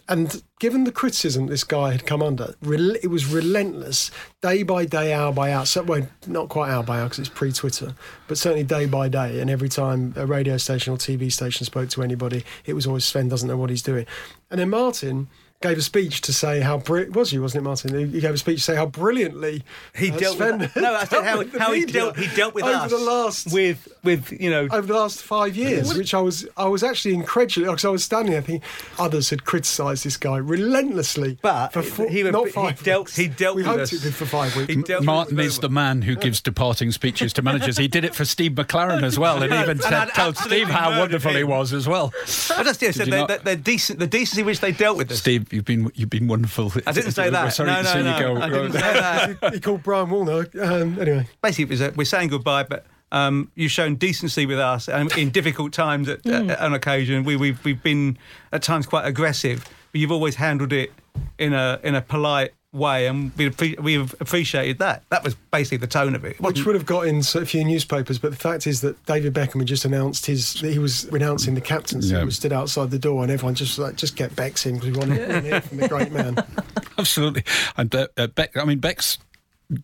And 0.07 0.43
given 0.59 0.83
the 0.83 0.91
criticism 0.91 1.47
this 1.47 1.63
guy 1.63 1.91
had 1.91 2.05
come 2.05 2.21
under, 2.21 2.55
it 2.61 3.09
was 3.09 3.25
relentless, 3.25 4.11
day 4.41 4.61
by 4.61 4.85
day, 4.85 5.13
hour 5.13 5.33
by 5.33 5.51
hour. 5.51 5.65
So, 5.65 5.81
well, 5.81 6.07
not 6.27 6.49
quite 6.49 6.69
hour 6.69 6.83
by 6.83 6.99
hour 6.99 7.05
because 7.05 7.19
it's 7.19 7.29
pre 7.29 7.51
Twitter, 7.51 7.95
but 8.27 8.37
certainly 8.37 8.63
day 8.63 8.85
by 8.85 9.09
day. 9.09 9.39
And 9.39 9.49
every 9.49 9.69
time 9.69 10.13
a 10.15 10.27
radio 10.27 10.57
station 10.57 10.93
or 10.93 10.97
TV 10.97 11.31
station 11.31 11.65
spoke 11.65 11.89
to 11.89 12.03
anybody, 12.03 12.43
it 12.65 12.73
was 12.73 12.85
always 12.85 13.05
Sven 13.05 13.29
doesn't 13.29 13.47
know 13.47 13.57
what 13.57 13.71
he's 13.71 13.81
doing. 13.81 14.05
And 14.51 14.59
then 14.59 14.69
Martin 14.69 15.27
gave 15.61 15.77
a 15.77 15.81
speech 15.81 16.21
to 16.21 16.33
say 16.33 16.59
how 16.59 16.77
brilliant 16.77 17.15
was 17.15 17.33
you, 17.33 17.41
wasn't 17.41 17.61
it, 17.61 17.63
Martin? 17.63 17.97
He- 17.97 18.11
He 18.15 18.21
gave 18.21 18.33
a 18.33 18.37
speech 18.37 18.57
to 18.59 18.63
say 18.63 18.75
how 18.75 18.85
brilliantly 18.85 19.63
He 19.95 20.11
uh, 20.11 20.17
dealt 20.17 20.35
Sven 20.37 20.59
with, 20.59 20.75
no, 20.75 20.93
I 20.93 21.05
said 21.05 21.23
how, 21.23 21.43
how 21.57 21.71
he 21.73 21.85
dealt. 21.85 22.17
He 22.17 22.33
dealt 22.35 22.53
with 22.53 22.65
over 22.65 22.73
us 22.75 22.91
the 22.91 22.97
last 22.97 23.51
with 23.53 23.87
with 24.03 24.31
you 24.39 24.51
know 24.51 24.67
over 24.71 24.85
the 24.85 24.93
last 24.93 25.23
five 25.23 25.55
years, 25.55 25.95
which 25.97 26.13
I 26.13 26.19
was 26.21 26.45
I 26.55 26.67
was 26.67 26.83
actually 26.83 27.15
incredulous 27.15 27.67
because 27.69 27.85
I 27.85 27.89
was 27.89 28.03
standing 28.03 28.33
there 28.33 28.41
thinking 28.41 28.67
others 28.99 29.29
had 29.31 29.45
criticised 29.45 30.03
this 30.05 30.17
guy 30.17 30.37
relentlessly. 30.37 31.37
But 31.41 31.69
for 31.73 31.81
four, 31.81 32.09
he 32.09 32.23
would- 32.23 32.33
not 32.33 32.45
he 32.47 32.51
five 32.51 32.83
dealt- 32.83 33.05
weeks. 33.07 33.15
he 33.15 33.27
dealt 33.27 33.55
We 33.55 33.63
with 33.63 33.67
hoped 33.71 33.81
us. 33.83 33.93
it'd 33.93 34.03
be 34.05 34.11
for 34.11 34.25
five 34.25 34.55
weeks. 34.55 34.71
He 34.73 34.81
dealt 34.81 34.99
with 35.01 35.05
Martin 35.07 35.39
is 35.39 35.59
the 35.59 35.69
man 35.69 36.01
who 36.03 36.15
gives 36.15 36.41
departing 36.41 36.91
speeches 36.91 37.33
to 37.33 37.41
managers. 37.41 37.77
He 37.77 37.87
did 37.87 38.03
it 38.05 38.13
for 38.13 38.25
Steve 38.25 38.51
McClaren 38.51 39.03
as 39.03 39.17
well, 39.17 39.41
and 39.41 39.51
even 39.63 39.69
and 39.71 39.81
said, 39.81 40.09
told 40.09 40.37
Steve 40.37 40.67
how 40.67 40.89
murdered 40.89 40.99
wonderful 41.23 41.31
he 41.33 41.43
was 41.43 41.73
as 41.73 41.87
well. 41.87 42.13
I 42.55 42.63
just 42.63 42.81
yeah, 42.81 42.91
said 42.91 43.07
you 43.07 43.11
the, 43.11 43.17
not- 43.17 43.27
the, 43.29 43.37
the 43.43 43.55
decent 43.55 43.99
the 43.99 44.07
decency 44.07 44.43
which 44.43 44.59
they 44.59 44.71
dealt 44.71 44.97
with 44.97 45.11
us. 45.11 45.19
Steve, 45.19 45.44
you've 45.51 45.65
been 45.65 45.91
you've 45.95 46.09
been 46.09 46.27
wonderful. 46.27 46.71
I 46.85 46.91
didn't 46.91 47.11
say 47.11 47.25
We're 47.25 47.31
that. 47.31 47.53
sorry 47.53 47.71
no, 47.71 47.77
to 47.77 47.83
no, 47.83 47.89
see 47.93 48.03
no. 48.03 48.17
you 48.17 48.23
go. 48.23 48.41
I 48.41 48.49
didn't 48.49 48.71
say 48.73 48.79
that. 48.79 49.53
he 49.53 49.59
called 49.59 49.83
Brian 49.83 50.09
Warner. 50.09 50.47
Um, 50.61 50.99
anyway, 50.99 51.27
Basically, 51.41 51.63
it 51.65 51.69
was 51.69 51.81
a, 51.81 51.91
we're 51.95 52.05
saying 52.05 52.29
goodbye, 52.29 52.63
but. 52.63 52.85
Um, 53.11 53.51
you've 53.55 53.71
shown 53.71 53.95
decency 53.95 54.45
with 54.45 54.59
us 54.59 54.89
um, 54.89 55.09
in 55.15 55.29
difficult 55.29 55.71
times 55.71 56.09
at, 56.09 56.25
uh, 56.25 56.57
on 56.59 56.73
occasion. 56.73 57.23
We, 57.23 57.35
we've 57.37 57.63
we've 57.63 57.81
been 57.81 58.17
at 58.51 58.63
times 58.63 58.87
quite 58.87 59.05
aggressive, 59.05 59.63
but 59.91 60.01
you've 60.01 60.11
always 60.11 60.35
handled 60.35 60.73
it 60.73 60.91
in 61.37 61.53
a 61.53 61.79
in 61.83 61.95
a 61.95 62.01
polite 62.01 62.51
way, 62.75 63.07
and 63.07 63.31
we 63.37 63.49
appre- 63.49 63.79
we've 63.79 64.13
appreciated 64.19 64.79
that. 64.79 65.03
That 65.09 65.23
was 65.23 65.35
basically 65.51 65.79
the 65.79 65.87
tone 65.87 66.15
of 66.15 66.25
it. 66.25 66.33
It 66.33 66.41
which 66.41 66.65
would 66.65 66.75
have 66.75 66.85
got 66.85 67.07
in 67.07 67.19
a 67.19 67.45
few 67.45 67.63
newspapers, 67.63 68.19
but 68.19 68.31
the 68.31 68.37
fact 68.37 68.67
is 68.67 68.81
that 68.81 69.03
David 69.05 69.33
Beckham 69.33 69.59
had 69.59 69.67
just 69.67 69.85
announced 69.85 70.25
his 70.25 70.53
that 70.55 70.71
he 70.71 70.79
was 70.79 71.07
renouncing 71.11 71.55
the 71.55 71.61
captaincy. 71.61 72.09
Yeah. 72.09 72.19
He 72.19 72.25
was 72.25 72.35
stood 72.35 72.53
outside 72.53 72.91
the 72.91 72.99
door, 72.99 73.23
and 73.23 73.31
everyone 73.31 73.55
just 73.55 73.79
like 73.79 73.95
just 73.95 74.15
get 74.15 74.35
Beck's 74.35 74.65
in 74.65 74.75
because 74.75 74.91
we 74.91 74.97
want 74.97 75.11
to 75.11 75.41
hear 75.41 75.61
from 75.61 75.77
the 75.77 75.87
great 75.87 76.11
man. 76.11 76.37
Absolutely. 76.97 77.43
And 77.77 77.93
uh, 77.93 78.07
uh, 78.17 78.27
Beck, 78.27 78.55
I 78.57 78.65
mean, 78.65 78.79
Beck's 78.79 79.17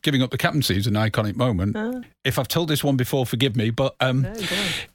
giving 0.01 0.21
up 0.21 0.31
the 0.31 0.37
captaincy 0.37 0.77
is 0.77 0.87
an 0.87 0.93
iconic 0.93 1.35
moment. 1.35 2.05
If 2.23 2.37
I've 2.37 2.47
told 2.47 2.67
this 2.67 2.83
one 2.83 2.97
before, 2.97 3.25
forgive 3.25 3.55
me, 3.55 3.69
but 3.71 3.95
um, 3.99 4.27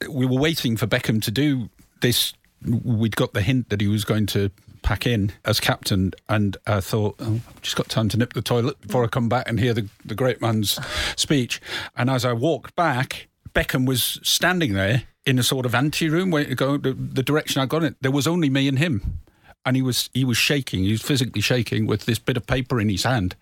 we 0.09 0.25
were 0.25 0.39
waiting 0.39 0.77
for 0.77 0.87
Beckham 0.87 1.21
to 1.23 1.31
do 1.31 1.69
this. 2.01 2.33
We'd 2.65 3.15
got 3.15 3.33
the 3.33 3.41
hint 3.41 3.69
that 3.69 3.81
he 3.81 3.87
was 3.87 4.03
going 4.05 4.25
to 4.27 4.49
pack 4.87 5.05
in 5.05 5.33
as 5.43 5.59
captain, 5.59 6.13
and 6.29 6.55
I 6.65 6.79
thought, 6.79 7.17
oh, 7.19 7.41
I've 7.49 7.61
just 7.61 7.75
got 7.75 7.89
time 7.89 8.07
to 8.07 8.17
nip 8.17 8.31
the 8.31 8.41
toilet 8.41 8.79
before 8.79 9.03
I 9.03 9.07
come 9.07 9.27
back 9.27 9.43
and 9.49 9.59
hear 9.59 9.73
the, 9.73 9.89
the 10.05 10.15
great 10.15 10.41
man's 10.41 10.79
speech. 11.17 11.59
And 11.97 12.09
as 12.09 12.23
I 12.23 12.31
walked 12.31 12.73
back, 12.77 13.27
Beckham 13.53 13.85
was 13.85 14.17
standing 14.23 14.75
there 14.75 15.03
in 15.25 15.37
a 15.39 15.43
sort 15.43 15.65
of 15.65 15.75
anteroom, 15.75 16.31
where 16.31 16.45
go 16.55 16.77
the, 16.77 16.93
the 16.93 17.21
direction 17.21 17.61
I 17.61 17.65
got 17.65 17.83
it. 17.83 17.97
There 17.99 18.11
was 18.11 18.27
only 18.27 18.49
me 18.49 18.69
and 18.69 18.79
him 18.79 19.19
and 19.65 19.75
he 19.75 19.81
was 19.81 20.09
he 20.13 20.23
was 20.23 20.37
shaking. 20.37 20.85
He 20.85 20.91
was 20.91 21.01
physically 21.01 21.41
shaking 21.41 21.85
with 21.85 22.05
this 22.05 22.17
bit 22.17 22.37
of 22.37 22.47
paper 22.47 22.79
in 22.79 22.87
his 22.87 23.03
hand. 23.03 23.35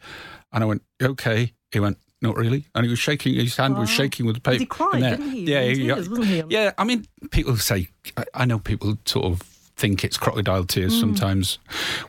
And 0.52 0.64
I 0.64 0.68
went, 0.68 0.82
"Okay." 1.00 1.54
He 1.72 1.80
went, 1.80 2.00
"Not 2.24 2.38
really." 2.38 2.66
And 2.74 2.86
he 2.86 2.90
was 2.90 2.98
shaking. 2.98 3.36
His 3.36 3.56
hand 3.56 3.78
was 3.78 3.92
shaking 3.92 4.26
with 4.26 4.38
the 4.38 4.42
paper. 4.42 4.60
he 4.60 4.66
cried, 4.66 5.02
didn't 5.02 5.30
he? 5.30 5.44
Yeah, 5.44 5.62
yeah, 5.62 5.94
tears, 5.94 6.08
he? 6.08 6.44
yeah. 6.50 6.72
I 6.80 6.86
mean, 6.86 7.06
people 7.30 7.56
say. 7.58 7.90
I, 8.18 8.26
I 8.34 8.46
know 8.46 8.58
people 8.58 8.98
sort 9.06 9.26
of 9.26 9.55
think 9.78 10.04
it's 10.04 10.18
crocodile 10.18 10.64
tears 10.66 10.94
Mm. 10.96 11.00
sometimes 11.00 11.60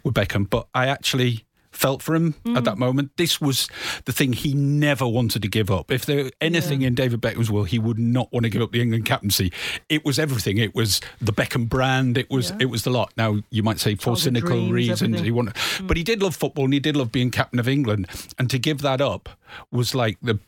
with 0.04 0.14
Beckham, 0.14 0.48
but 0.48 0.68
I 0.74 0.86
actually 0.86 1.45
felt 1.76 2.02
for 2.02 2.14
him 2.14 2.34
at 2.46 2.52
mm. 2.52 2.64
that 2.64 2.78
moment. 2.78 3.12
This 3.16 3.40
was 3.40 3.68
the 4.04 4.12
thing 4.12 4.32
he 4.32 4.54
never 4.54 5.06
wanted 5.06 5.42
to 5.42 5.48
give 5.48 5.70
up. 5.70 5.90
If 5.90 6.06
there 6.06 6.30
anything 6.40 6.82
in 6.82 6.94
David 6.94 7.20
Beckham's 7.20 7.50
will, 7.50 7.64
he 7.64 7.78
would 7.78 7.98
not 7.98 8.32
want 8.32 8.44
to 8.44 8.50
give 8.50 8.62
up 8.62 8.72
the 8.72 8.80
England 8.80 9.04
captaincy. 9.04 9.52
It 9.88 10.04
was 10.04 10.18
everything. 10.18 10.58
It 10.58 10.74
was 10.74 11.00
the 11.20 11.32
Beckham 11.32 11.68
brand. 11.68 12.18
It 12.18 12.30
was 12.30 12.52
it 12.58 12.66
was 12.66 12.82
the 12.82 12.90
lot. 12.90 13.12
Now 13.16 13.38
you 13.50 13.62
might 13.62 13.78
say 13.78 13.94
for 13.94 14.16
cynical 14.16 14.50
dreams, 14.50 14.72
reasons 14.72 15.02
everything. 15.02 15.24
he 15.24 15.30
wanted, 15.30 15.54
mm. 15.54 15.86
but 15.86 15.96
he 15.96 16.02
did 16.02 16.22
love 16.22 16.34
football 16.34 16.64
and 16.64 16.72
he 16.72 16.80
did 16.80 16.96
love 16.96 17.12
being 17.12 17.30
captain 17.30 17.58
of 17.58 17.68
England. 17.68 18.06
And 18.38 18.50
to 18.50 18.58
give 18.58 18.80
that 18.82 19.00
up 19.00 19.28
was 19.70 19.94
like 19.94 20.18
the 20.22 20.38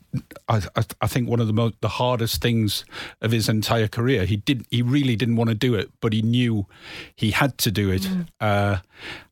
I, 0.47 0.63
I, 0.75 0.83
I 1.01 1.07
think 1.07 1.29
one 1.29 1.39
of 1.39 1.47
the 1.47 1.53
most 1.53 1.75
the 1.81 1.89
hardest 1.89 2.41
things 2.41 2.85
of 3.21 3.31
his 3.31 3.47
entire 3.47 3.87
career. 3.87 4.25
He 4.25 4.37
did 4.37 4.65
he 4.69 4.81
really 4.81 5.15
didn't 5.15 5.35
want 5.35 5.49
to 5.49 5.55
do 5.55 5.75
it, 5.75 5.91
but 6.01 6.13
he 6.13 6.21
knew 6.21 6.65
he 7.15 7.31
had 7.31 7.57
to 7.59 7.71
do 7.71 7.91
it. 7.91 8.01
Mm. 8.01 8.27
Uh, 8.39 8.77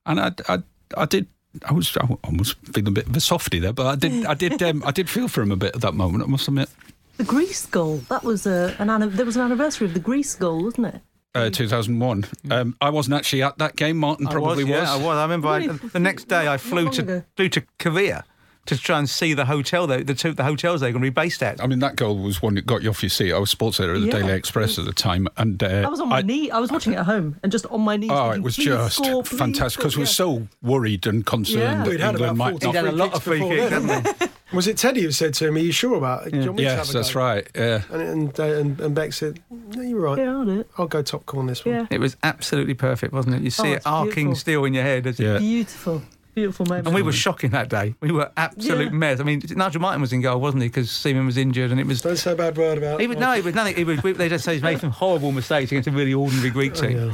and 0.05 0.19
I, 0.19 0.31
I 0.47 0.63
I 0.95 1.05
did. 1.05 1.27
I 1.65 1.73
was 1.73 1.95
I 1.97 2.07
was 2.37 2.53
feeling 2.63 2.87
a 2.87 2.91
bit 2.91 3.07
of 3.07 3.15
a 3.15 3.19
softy 3.19 3.59
there, 3.59 3.73
but 3.73 3.87
I 3.87 3.95
did 3.95 4.25
I 4.25 4.33
did 4.33 4.61
um, 4.63 4.83
I 4.85 4.91
did 4.91 5.09
feel 5.09 5.27
for 5.27 5.41
him 5.41 5.51
a 5.51 5.55
bit 5.55 5.75
at 5.75 5.81
that 5.81 5.93
moment. 5.93 6.23
I 6.23 6.27
must 6.27 6.47
admit. 6.47 6.69
The 7.17 7.23
Greece 7.23 7.65
goal. 7.65 7.97
That 8.09 8.23
was 8.23 8.45
a, 8.45 8.75
an 8.77 8.89
anni- 8.91 9.07
there 9.07 9.25
was 9.25 9.35
an 9.35 9.41
anniversary 9.41 9.87
of 9.87 9.93
the 9.95 9.99
Greece 9.99 10.35
goal, 10.35 10.63
wasn't 10.63 10.87
it? 10.87 11.01
Uh, 11.33 11.49
2001. 11.49 12.25
Um, 12.49 12.75
I 12.81 12.89
wasn't 12.89 13.15
actually 13.15 13.43
at 13.43 13.57
that 13.57 13.75
game. 13.75 13.97
Martin 13.97 14.27
probably 14.27 14.63
I 14.63 14.79
was, 14.79 14.89
Yeah, 14.89 14.93
I 14.93 14.97
was. 14.97 15.17
I 15.17 15.23
remember 15.23 15.47
I, 15.49 15.67
the 15.67 15.99
next 15.99 16.27
day 16.27 16.47
I 16.47 16.57
flew 16.57 16.89
to 16.91 17.25
flew 17.35 17.49
to 17.49 17.63
Korea 17.79 18.23
to 18.67 18.77
try 18.77 18.99
and 18.99 19.09
see 19.09 19.33
the 19.33 19.45
hotel, 19.45 19.87
they, 19.87 20.03
the 20.03 20.13
two 20.13 20.33
the 20.33 20.43
hotels 20.43 20.81
they're 20.81 20.91
going 20.91 21.01
to 21.03 21.05
be 21.05 21.09
based 21.13 21.41
at. 21.43 21.61
I 21.61 21.67
mean, 21.67 21.79
that 21.79 21.95
goal 21.95 22.17
was 22.17 22.41
one 22.41 22.55
that 22.55 22.65
got 22.65 22.83
you 22.83 22.89
off 22.89 23.01
your 23.01 23.09
seat. 23.09 23.33
I 23.33 23.39
was 23.39 23.49
sports 23.49 23.79
editor 23.79 23.95
at 23.95 24.01
the 24.01 24.07
Yeah. 24.07 24.11
Daily 24.13 24.33
Express 24.33 24.77
at 24.79 24.85
the 24.85 24.93
time, 24.93 25.27
and 25.37 25.61
uh, 25.63 25.83
I 25.85 25.87
was 25.89 25.99
on 25.99 26.09
my 26.09 26.21
knee. 26.21 26.51
I 26.51 26.59
was 26.59 26.71
watching 26.71 26.93
it 26.93 26.97
at 26.97 27.05
home 27.05 27.37
and 27.43 27.51
just 27.51 27.65
on 27.67 27.81
my 27.81 27.97
knees. 27.97 28.11
Oh, 28.11 28.25
thinking, 28.31 28.41
it 28.41 28.43
was 28.43 28.55
just 28.55 28.95
score, 28.97 29.23
fantastic 29.23 29.79
because 29.79 29.93
score." 29.93 29.99
we 29.99 30.37
were 30.37 30.43
so 30.43 30.47
worried 30.61 31.07
and 31.07 31.25
concerned 31.25 31.59
Yeah. 31.61 31.83
that 31.83 31.89
We'd 31.89 31.99
had 31.99 32.11
England 32.15 32.37
might 32.37 32.51
not. 32.53 32.63
He'd 32.63 32.75
had 32.75 32.85
a 32.85 32.91
lot 32.91 33.13
of 33.13 33.23
free 33.23 33.39
before 33.39 33.55
kicks, 33.55 33.69
then. 33.69 33.89
hadn't 33.89 34.19
he? 34.21 34.27
Was 34.53 34.65
it 34.67 34.77
Teddy 34.77 35.01
who 35.01 35.11
said 35.11 35.33
to 35.35 35.47
him, 35.47 35.55
Are 35.55 35.59
you 35.59 35.73
sure 35.73 35.97
about 35.97 36.27
it? 36.27 36.31
Do 36.31 36.39
you 36.39 36.45
want 36.45 36.57
me 36.57 36.63
to 36.63 36.69
have 36.69 36.77
Yes, 36.79 36.89
a 36.91 36.93
that's 36.93 37.13
go?" 37.13 37.19
right. 37.19 37.47
Yeah. 37.53 37.81
And, 37.91 38.01
and, 38.01 38.39
uh, 38.39 38.43
and, 38.43 38.79
and 38.79 38.95
Beck 38.95 39.11
said, 39.11 39.41
No, 39.49 39.81
you're 39.81 39.99
right. 39.99 40.17
Yeah, 40.17 40.31
I'll 40.31 40.45
do 40.45 40.61
it. 40.61 40.69
I'll 40.77 40.87
go 40.87 41.01
top 41.01 41.25
corner 41.25 41.41
on 41.41 41.47
this 41.47 41.65
one. 41.65 41.75
Yeah. 41.75 41.87
It 41.91 41.99
was 41.99 42.15
absolutely 42.23 42.73
perfect, 42.73 43.11
wasn't 43.11 43.35
it? 43.35 43.41
You 43.41 43.49
see 43.49 43.69
Oh, 43.69 43.73
it 43.73 43.81
arcing 43.85 44.13
beautiful. 44.13 44.35
still 44.35 44.63
in 44.63 44.73
your 44.73 44.83
head. 44.83 45.05
As 45.05 45.19
Yeah. 45.19 45.37
Beautiful, 45.39 46.01
beautiful 46.37 46.65
moment. 46.67 46.85
And 46.87 46.95
we 46.95 47.01
were 47.01 47.11
shocking 47.11 47.49
that 47.49 47.67
day. 47.67 47.95
We 47.99 48.11
were 48.11 48.31
absolute 48.37 48.85
Yeah. 48.85 48.89
mess. 48.91 49.19
I 49.19 49.23
mean, 49.23 49.41
Nigel 49.55 49.81
Martyn 49.81 50.01
was 50.01 50.13
in 50.13 50.21
goal, 50.21 50.39
wasn't 50.39 50.61
he? 50.63 50.69
Because 50.69 50.91
Seaman 50.91 51.25
was 51.25 51.35
injured, 51.35 51.71
and 51.71 51.79
it 51.79 51.87
was. 51.87 52.01
Don't 52.01 52.15
say 52.15 52.33
a 52.33 52.35
bad 52.35 52.55
word 52.57 52.77
about 52.77 53.01
He 53.01 53.07
was, 53.07 53.17
no, 53.17 53.33
it 53.33 53.43
was 53.43 53.55
nothing. 53.55 53.75
It 53.75 53.85
was, 53.85 53.99
they 54.17 54.29
just 54.29 54.45
say 54.45 54.53
he's 54.53 54.61
made 54.61 54.79
some 54.79 54.91
horrible 54.91 55.31
mistakes 55.31 55.71
against 55.71 55.87
a 55.87 55.91
really 55.91 56.13
ordinary 56.13 56.51
Greek 56.51 56.73
Oh, 56.77 56.81
team. 56.81 56.97
yeah. 57.07 57.13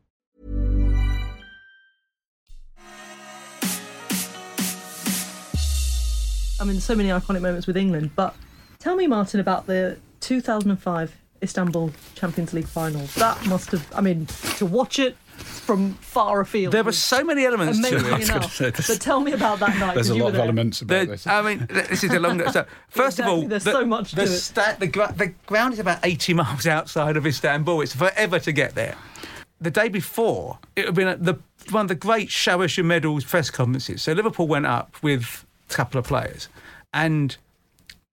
I 6.61 6.63
mean, 6.63 6.79
so 6.79 6.95
many 6.95 7.09
iconic 7.09 7.41
moments 7.41 7.65
with 7.67 7.75
England. 7.75 8.11
But 8.15 8.35
tell 8.79 8.95
me, 8.95 9.07
Martin, 9.07 9.39
about 9.39 9.65
the 9.65 9.97
2005 10.19 11.17
Istanbul 11.43 11.91
Champions 12.13 12.53
League 12.53 12.67
final. 12.67 13.01
That 13.17 13.43
must 13.47 13.71
have, 13.71 13.91
I 13.95 14.01
mean, 14.01 14.27
to 14.57 14.65
watch 14.67 14.99
it 14.99 15.17
from 15.37 15.95
far 15.95 16.39
afield. 16.41 16.71
There 16.71 16.83
were 16.83 16.91
so 16.91 17.23
many 17.23 17.45
elements 17.45 17.79
to 17.79 17.87
amazing 17.97 18.13
it. 18.13 18.29
enough. 18.29 18.59
But 18.59 19.01
tell 19.01 19.21
me 19.21 19.31
about 19.31 19.57
that 19.59 19.75
night. 19.79 19.95
There's 19.95 20.09
a 20.09 20.15
lot 20.15 20.27
of 20.27 20.33
there. 20.33 20.43
elements 20.43 20.83
about 20.83 20.99
The- 21.07 21.11
this. 21.13 21.25
I 21.25 21.41
mean, 21.41 21.65
this 21.67 22.03
is 22.03 22.11
a 22.13 22.19
long. 22.19 22.39
So 22.51 22.65
first 22.89 23.17
Exactly, 23.17 23.23
of 23.23 23.43
all, 23.43 23.47
there's 23.49 23.63
the, 23.63 23.71
so 23.71 23.85
much 23.85 24.11
the, 24.11 24.25
to 24.25 24.31
it. 24.31 24.37
sta- 24.37 24.75
the, 24.77 24.85
gra- 24.87 25.13
the 25.17 25.27
ground 25.47 25.73
is 25.73 25.79
about 25.79 25.97
80 26.03 26.33
miles 26.35 26.67
outside 26.67 27.17
of 27.17 27.25
Istanbul. 27.25 27.81
It's 27.81 27.95
forever 27.95 28.37
to 28.37 28.51
get 28.51 28.75
there. 28.75 28.95
The 29.59 29.71
day 29.71 29.89
before, 29.89 30.59
it 30.75 30.85
had 30.85 30.93
been 30.93 31.07
at 31.07 31.23
the 31.23 31.39
one 31.71 31.81
of 31.85 31.87
the 31.87 31.95
great 31.95 32.29
Shawisha 32.29 32.85
medals 32.85 33.23
press 33.25 33.49
conferences. 33.49 34.03
So 34.03 34.13
Liverpool 34.13 34.47
went 34.47 34.65
up 34.67 34.95
with 35.01 35.23
a 35.23 35.47
couple 35.75 35.99
of 35.99 36.05
players, 36.05 36.47
and 36.93 37.35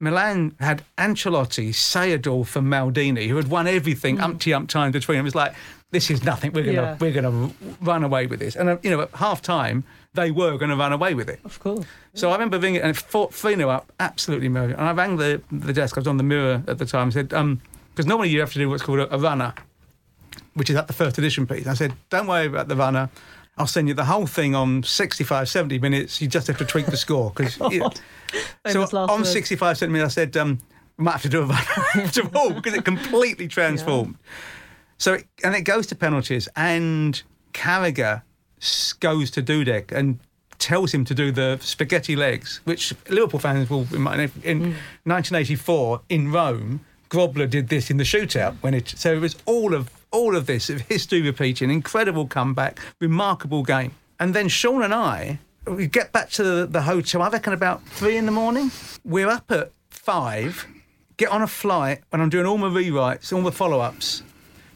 Milan 0.00 0.54
had 0.60 0.82
Ancelotti, 0.96 1.70
Seedorf, 1.70 2.54
and 2.56 2.68
Maldini, 2.68 3.28
who 3.28 3.36
had 3.36 3.48
won 3.48 3.66
everything 3.66 4.20
umpty 4.20 4.54
ump 4.54 4.68
times 4.68 4.92
between 4.92 5.16
them. 5.18 5.24
It 5.24 5.28
was 5.28 5.34
like, 5.34 5.54
this 5.90 6.08
is 6.10 6.22
nothing. 6.22 6.52
We're 6.52 6.64
gonna 6.64 6.82
Yeah. 6.82 6.96
we're 7.00 7.12
gonna 7.12 7.50
run 7.80 8.04
away 8.04 8.26
with 8.26 8.38
this. 8.38 8.54
And 8.54 8.68
uh, 8.68 8.76
you 8.82 8.90
know, 8.90 9.00
at 9.00 9.10
half 9.14 9.42
time, 9.42 9.82
they 10.14 10.30
were 10.30 10.56
going 10.56 10.70
to 10.70 10.76
run 10.76 10.92
away 10.92 11.14
with 11.14 11.28
it. 11.28 11.38
Of 11.44 11.60
course. 11.60 11.84
So 12.14 12.30
I 12.30 12.32
remember 12.32 12.58
ringing 12.58 12.80
and 12.80 12.96
fought 12.96 13.32
3 13.34 13.54
0 13.56 13.68
up, 13.68 13.92
absolutely 14.00 14.48
murder. 14.48 14.74
And 14.74 14.82
I 14.82 14.92
rang 14.92 15.16
the, 15.16 15.40
the 15.52 15.72
desk, 15.72 15.96
I 15.96 16.00
was 16.00 16.08
on 16.08 16.16
the 16.16 16.22
mirror 16.24 16.62
at 16.66 16.78
the 16.78 16.86
time, 16.86 17.04
and 17.04 17.12
said, 17.12 17.32
um, 17.34 17.60
because 17.90 18.06
normally 18.06 18.28
you 18.30 18.40
have 18.40 18.52
to 18.52 18.58
do 18.58 18.68
what's 18.70 18.82
called 18.82 19.00
a, 19.00 19.14
a 19.14 19.18
runner, 19.18 19.52
which 20.54 20.70
is 20.70 20.76
at 20.76 20.86
the 20.86 20.92
first 20.92 21.18
edition 21.18 21.46
piece. 21.46 21.66
I 21.66 21.74
said, 21.74 21.92
don't 22.10 22.26
worry 22.26 22.46
about 22.46 22.68
the 22.68 22.76
runner. 22.76 23.10
I'll 23.58 23.66
send 23.66 23.88
you 23.88 23.94
the 23.94 24.04
whole 24.04 24.26
thing 24.26 24.54
on 24.54 24.82
65, 24.82 25.48
70 25.48 25.78
minutes. 25.78 26.20
You 26.20 26.28
just 26.28 26.46
have 26.46 26.58
to 26.58 26.64
tweak 26.64 26.86
the 26.86 26.96
score. 26.96 27.30
Cause, 27.32 27.54
so 28.66 28.82
on 28.92 29.20
words. 29.20 29.32
65, 29.32 29.78
70 29.78 29.92
minutes, 29.92 30.12
I 30.12 30.22
said, 30.22 30.36
um, 30.36 30.60
we 30.96 31.04
might 31.04 31.12
have 31.12 31.22
to 31.22 31.28
do 31.28 31.42
a 31.42 32.38
all 32.38 32.52
because 32.52 32.74
it 32.74 32.84
completely 32.84 33.48
transformed. 33.48 34.16
So, 34.98 35.14
it, 35.14 35.26
and 35.44 35.54
it 35.54 35.62
goes 35.62 35.86
to 35.88 35.94
penalties, 35.94 36.48
and 36.56 37.22
Carragher 37.52 38.22
goes 39.00 39.30
to 39.30 39.42
Dudek 39.42 39.92
and 39.92 40.18
tells 40.58 40.92
him 40.92 41.04
to 41.04 41.14
do 41.14 41.30
the 41.30 41.58
spaghetti 41.60 42.16
legs, 42.16 42.60
which 42.64 42.92
Liverpool 43.08 43.38
fans 43.38 43.70
will 43.70 43.84
remind. 43.84 44.32
In 44.42 44.60
1984 45.04 46.02
in 46.08 46.32
Rome, 46.32 46.84
Grobbelaar 47.08 47.48
did 47.48 47.68
this 47.68 47.90
in 47.90 47.96
the 47.96 48.04
shootout 48.04 48.56
when 48.60 48.74
it. 48.74 48.88
So 48.88 49.14
it 49.14 49.20
was 49.20 49.36
all 49.46 49.74
of 49.74 49.90
all 50.10 50.36
of 50.36 50.46
this 50.46 50.70
of 50.70 50.82
history 50.82 51.22
repeating, 51.22 51.70
incredible 51.70 52.26
comeback, 52.26 52.78
remarkable 53.00 53.62
game, 53.62 53.92
and 54.18 54.34
then 54.34 54.48
Sean 54.48 54.82
and 54.82 54.94
I. 54.94 55.38
We 55.66 55.86
get 55.86 56.12
back 56.12 56.30
to 56.30 56.42
the, 56.42 56.66
the 56.66 56.82
hotel, 56.82 57.20
I 57.20 57.28
reckon 57.28 57.52
about 57.52 57.86
three 57.86 58.16
in 58.16 58.24
the 58.24 58.32
morning. 58.32 58.70
We're 59.04 59.28
up 59.28 59.50
at 59.50 59.70
five, 59.90 60.66
get 61.18 61.28
on 61.30 61.42
a 61.42 61.46
flight 61.46 62.00
when 62.08 62.22
I'm 62.22 62.30
doing 62.30 62.46
all 62.46 62.56
my 62.56 62.68
rewrites, 62.68 63.34
all 63.34 63.42
my 63.42 63.50
follow 63.50 63.80
ups, 63.80 64.22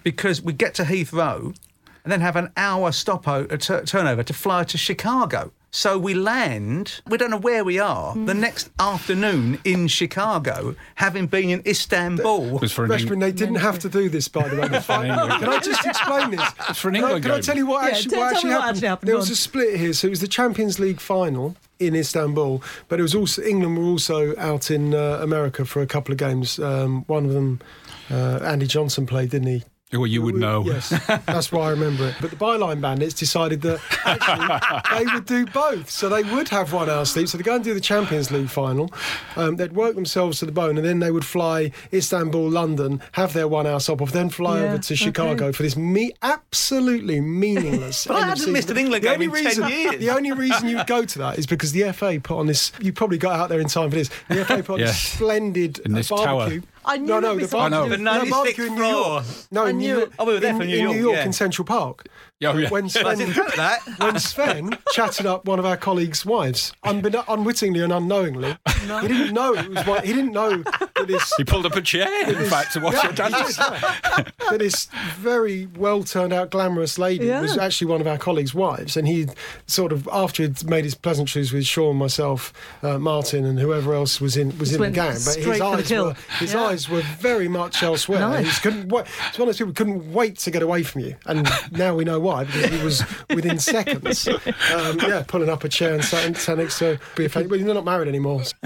because 0.03 0.43
we 0.43 0.53
get 0.53 0.75
to 0.75 0.83
Heathrow 0.83 1.57
and 2.05 2.13
then 2.13 2.21
have 2.21 2.37
an 2.37 2.51
hour 2.59 2.93
stopover, 2.93 3.57
turnover 3.57 4.23
to 4.23 4.35
fly 4.35 4.65
to 4.65 4.77
Chicago. 4.77 5.53
So 5.75 5.97
we 5.99 6.13
land, 6.13 7.01
we 7.09 7.17
don't 7.17 7.31
know 7.31 7.39
where 7.39 7.65
we 7.65 7.79
are, 7.79 8.15
the 8.15 8.35
next 8.35 8.69
afternoon 8.79 9.59
in 9.65 9.89
Chicago, 9.89 10.77
having 10.97 11.27
been 11.27 11.49
in 11.49 11.63
Istanbul. 11.67 12.57
It 12.57 12.61
was 12.61 12.73
for 12.73 12.85
an 12.85 12.91
Reshmin, 12.91 13.13
Eng- 13.13 13.19
they 13.21 13.33
didn't 13.33 13.55
have 13.55 13.79
to 13.79 13.89
do 13.89 14.11
this, 14.11 14.29
by 14.29 14.49
the 14.51 14.57
way. 14.61 14.69
for 14.69 14.93
Can 15.03 15.49
I 15.49 15.59
just 15.61 15.87
explain 15.87 16.31
this? 16.33 16.47
It's 16.69 16.79
for 16.79 16.89
an 16.91 16.97
Can 16.97 17.05
I, 17.05 17.07
England 17.07 17.23
can 17.25 17.33
I 17.33 17.41
tell 17.41 17.57
you 17.57 17.67
what 17.67 17.85
Yeah, 17.85 17.93
actually, 17.97 18.11
tell- 18.11 18.21
what 18.21 18.29
tell 18.29 18.37
actually 18.37 18.51
what 18.51 18.61
happened? 18.61 18.77
actually 18.77 18.89
happened, 18.89 19.09
There 19.09 19.15
go 19.15 19.19
was 19.21 19.31
a 19.31 19.37
split 19.37 19.81
here. 19.81 19.93
So 19.95 20.09
it 20.09 20.11
was 20.11 20.21
the 20.21 20.29
Champions 20.29 20.79
League 20.79 21.01
final 21.01 21.57
in 21.79 21.95
Istanbul, 21.97 22.63
but 22.89 22.99
it 22.99 23.03
was 23.03 23.15
also 23.15 23.41
England 23.43 23.79
were 23.79 23.85
also 23.85 24.37
out 24.37 24.71
in 24.71 24.93
uh, 24.95 25.21
America 25.23 25.65
for 25.65 25.81
a 25.81 25.87
couple 25.87 26.13
of 26.13 26.19
games. 26.19 26.59
Um, 26.59 27.05
one 27.07 27.25
of 27.25 27.33
them, 27.33 27.63
uh, 28.11 28.41
Andy 28.43 28.67
Johnson 28.67 29.07
played, 29.07 29.31
didn't 29.31 29.49
he? 29.49 29.65
Well, 29.93 30.07
you 30.07 30.23
would 30.23 30.35
know. 30.37 30.65
Yes, 30.65 30.89
that's 31.27 31.53
why 31.53 31.67
I 31.67 31.71
remember 31.71 32.09
it. 32.09 32.15
But 32.21 32.31
the 32.31 32.37
Byline 32.37 32.81
Bandits 32.81 33.15
decided 33.15 33.61
that 33.63 33.81
actually 34.05 34.99
they 34.99 35.13
would 35.13 35.27
do 35.27 35.45
both. 35.47 35.91
So 35.91 36.09
they 36.09 36.23
would 36.23 36.49
have 36.49 36.73
one 36.73 36.89
hour 36.89 37.05
sleep. 37.05 37.29
So 37.29 37.37
they 37.37 37.45
go 37.45 37.57
and 37.57 37.65
do 37.65 37.75
the 37.75 37.81
Champions 37.81 38.31
League 38.31 38.49
final. 38.49 38.91
Um, 39.37 39.57
they'd 39.57 39.73
work 39.73 39.95
themselves 39.95 40.39
to 40.41 40.47
the 40.47 40.53
bone, 40.53 40.79
and 40.79 40.87
then 40.87 41.01
they 41.01 41.11
would 41.11 41.25
fly 41.25 41.73
Istanbul, 41.93 42.49
London, 42.49 43.03
have 43.13 43.33
their 43.35 43.47
one 43.49 43.67
hour 43.67 43.81
stop 43.81 44.01
off, 44.01 44.13
then 44.13 44.31
fly 44.31 44.61
Yeah, 44.61 44.67
over 44.73 44.79
to 44.79 44.97
Chicago 44.97 45.47
okay. 45.47 45.53
for 45.53 45.63
this 45.63 45.77
me- 45.77 46.13
absolutely 46.23 47.21
meaningless. 47.21 48.07
But 48.07 48.17
I 48.17 48.21
end 48.23 48.33
of 48.33 48.39
hadn't 48.39 48.53
missed 48.53 48.71
an 48.71 48.79
England 48.79 49.05
The 49.05 49.09
game 49.09 49.15
only 49.23 49.27
in 49.27 49.33
10 49.33 49.63
reason, 49.65 49.69
years. 49.69 49.99
The 50.01 50.11
only 50.11 50.33
reason 50.33 50.69
you 50.69 50.77
would 50.79 50.87
go 50.87 51.05
to 51.05 51.19
that 51.19 51.39
is 51.39 51.47
because 51.47 51.73
the 51.73 51.93
FA 51.93 52.19
put 52.23 52.39
on 52.39 52.47
this. 52.47 52.73
You 52.81 52.93
probably 52.93 53.19
got 53.19 53.39
out 53.39 53.49
there 53.51 53.61
in 53.61 53.69
time 53.69 53.91
for 53.91 53.97
this. 53.97 54.11
The 54.29 54.45
FA 54.45 54.63
put 54.63 54.75
on 54.75 54.81
this 54.81 54.99
splendid 54.99 55.81
In 55.81 55.93
this 55.93 56.11
uh, 56.11 56.17
barbecue. 56.17 56.61
tower. 56.61 56.69
I 56.85 56.97
knew 56.97 57.07
no, 57.07 57.21
there'd 57.21 57.23
no, 57.23 57.37
be 57.37 57.43
the 57.43 57.49
something 57.49 57.71
barbecue, 57.71 57.97
The 57.97 58.03
no, 58.03 58.25
96th 58.25 58.31
barbecue 58.31 58.65
in 58.67 58.75
New 58.75 58.81
York. 58.85 59.25
floor. 59.25 59.45
No, 59.51 59.65
I 59.65 59.71
in 59.71 59.79
knew 59.79 59.87
New 59.89 59.95
oh, 59.95 59.97
it. 59.97 60.01
York. 60.01 60.13
Oh, 60.19 60.25
we 60.25 60.33
were 60.35 60.41
there 60.41 60.51
in, 60.51 60.57
for 60.59 60.65
New 60.65 60.77
in 60.77 60.83
York, 60.83 60.97
New 60.97 61.03
York 61.03 61.17
yeah. 61.17 61.25
in 61.25 61.33
Central 61.33 61.65
Park. 61.65 62.07
Oh, 62.45 62.59
yeah. 62.59 62.69
When 62.71 62.89
Sven, 62.89 63.19
that. 63.19 63.81
when 63.99 64.19
Sven 64.19 64.79
chatted 64.93 65.27
up 65.27 65.45
one 65.45 65.59
of 65.59 65.65
our 65.65 65.77
colleagues' 65.77 66.27
wives, 66.27 66.73
unbeknown- 66.85 67.25
unwittingly 67.29 67.81
and 67.81 67.93
unknowingly, 67.93 68.57
he 68.81 69.09
didn't 69.09 69.33
know 69.33 69.55
it 69.55 69.69
was. 69.71 69.87
One, 69.87 70.05
he 70.05 70.13
didn't 70.13 70.33
know 70.33 70.63
that. 71.09 71.31
He 71.37 71.45
pulled 71.45 71.67
up 71.67 71.77
a 71.77 71.81
chair, 71.83 72.09
in 72.29 72.45
fact, 72.49 72.73
to 72.75 72.81
watch 72.81 72.95
Yeah, 72.95 73.03
your 73.05 73.13
dance. 73.13 73.57
he 73.57 73.63
yeah. 73.63 74.25
that 74.51 74.59
this 74.59 74.87
very 75.19 75.67
well 75.77 76.03
turned 76.05 76.33
out 76.33 76.51
glamorous 76.51 76.99
lady 76.99 77.27
Yeah. 77.27 77.41
was 77.43 77.57
actually 77.59 77.89
one 77.91 78.01
of 78.01 78.07
our 78.07 78.19
colleagues' 78.19 78.55
wives, 78.55 78.97
and 78.97 79.07
he 79.09 79.27
sort 79.67 79.93
of 79.93 80.09
after 80.13 80.43
he'd 80.43 80.65
made 80.69 80.85
his 80.85 80.95
pleasantries 80.95 81.53
with 81.53 81.65
Sean, 81.67 81.97
myself, 81.97 82.53
uh, 82.83 82.99
Martin, 82.99 83.45
and 83.45 83.59
whoever 83.59 83.95
else 83.95 84.21
was 84.21 84.37
in 84.37 84.49
was 84.59 84.71
Just 84.71 84.75
in 84.75 84.81
the 84.83 84.91
gang, 84.91 85.17
but 85.25 85.37
his 85.37 85.61
eyes 85.61 85.91
were 85.91 86.15
his 86.39 86.53
Yeah. 86.55 86.63
eyes 86.63 86.89
were 86.89 87.03
very 87.21 87.49
much 87.49 87.83
elsewhere. 87.83 88.21
Nice. 88.21 88.39
He 88.41 88.45
just 88.47 88.63
couldn't. 88.63 88.89
Wait. 88.89 89.07
It's 89.29 89.39
one 89.39 89.49
of 89.49 89.55
those 89.55 89.59
people 89.59 89.69
who 89.71 89.75
couldn't 89.75 90.13
wait 90.13 90.39
to 90.39 90.51
get 90.51 90.63
away 90.63 90.83
from 90.83 91.03
you, 91.03 91.17
and 91.27 91.49
now 91.73 91.95
we 91.95 92.05
know 92.05 92.21
why 92.21 92.45
because 92.45 92.71
he 92.71 92.83
was 92.85 93.05
within 93.31 93.59
seconds. 93.73 94.29
Um, 94.29 94.99
yeah, 95.01 95.23
pulling 95.27 95.49
up 95.49 95.65
a 95.65 95.69
chair 95.69 95.95
and 95.95 96.05
sat, 96.05 96.37
sat 96.37 96.59
next 96.59 96.79
to 96.81 96.99
be 97.17 97.25
a 97.25 97.29
fan. 97.29 97.49
Well, 97.49 97.59
they're 97.61 97.75
not 97.75 97.85
married 97.85 98.09
anymore. 98.09 98.43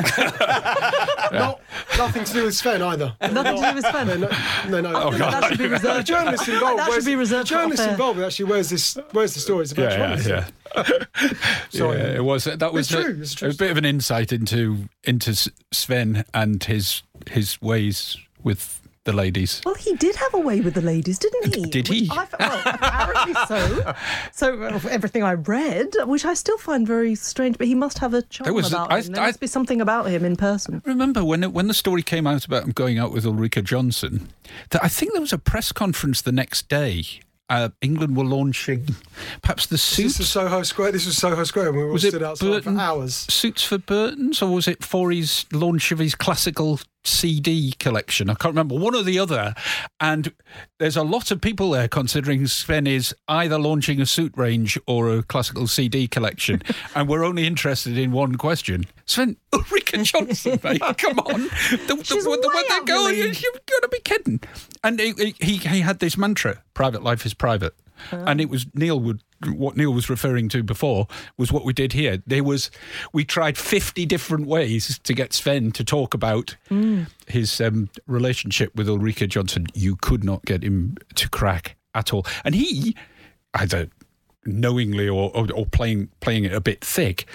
not 1.33 1.61
nothing 1.99 2.25
to 2.27 2.33
do 2.33 2.45
with 2.45 2.55
Sven 2.55 2.83
either. 2.83 3.15
Nothing 3.21 3.57
to 3.63 3.69
do 3.71 3.75
with 3.75 3.85
Sven. 3.87 4.21
No, 4.71 4.81
no, 4.81 4.81
no. 4.81 5.09
I 5.09 5.11
think 5.11 5.19
that 5.19 5.45
should 5.49 5.59
be 5.59 5.65
The 5.65 5.71
reserved. 5.75 6.07
journalist 6.07 6.49
involved. 6.49 6.79
That 6.79 6.85
should 6.85 6.91
where's- 6.91 7.05
be 7.05 7.17
reserved 7.17 7.49
The 7.49 7.55
for 7.55 7.59
journalist 7.61 7.83
involved 7.89 8.21
actually. 8.21 8.45
Where's 8.47 8.69
this? 8.71 8.99
Where's 9.13 9.35
the 9.35 9.41
stories 9.41 9.73
about 9.73 9.91
Yeah, 9.93 9.97
journalism? 9.97 10.33
yeah, 10.33 10.45
yeah. 10.77 11.31
Sorry. 11.71 11.99
Yeah, 11.99 12.05
it 12.17 12.25
was. 12.25 12.45
That 12.45 12.73
was 12.73 12.91
It's 12.91 13.01
a, 13.01 13.03
true, 13.05 13.19
it's 13.23 13.35
true. 13.35 13.51
a 13.51 13.55
bit 13.55 13.71
of 13.71 13.77
an 13.77 13.85
insight 13.85 14.33
into 14.33 14.89
into 15.05 15.51
Sven 15.73 16.25
and 16.35 16.63
his 16.65 17.03
his 17.31 17.61
ways 17.63 18.17
with 18.43 18.81
the 19.07 19.13
ladies. 19.15 19.63
Well, 19.65 19.75
he 19.75 19.95
did 19.95 20.15
have 20.17 20.35
a 20.35 20.39
way 20.39 20.61
with 20.61 20.75
the 20.75 20.83
ladies, 20.83 21.19
didn't 21.19 21.55
he? 21.55 21.63
Did 21.63 21.89
Which 21.89 21.99
he? 22.01 22.09
I, 22.13 22.27
well, 22.39 22.63
apparently 22.67 23.35
so. 23.49 23.95
So 24.33 24.63
everything 24.91 25.23
I 25.23 25.33
read, 25.35 25.95
which 26.05 26.25
I 26.27 26.35
still 26.35 26.59
find 26.59 26.87
very 26.87 27.15
strange, 27.15 27.57
but 27.57 27.67
he 27.67 27.75
must 27.75 27.99
have 27.99 28.13
a 28.13 28.23
charm 28.23 28.45
There 28.45 28.53
was 28.55 28.69
about 28.73 28.93
I- 28.93 29.01
him. 29.01 29.13
There 29.15 29.23
I- 29.23 29.27
must 29.29 29.41
be 29.41 29.47
something 29.47 29.81
about 29.81 30.07
him 30.11 30.25
in 30.25 30.37
person. 30.37 30.83
Remember 30.85 31.25
when 31.25 31.43
it, 31.45 31.53
when 31.53 31.69
the 31.69 31.75
story 31.75 32.03
came 32.03 32.27
out 32.27 32.45
about 32.45 32.65
him 32.65 32.73
going 32.73 32.99
out 32.99 33.13
with 33.13 33.25
Ulrika 33.25 33.63
Jonsson? 33.63 34.29
That 34.71 34.85
I 34.85 34.89
think 34.89 35.13
there 35.13 35.23
was 35.23 35.33
a 35.33 35.39
press 35.39 35.73
conference 35.73 36.21
the 36.23 36.33
next 36.33 36.69
day. 36.69 37.05
Uh, 37.49 37.69
England 37.81 38.17
were 38.17 38.25
launching 38.25 38.97
perhaps 39.41 39.67
the 39.67 39.75
This 39.75 39.83
suits. 39.83 40.27
Soho 40.29 40.65
Square. 40.65 40.91
This 40.93 41.07
was 41.07 41.17
Soho 41.17 41.45
Square, 41.45 41.69
and 41.69 41.77
we 41.77 41.83
were 41.85 41.89
all 41.91 41.93
Was 41.93 42.03
stood 42.03 42.21
outside 42.23 42.45
Burton? 42.47 42.75
for 42.75 42.81
hours. 42.81 43.15
Suits 43.15 43.63
for 43.63 43.79
Burton's, 43.79 44.43
or 44.43 44.53
was 44.53 44.67
it 44.67 44.85
for 44.85 45.13
his 45.13 45.47
launch 45.53 45.93
of 45.93 46.01
his 46.01 46.17
classical 46.17 46.81
CD 47.07 47.73
collection? 47.79 48.29
I 48.31 48.35
can't 48.35 48.53
remember. 48.53 48.75
One 48.77 48.95
or 48.95 49.03
the 49.03 49.19
other. 49.19 49.55
And 50.01 50.33
there's 50.79 50.97
a 50.97 51.03
lot 51.03 51.31
of 51.31 51.41
people 51.41 51.71
there 51.71 51.89
considering 51.89 52.47
Sven 52.47 52.87
is 52.87 53.15
either 53.29 53.59
launching 53.59 54.01
a 54.01 54.07
suit 54.07 54.33
range 54.37 54.79
or 54.87 55.11
a 55.11 55.23
classical 55.23 55.67
CD 55.67 56.07
collection. 56.07 56.63
and 56.95 57.09
we're 57.09 57.25
only 57.25 57.47
interested 57.47 57.97
in 57.97 58.13
one 58.13 58.37
question. 58.37 58.85
Sven, 59.07 59.37
Ulrika 59.53 59.99
Jonsson, 59.99 60.63
mate, 60.65 60.81
come 60.99 61.19
on. 61.21 61.43
The, 61.43 61.95
the, 61.95 62.05
She's 62.05 62.25
the, 62.25 62.31
way 62.31 62.37
way 62.37 62.63
they're 62.69 62.85
going, 62.85 63.17
you've 63.17 63.67
got 63.67 63.83
to 63.83 63.89
be 63.91 64.01
kidding. 64.01 64.41
And 64.83 65.01
he, 65.01 65.35
he, 65.41 65.57
he 65.57 65.81
had 65.81 65.99
this 65.99 66.17
mantra 66.17 66.63
private 66.75 67.03
life 67.03 67.25
is 67.25 67.35
private. 67.35 67.75
And 68.13 68.41
it 68.41 68.49
was 68.49 68.67
Neil 68.75 68.99
would 69.01 69.23
what 69.45 69.77
Neil 69.77 69.93
was 69.93 70.09
referring 70.09 70.49
to 70.51 70.63
before 70.63 71.07
was 71.37 71.53
what 71.53 71.65
we 71.65 71.73
did 71.73 71.93
here. 71.93 72.23
There 72.27 72.45
was 72.45 72.71
we 73.13 73.25
tried 73.25 73.59
fifty 73.59 74.07
different 74.07 74.47
ways 74.47 74.99
to 75.01 75.15
get 75.15 75.33
Sven 75.33 75.73
to 75.73 75.85
talk 75.85 76.15
about 76.15 76.57
his 77.27 77.61
um, 77.61 77.91
relationship 78.07 78.75
with 78.75 78.89
Ulrika 78.89 79.27
Jonsson. 79.27 79.67
You 79.75 79.97
could 79.97 80.25
not 80.25 80.45
get 80.45 80.63
him 80.63 80.97
to 81.17 81.29
crack 81.29 81.77
at 81.95 82.13
all, 82.13 82.27
and 82.45 82.55
he 82.55 82.97
either 83.55 83.89
knowingly 84.45 85.09
or, 85.09 85.31
or, 85.35 85.47
or 85.53 85.67
playing 85.67 86.09
playing 86.21 86.45
it 86.45 86.53
a 86.53 86.61
bit 86.61 86.85
thick. 86.85 87.27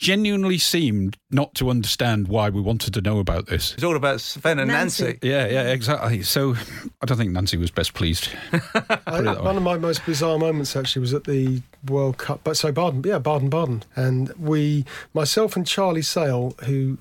Genuinely 0.00 0.56
seemed 0.56 1.18
not 1.30 1.54
to 1.56 1.68
understand 1.68 2.26
why 2.26 2.48
we 2.48 2.58
wanted 2.62 2.94
to 2.94 3.02
know 3.02 3.18
about 3.18 3.48
this. 3.48 3.74
It's 3.74 3.84
all 3.84 3.96
about 3.96 4.22
Sven 4.22 4.58
and 4.58 4.68
Nancy. 4.68 5.04
Nancy. 5.04 5.18
Yeah, 5.22 5.46
yeah, 5.46 5.72
exactly. 5.72 6.22
So 6.22 6.54
I 7.02 7.04
don't 7.06 7.18
think 7.18 7.32
Nancy 7.32 7.58
was 7.58 7.70
best 7.70 7.92
pleased. 7.92 8.30
I, 9.06 9.20
one 9.20 9.58
of 9.58 9.62
my 9.62 9.76
most 9.76 10.06
bizarre 10.06 10.38
moments 10.38 10.74
actually 10.74 11.00
was 11.00 11.12
at 11.12 11.24
the 11.24 11.60
World 11.86 12.16
Cup. 12.16 12.40
But 12.44 12.56
so 12.56 12.72
Baden, 12.72 13.02
yeah, 13.04 13.18
Baden 13.18 13.50
Baden, 13.50 13.82
and 13.94 14.32
we, 14.38 14.86
myself 15.12 15.54
and 15.54 15.66
Charlie 15.66 16.00
Sale, 16.00 16.54
who, 16.64 16.96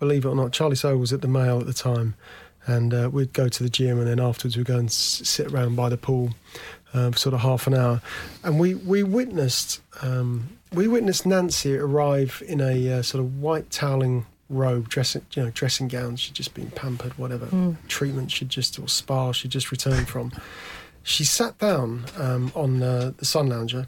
believe 0.00 0.24
it 0.24 0.28
or 0.28 0.34
not, 0.34 0.50
Charlie 0.50 0.74
Sale 0.74 0.96
was 0.96 1.12
at 1.12 1.20
the 1.20 1.28
Mail 1.28 1.60
at 1.60 1.66
the 1.66 1.72
time, 1.72 2.16
and 2.66 2.92
uh, 2.92 3.08
we'd 3.12 3.32
go 3.32 3.48
to 3.48 3.62
the 3.62 3.70
gym, 3.70 4.00
and 4.00 4.08
then 4.08 4.18
afterwards 4.18 4.56
we'd 4.56 4.66
go 4.66 4.78
and 4.78 4.88
s- 4.88 5.22
sit 5.22 5.52
around 5.52 5.76
by 5.76 5.88
the 5.88 5.96
pool, 5.96 6.34
uh, 6.92 7.12
for 7.12 7.18
sort 7.18 7.34
of 7.34 7.40
half 7.42 7.68
an 7.68 7.74
hour, 7.74 8.02
and 8.42 8.58
we 8.58 8.74
we 8.74 9.04
witnessed 9.04 9.80
um, 10.02 10.58
we 10.72 10.88
witnessed 10.88 11.26
Nancy 11.26 11.76
arrive 11.76 12.42
in 12.46 12.60
a 12.60 12.98
uh, 12.98 13.02
sort 13.02 13.22
of 13.24 13.40
white 13.40 13.70
toweling 13.70 14.26
robe, 14.48 14.88
dressing 14.88 15.24
you 15.34 15.44
know 15.44 15.50
dressing 15.50 15.88
gown. 15.88 16.16
She'd 16.16 16.34
just 16.34 16.54
been 16.54 16.70
pampered, 16.70 17.16
whatever 17.18 17.76
treatment 17.88 18.30
she'd 18.30 18.48
just 18.48 18.78
or 18.78 18.88
spa 18.88 19.32
she'd 19.32 19.50
just 19.50 19.70
returned 19.70 20.08
from 20.08 20.32
she 21.02 21.24
sat 21.24 21.58
down 21.58 22.04
um, 22.16 22.52
on 22.54 22.82
uh, 22.82 23.12
the 23.16 23.24
sun 23.24 23.48
lounger 23.48 23.86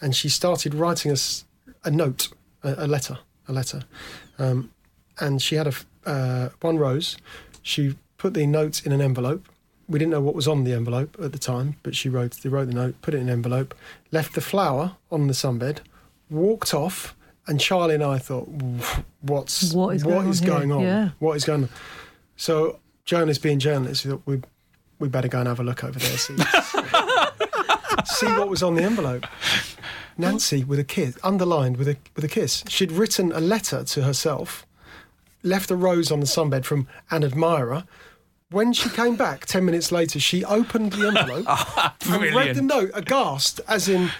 and 0.00 0.14
she 0.14 0.28
started 0.28 0.74
writing 0.74 1.12
us 1.12 1.44
a 1.84 1.90
note, 1.90 2.28
a, 2.62 2.74
a 2.84 2.86
letter, 2.86 3.18
a 3.48 3.52
letter. 3.52 3.82
Um, 4.38 4.72
and 5.18 5.40
she 5.40 5.54
had 5.54 5.66
a 5.66 5.72
uh, 6.08 6.50
one 6.60 6.78
rose. 6.78 7.16
She 7.62 7.96
put 8.18 8.34
the 8.34 8.46
note 8.46 8.84
in 8.84 8.92
an 8.92 9.00
envelope. 9.00 9.48
We 9.88 9.98
didn't 9.98 10.10
know 10.10 10.20
what 10.20 10.34
was 10.34 10.48
on 10.48 10.64
the 10.64 10.72
envelope 10.72 11.16
at 11.22 11.32
the 11.32 11.38
time, 11.38 11.76
but 11.82 11.94
she 11.94 12.08
wrote, 12.08 12.32
they 12.32 12.48
wrote 12.48 12.66
the 12.66 12.74
note, 12.74 13.00
put 13.02 13.14
it 13.14 13.18
in 13.18 13.24
an 13.24 13.32
envelope, 13.32 13.74
left 14.10 14.34
the 14.34 14.40
flower 14.40 14.96
on 15.10 15.26
the 15.28 15.32
sunbed, 15.32 15.78
walked 16.30 16.74
off, 16.74 17.16
and 17.46 17.60
Charlie 17.60 17.94
and 17.94 18.04
I 18.04 18.18
thought, 18.18 18.48
"What's 19.20 19.72
What 19.72 19.94
is 19.94 20.02
going 20.02 20.26
on 20.26 20.46
going 20.46 20.72
on? 20.72 20.80
Yeah. 20.80 21.10
What 21.18 21.36
is 21.36 21.44
going 21.44 21.64
on?" 21.64 21.68
So 22.36 22.78
journalists 23.04 23.42
being 23.42 23.58
journalists, 23.58 24.04
we 24.04 24.10
thought 24.10 24.22
we 24.26 24.40
we 24.98 25.08
better 25.08 25.28
go 25.28 25.38
and 25.38 25.48
have 25.48 25.60
a 25.60 25.64
look 25.64 25.84
over 25.84 25.98
there, 25.98 26.16
see, 26.16 26.36
see 28.06 28.26
what 28.26 28.48
was 28.48 28.62
on 28.62 28.74
the 28.74 28.82
envelope. 28.82 29.26
Nancy 30.18 30.64
with 30.64 30.78
a 30.78 30.84
kiss, 30.84 31.18
underlined 31.22 31.76
with 31.76 31.88
a 31.88 31.96
with 32.14 32.24
a 32.24 32.28
kiss. 32.28 32.64
She'd 32.68 32.92
written 32.92 33.32
a 33.32 33.40
letter 33.40 33.84
to 33.84 34.02
herself, 34.02 34.66
left 35.42 35.70
a 35.70 35.76
rose 35.76 36.10
on 36.10 36.20
the 36.20 36.26
sunbed 36.26 36.64
from 36.64 36.88
an 37.10 37.24
admirer. 37.24 37.84
When 38.50 38.72
she 38.72 38.88
came 38.88 39.16
back 39.16 39.44
ten 39.44 39.64
minutes 39.64 39.92
later, 39.92 40.18
she 40.18 40.44
opened 40.44 40.92
the 40.92 41.08
envelope 41.08 41.44
ah, 41.48 41.94
and 42.08 42.22
read 42.34 42.56
the 42.56 42.62
note, 42.62 42.90
aghast, 42.94 43.60
as 43.68 43.88
in, 43.88 44.10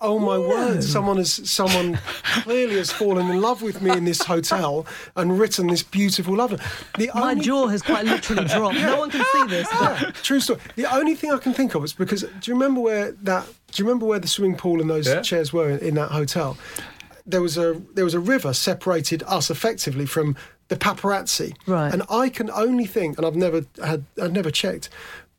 "Oh 0.00 0.18
my 0.18 0.38
word! 0.38 0.82
Someone 0.84 1.16
has 1.16 1.48
someone 1.50 1.98
clearly 2.42 2.76
has 2.76 2.90
fallen 2.92 3.30
in 3.30 3.40
love 3.40 3.62
with 3.62 3.80
me 3.82 3.90
in 3.90 4.04
this 4.04 4.22
hotel 4.22 4.86
and 5.16 5.38
written 5.38 5.66
this 5.68 5.82
beautiful 5.82 6.36
love." 6.36 6.50
The 6.98 7.10
My 7.14 7.32
only- 7.32 7.44
jaw 7.44 7.66
has 7.68 7.82
quite 7.82 8.04
literally 8.04 8.44
dropped. 8.54 8.76
No 8.76 8.98
one 8.98 9.10
can 9.10 9.24
see 9.32 9.46
this. 9.46 9.68
Yeah, 9.72 10.10
true 10.22 10.40
story. 10.40 10.60
The 10.76 10.92
only 10.94 11.14
thing 11.14 11.32
I 11.32 11.38
can 11.38 11.52
think 11.54 11.74
of 11.74 11.84
is 11.84 11.92
because 11.92 12.22
do 12.22 12.28
you 12.50 12.54
remember 12.54 12.80
where 12.80 13.12
that? 13.22 13.46
Do 13.72 13.82
you 13.82 13.86
remember 13.88 14.06
where 14.06 14.18
the 14.18 14.28
swimming 14.28 14.56
pool 14.56 14.80
and 14.80 14.88
those 14.88 15.06
Yeah. 15.06 15.20
chairs 15.22 15.52
were 15.52 15.70
in, 15.70 15.78
in 15.80 15.94
that 15.94 16.10
hotel? 16.10 16.56
There 17.26 17.42
was 17.42 17.58
a 17.58 17.80
there 17.94 18.04
was 18.04 18.14
a 18.14 18.20
river 18.20 18.52
separated 18.54 19.22
us 19.26 19.50
effectively 19.50 20.06
from 20.06 20.36
the 20.68 20.76
paparazzi, 20.76 21.54
Right. 21.66 21.92
And 21.92 22.02
I 22.10 22.28
can 22.28 22.50
only 22.50 22.84
think, 22.84 23.16
and 23.16 23.26
I've 23.26 23.36
never 23.36 23.64
had, 23.82 24.04
I've 24.22 24.32
never 24.32 24.50
checked, 24.50 24.90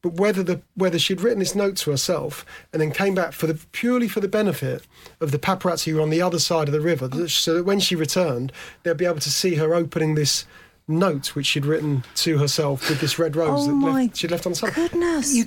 but 0.02 0.14
whether 0.14 0.44
the 0.44 0.62
whether 0.76 0.98
she'd 1.00 1.22
written 1.22 1.40
this 1.40 1.56
note 1.56 1.76
to 1.78 1.92
herself 1.92 2.46
and 2.72 2.82
then 2.82 2.92
came 2.92 3.14
back 3.16 3.34
for 3.34 3.48
the 3.48 3.60
purely 3.72 4.08
for 4.08 4.20
the 4.20 4.28
benefit 4.28 4.86
of 5.20 5.32
the 5.32 5.40
paparazzi 5.40 5.92
who 5.92 5.96
were 5.98 6.02
on 6.02 6.10
the 6.10 6.22
other 6.22 6.40
side 6.40 6.68
of 6.68 6.74
the 6.74 6.82
river, 6.82 7.28
so 7.28 7.56
that 7.56 7.64
when 7.66 7.80
she 7.80 7.96
returned, 7.96 8.52
they'd 8.84 8.98
be 8.98 9.06
able 9.06 9.20
to 9.20 9.30
see 9.32 9.56
her 9.56 9.74
opening 9.76 10.16
this 10.16 10.46
note 10.88 11.36
which 11.36 11.46
she'd 11.46 11.66
written 11.68 12.04
to 12.16 12.40
herself 12.40 12.90
with 12.90 13.00
this 13.00 13.20
red 13.20 13.36
rose 13.36 13.68
Oh 13.68 13.80
that 13.80 13.86
left, 13.86 14.18
she'd 14.18 14.32
left 14.32 14.48
on 14.48 14.54
the 14.54 14.56
side. 14.56 14.74
goodness. 14.74 15.36
You, 15.36 15.46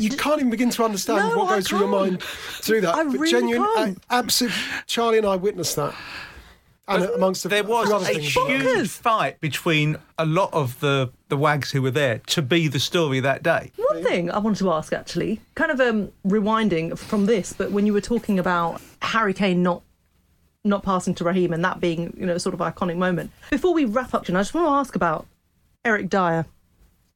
you 0.00 0.10
can't 0.10 0.40
even 0.40 0.50
begin 0.50 0.70
to 0.70 0.84
understand 0.84 1.18
No, 1.28 1.38
what 1.38 1.50
goes 1.50 1.68
through 1.68 1.78
your 1.80 1.88
mind 1.88 2.20
through 2.22 2.80
that. 2.80 2.94
I 2.96 3.04
but 3.04 3.12
really 3.12 3.30
genuine, 3.30 3.68
can't. 3.76 3.98
absolute. 4.10 4.52
Charlie 4.88 5.18
and 5.18 5.26
I 5.26 5.36
witnessed 5.36 5.76
that. 5.76 5.94
And 6.88 7.04
amongst 7.04 7.44
a, 7.44 7.48
there 7.48 7.62
a 7.62 7.66
was 7.66 7.88
few 7.88 7.96
a 7.96 8.00
things. 8.00 8.34
huge 8.34 8.88
fight 8.90 9.40
between 9.40 9.96
a 10.18 10.26
lot 10.26 10.52
of 10.52 10.80
the, 10.80 11.10
the 11.28 11.36
wags 11.36 11.70
who 11.70 11.80
were 11.80 11.92
there 11.92 12.20
to 12.26 12.42
be 12.42 12.66
the 12.68 12.80
story 12.80 13.20
that 13.20 13.42
day. 13.42 13.70
One 13.76 14.02
thing 14.02 14.30
I 14.30 14.38
wanted 14.38 14.58
to 14.58 14.72
ask, 14.72 14.92
actually, 14.92 15.40
kind 15.54 15.70
of 15.70 15.80
um, 15.80 16.10
rewinding 16.26 16.98
from 16.98 17.26
this, 17.26 17.52
but 17.52 17.70
when 17.70 17.86
you 17.86 17.92
were 17.92 18.00
talking 18.00 18.38
about 18.38 18.80
Harry 19.00 19.32
Kane 19.32 19.62
not 19.62 19.82
not 20.64 20.84
passing 20.84 21.12
to 21.16 21.24
Raheem 21.24 21.52
and 21.52 21.64
that 21.64 21.80
being, 21.80 22.14
you 22.16 22.24
know, 22.24 22.38
sort 22.38 22.54
of 22.54 22.60
iconic 22.60 22.96
moment. 22.96 23.32
Before 23.50 23.74
we 23.74 23.84
wrap 23.84 24.14
up, 24.14 24.24
Jen, 24.24 24.36
I 24.36 24.40
just 24.40 24.54
want 24.54 24.66
to 24.66 24.70
ask 24.70 24.94
about 24.94 25.26
Eric 25.84 26.08
Dier 26.08 26.46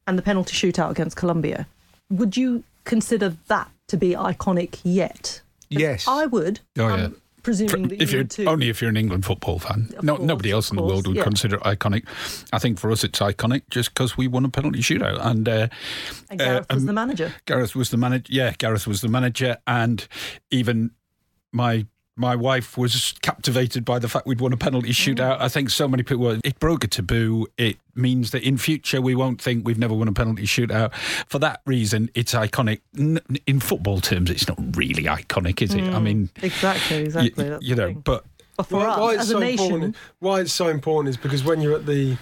and 0.09 0.19
the 0.19 0.23
penalty 0.23 0.53
shootout 0.57 0.91
against 0.91 1.17
Colombia. 1.17 1.69
Would 2.11 2.37
you 2.37 2.65
consider 2.85 3.37
that 3.47 3.71
to 3.87 3.97
be 3.97 4.11
iconic 4.15 4.81
yet? 4.83 5.43
Yes. 5.69 6.09
I 6.09 6.27
would. 6.27 6.59
Oh, 6.77 6.89
yeah. 6.89 7.09
Presuming 7.47 7.87
that 7.87 8.03
if 8.03 8.13
you 8.13 8.25
too. 8.25 8.45
only 8.47 8.69
if 8.69 8.81
you're 8.81 8.91
an 8.91 8.97
England 8.97 9.25
football 9.25 9.61
fan, 9.61 9.89
Of 9.97 10.03
no, 10.03 10.17
course, 10.17 10.27
nobody 10.27 10.51
else 10.51 10.69
in 10.69 10.77
the 10.77 10.83
world 10.83 11.07
would 11.07 11.15
yeah. 11.15 11.23
consider 11.23 11.55
it 11.55 11.63
iconic. 11.63 12.05
I 12.53 12.59
think 12.59 12.81
for 12.81 12.91
us 12.91 13.05
it's 13.05 13.21
iconic 13.21 13.63
just 13.71 13.95
because 13.95 14.17
we 14.17 14.27
won 14.27 14.45
a 14.45 14.49
penalty 14.49 14.81
shootout, 14.81 15.25
and 15.25 15.49
uh, 15.49 15.69
and 16.29 16.41
Gareth 16.41 16.67
was 16.69 16.83
um, 16.83 16.87
the 16.87 16.93
manager. 16.93 17.33
Gareth 17.45 17.77
was 17.77 17.91
the 17.91 17.97
manager. 17.99 18.33
Yeah, 18.33 18.53
Gareth 18.59 18.89
was 18.89 19.01
the 19.01 19.09
manager, 19.09 19.59
and 19.65 20.09
even 20.51 20.91
my 21.53 21.87
my 22.17 22.35
wife 22.35 22.79
was 22.79 23.15
captivated 23.21 23.85
by 23.85 23.99
the 23.99 24.09
fact 24.09 24.27
we'd 24.27 24.41
won 24.41 24.53
a 24.53 24.57
penalty 24.57 24.89
mm. 24.89 25.15
shootout. 25.15 25.39
I 25.39 25.49
think 25.49 25.71
so 25.71 25.87
many 25.87 26.03
people 26.03 26.25
were. 26.25 26.41
It 26.43 26.59
broke 26.59 26.83
a 26.83 26.87
taboo. 26.87 27.47
It 27.59 27.77
means 27.95 28.31
that 28.31 28.43
in 28.43 28.57
future 28.57 29.01
we 29.01 29.15
won't 29.15 29.41
think 29.41 29.67
we've 29.67 29.79
never 29.79 29.95
won 29.95 30.09
a 30.09 30.13
penalty 30.13 30.45
shootout. 30.45 30.95
For 31.29 31.39
that 31.41 31.61
reason, 31.67 32.11
it's 32.15 32.33
iconic. 32.35 32.81
In 33.47 33.61
football 33.61 34.01
terms, 34.01 34.31
it's 34.31 34.49
not 34.49 34.59
really 34.77 35.05
iconic, 35.05 35.61
is 35.63 35.75
it? 35.75 35.83
I 35.83 35.99
mm. 35.99 36.03
mean, 36.03 36.31
Exactly, 36.43 36.99
exactly. 36.99 37.49
that's 37.49 37.65
you 37.65 37.75
know, 37.75 37.89
thing. 37.89 38.01
but 38.01 38.25
But 38.57 38.67
for 38.67 38.77
why, 38.77 38.87
us, 38.87 38.99
why 38.99 39.13
it's 39.13 39.23
as 39.23 39.29
so 39.29 39.37
a 39.37 39.41
nation, 39.41 39.65
important? 39.67 39.97
Why 40.21 40.41
it's 40.41 40.53
so 40.53 40.69
important 40.69 41.11
is 41.11 41.17
because 41.19 41.45
when 41.45 41.61
you're 41.61 41.77
at 41.77 41.87
the, 41.87 42.17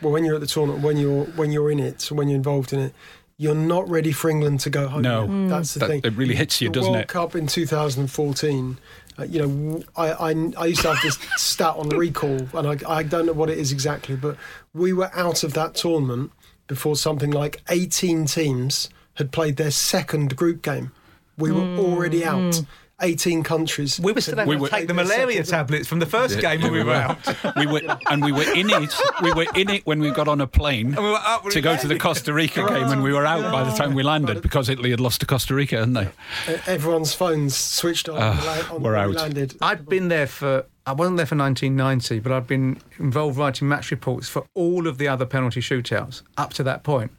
well, 0.00 0.12
when 0.12 0.24
you're 0.24 0.36
at 0.36 0.40
the 0.40 0.46
tournament, 0.46 0.82
when 0.82 0.96
you're 0.96 1.24
when 1.36 1.52
you're 1.52 1.70
in 1.70 1.80
it, 1.80 2.00
so 2.00 2.14
when 2.14 2.28
you're 2.28 2.36
involved 2.36 2.72
in 2.72 2.80
it, 2.80 2.94
you're 3.36 3.54
not 3.54 3.88
ready 3.88 4.12
for 4.12 4.30
England 4.30 4.60
to 4.60 4.70
go 4.70 4.86
home. 4.88 5.02
No. 5.02 5.26
Mm. 5.26 5.48
that's 5.48 5.74
the 5.74 5.80
That- 5.80 5.88
thing. 5.88 6.00
it 6.04 6.14
really 6.16 6.34
hits 6.36 6.60
you, 6.60 6.68
the 6.68 6.74
doesn't 6.74 6.92
World 6.92 7.02
it? 7.02 7.08
Cup 7.08 7.34
in 7.34 7.46
2014. 7.46 8.78
Uh, 9.16 9.22
you 9.24 9.46
know, 9.46 9.82
I 9.96 10.30
I 10.56 10.66
used 10.66 10.82
to 10.82 10.92
have 10.92 11.02
this 11.02 11.18
stat 11.36 11.74
on 11.76 11.88
recall, 11.90 12.48
and 12.54 12.66
I 12.66 12.76
I 12.98 13.02
don't 13.04 13.26
know 13.26 13.32
what 13.32 13.48
it 13.50 13.58
is 13.58 13.70
exactly, 13.72 14.16
but 14.16 14.36
we 14.72 14.92
were 14.92 15.10
out 15.14 15.44
of 15.44 15.52
that 15.54 15.74
tournament 15.74 16.32
before 16.66 16.96
something 16.96 17.30
like 17.30 17.62
18 17.68 18.24
teams 18.26 18.88
had 19.14 19.30
played 19.30 19.56
their 19.56 19.70
second 19.70 20.34
group 20.34 20.62
game. 20.62 20.90
We 21.38 21.52
were 21.52 21.78
already 21.78 22.24
out. 22.24 22.62
18 23.04 23.42
countries. 23.42 24.00
We 24.00 24.12
were 24.12 24.20
still 24.20 24.36
having 24.36 24.48
We 24.48 24.56
to 24.56 24.62
were- 24.62 24.68
take 24.68 24.88
the 24.88 24.94
malaria 24.94 25.42
tablets 25.44 25.86
from 25.88 25.98
the 26.00 26.06
first 26.06 26.40
game 26.40 26.62
when 26.62 26.72
we 26.72 26.82
were 26.82 26.92
out. 26.94 27.18
we 27.56 27.66
were 27.66 27.80
and 28.10 28.24
we 28.24 28.32
were 28.32 28.50
in 28.54 28.70
it. 28.70 28.94
We 29.22 29.32
were 29.32 29.46
in 29.54 29.70
it 29.70 29.86
when 29.86 30.00
we 30.00 30.10
got 30.10 30.26
on 30.28 30.40
a 30.40 30.46
plane 30.46 30.88
And 30.94 31.04
we 31.04 31.10
were 31.10 31.18
up 31.22 31.44
to 31.50 31.60
go 31.60 31.76
to 31.76 31.86
the. 31.88 31.98
Costa 31.98 32.32
Rica 32.32 32.66
game, 32.68 32.88
and 32.88 33.02
we 33.02 33.12
were 33.12 33.24
out 33.24 33.50
by 33.52 33.64
the 33.64 33.70
time 33.72 33.94
we 33.94 34.02
landed 34.02 34.42
because 34.42 34.68
Italy 34.68 34.90
had 34.90 35.00
lost 35.00 35.20
to 35.20 35.26
Costa 35.26 35.54
Rica, 35.54 35.76
hadn't 35.78 35.94
they? 35.94 36.08
Uh, 36.48 36.58
Everyone's 36.66 37.14
phones 37.14 37.56
switched 37.56 38.08
on. 38.08 38.20
on 38.22 38.36
the 38.36 38.44
la- 38.44 38.74
on 38.76 38.82
we're 38.82 38.92
when 38.94 39.08
we 39.10 39.14
out. 39.16 39.22
landed. 39.22 39.54
I'd 39.62 39.86
been 39.88 40.08
there 40.08 40.26
for, 40.26 40.66
I 40.86 40.92
wasn't 40.92 41.16
there 41.18 41.26
for 41.26 41.36
1990, 41.36 42.18
but 42.20 42.32
I'd 42.32 42.46
been 42.46 42.80
involved 42.98 43.38
writing 43.38 43.68
match 43.68 43.90
reports 43.90 44.28
for 44.28 44.46
all 44.54 44.86
of 44.86 44.98
the 44.98 45.08
other 45.08 45.24
penalty 45.24 45.60
shootouts 45.60 46.22
up 46.36 46.52
to 46.54 46.62
that 46.64 46.82
point. 46.82 47.10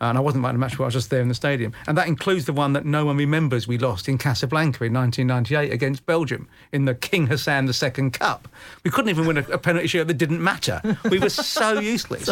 And 0.00 0.16
I 0.16 0.20
wasn't 0.20 0.44
writing 0.44 0.56
a 0.56 0.58
match 0.58 0.72
report, 0.72 0.86
I 0.86 0.88
was 0.88 0.94
just 0.94 1.10
there 1.10 1.20
in 1.20 1.28
the 1.28 1.34
stadium. 1.34 1.72
And 1.86 1.96
that 1.98 2.08
includes 2.08 2.46
the 2.46 2.52
one 2.52 2.72
that 2.72 2.86
no 2.86 3.04
one 3.04 3.16
remembers 3.16 3.68
we 3.68 3.76
lost 3.76 4.08
in 4.08 4.16
Casablanca 4.16 4.84
in 4.84 4.94
1998 4.94 5.72
against 5.72 6.06
Belgium 6.06 6.48
in 6.72 6.86
the 6.86 6.94
King 6.94 7.26
Hassan 7.26 7.68
II 7.68 8.10
Cup. 8.10 8.48
We 8.82 8.90
couldn't 8.90 9.10
even 9.10 9.26
win 9.26 9.38
a, 9.38 9.42
a 9.52 9.58
penalty 9.58 9.88
shootout 9.88 10.06
that 10.06 10.14
didn't 10.14 10.42
matter. 10.42 10.80
We 11.10 11.18
were 11.18 11.28
so 11.28 11.78
useless. 11.80 12.30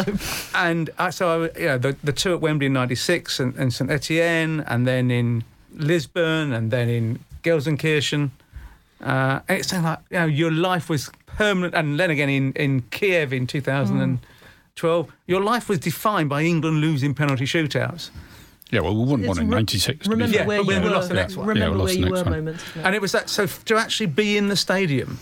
and 0.55 0.89
I, 0.97 1.11
so, 1.11 1.43
I, 1.43 1.59
you 1.59 1.65
know, 1.67 1.77
the, 1.77 1.95
the 2.03 2.13
two 2.13 2.33
at 2.33 2.41
Wembley 2.41 2.67
in 2.67 2.73
96 2.73 3.39
and, 3.39 3.55
and 3.55 3.73
St 3.73 3.89
Etienne, 3.91 4.61
and 4.61 4.87
then 4.87 5.11
in 5.11 5.43
Lisbon, 5.73 6.51
and 6.53 6.71
then 6.71 6.89
in 6.89 7.19
Gelsenkirchen. 7.43 8.31
Uh, 9.01 9.39
and 9.47 9.59
it's 9.59 9.69
saying 9.69 9.83
like, 9.83 9.99
you 10.09 10.17
know, 10.17 10.25
your 10.25 10.51
life 10.51 10.89
was 10.89 11.09
permanent, 11.27 11.73
and 11.75 11.99
then 11.99 12.09
again 12.09 12.29
in, 12.29 12.51
in 12.53 12.81
Kiev 12.91 13.31
in 13.31 13.47
2012, 14.79 15.11
your 15.27 15.41
life 15.41 15.69
was 15.69 15.79
defined 15.79 16.29
by 16.29 16.43
England 16.43 16.79
losing 16.81 17.13
penalty 17.13 17.45
shootouts. 17.45 18.09
Yeah, 18.71 18.81
well, 18.81 18.95
we 18.95 19.03
won 19.09 19.19
It's 19.21 19.27
one 19.27 19.39
in 19.39 19.49
'96. 19.49 20.07
Remember 20.07 20.35
Yeah, 20.37 20.45
where 20.45 20.63
but 20.63 20.73
you 20.75 20.79
we 20.81 20.85
were. 20.87 20.91
lost 20.95 21.09
the 21.09 21.15
next 21.15 21.35
one. 21.35 21.47
Yeah, 21.47 21.53
we 21.53 21.59
Remember 21.59 21.77
lost 21.79 21.97
where 21.97 22.05
you 22.05 22.11
were. 22.11 22.23
one. 22.23 22.31
Moments. 22.31 22.63
And 22.75 22.95
it 22.95 23.01
was 23.01 23.11
that, 23.13 23.29
so 23.29 23.45
to 23.47 23.77
actually 23.77 24.05
be 24.07 24.37
in 24.37 24.47
the 24.47 24.55
stadium 24.55 25.17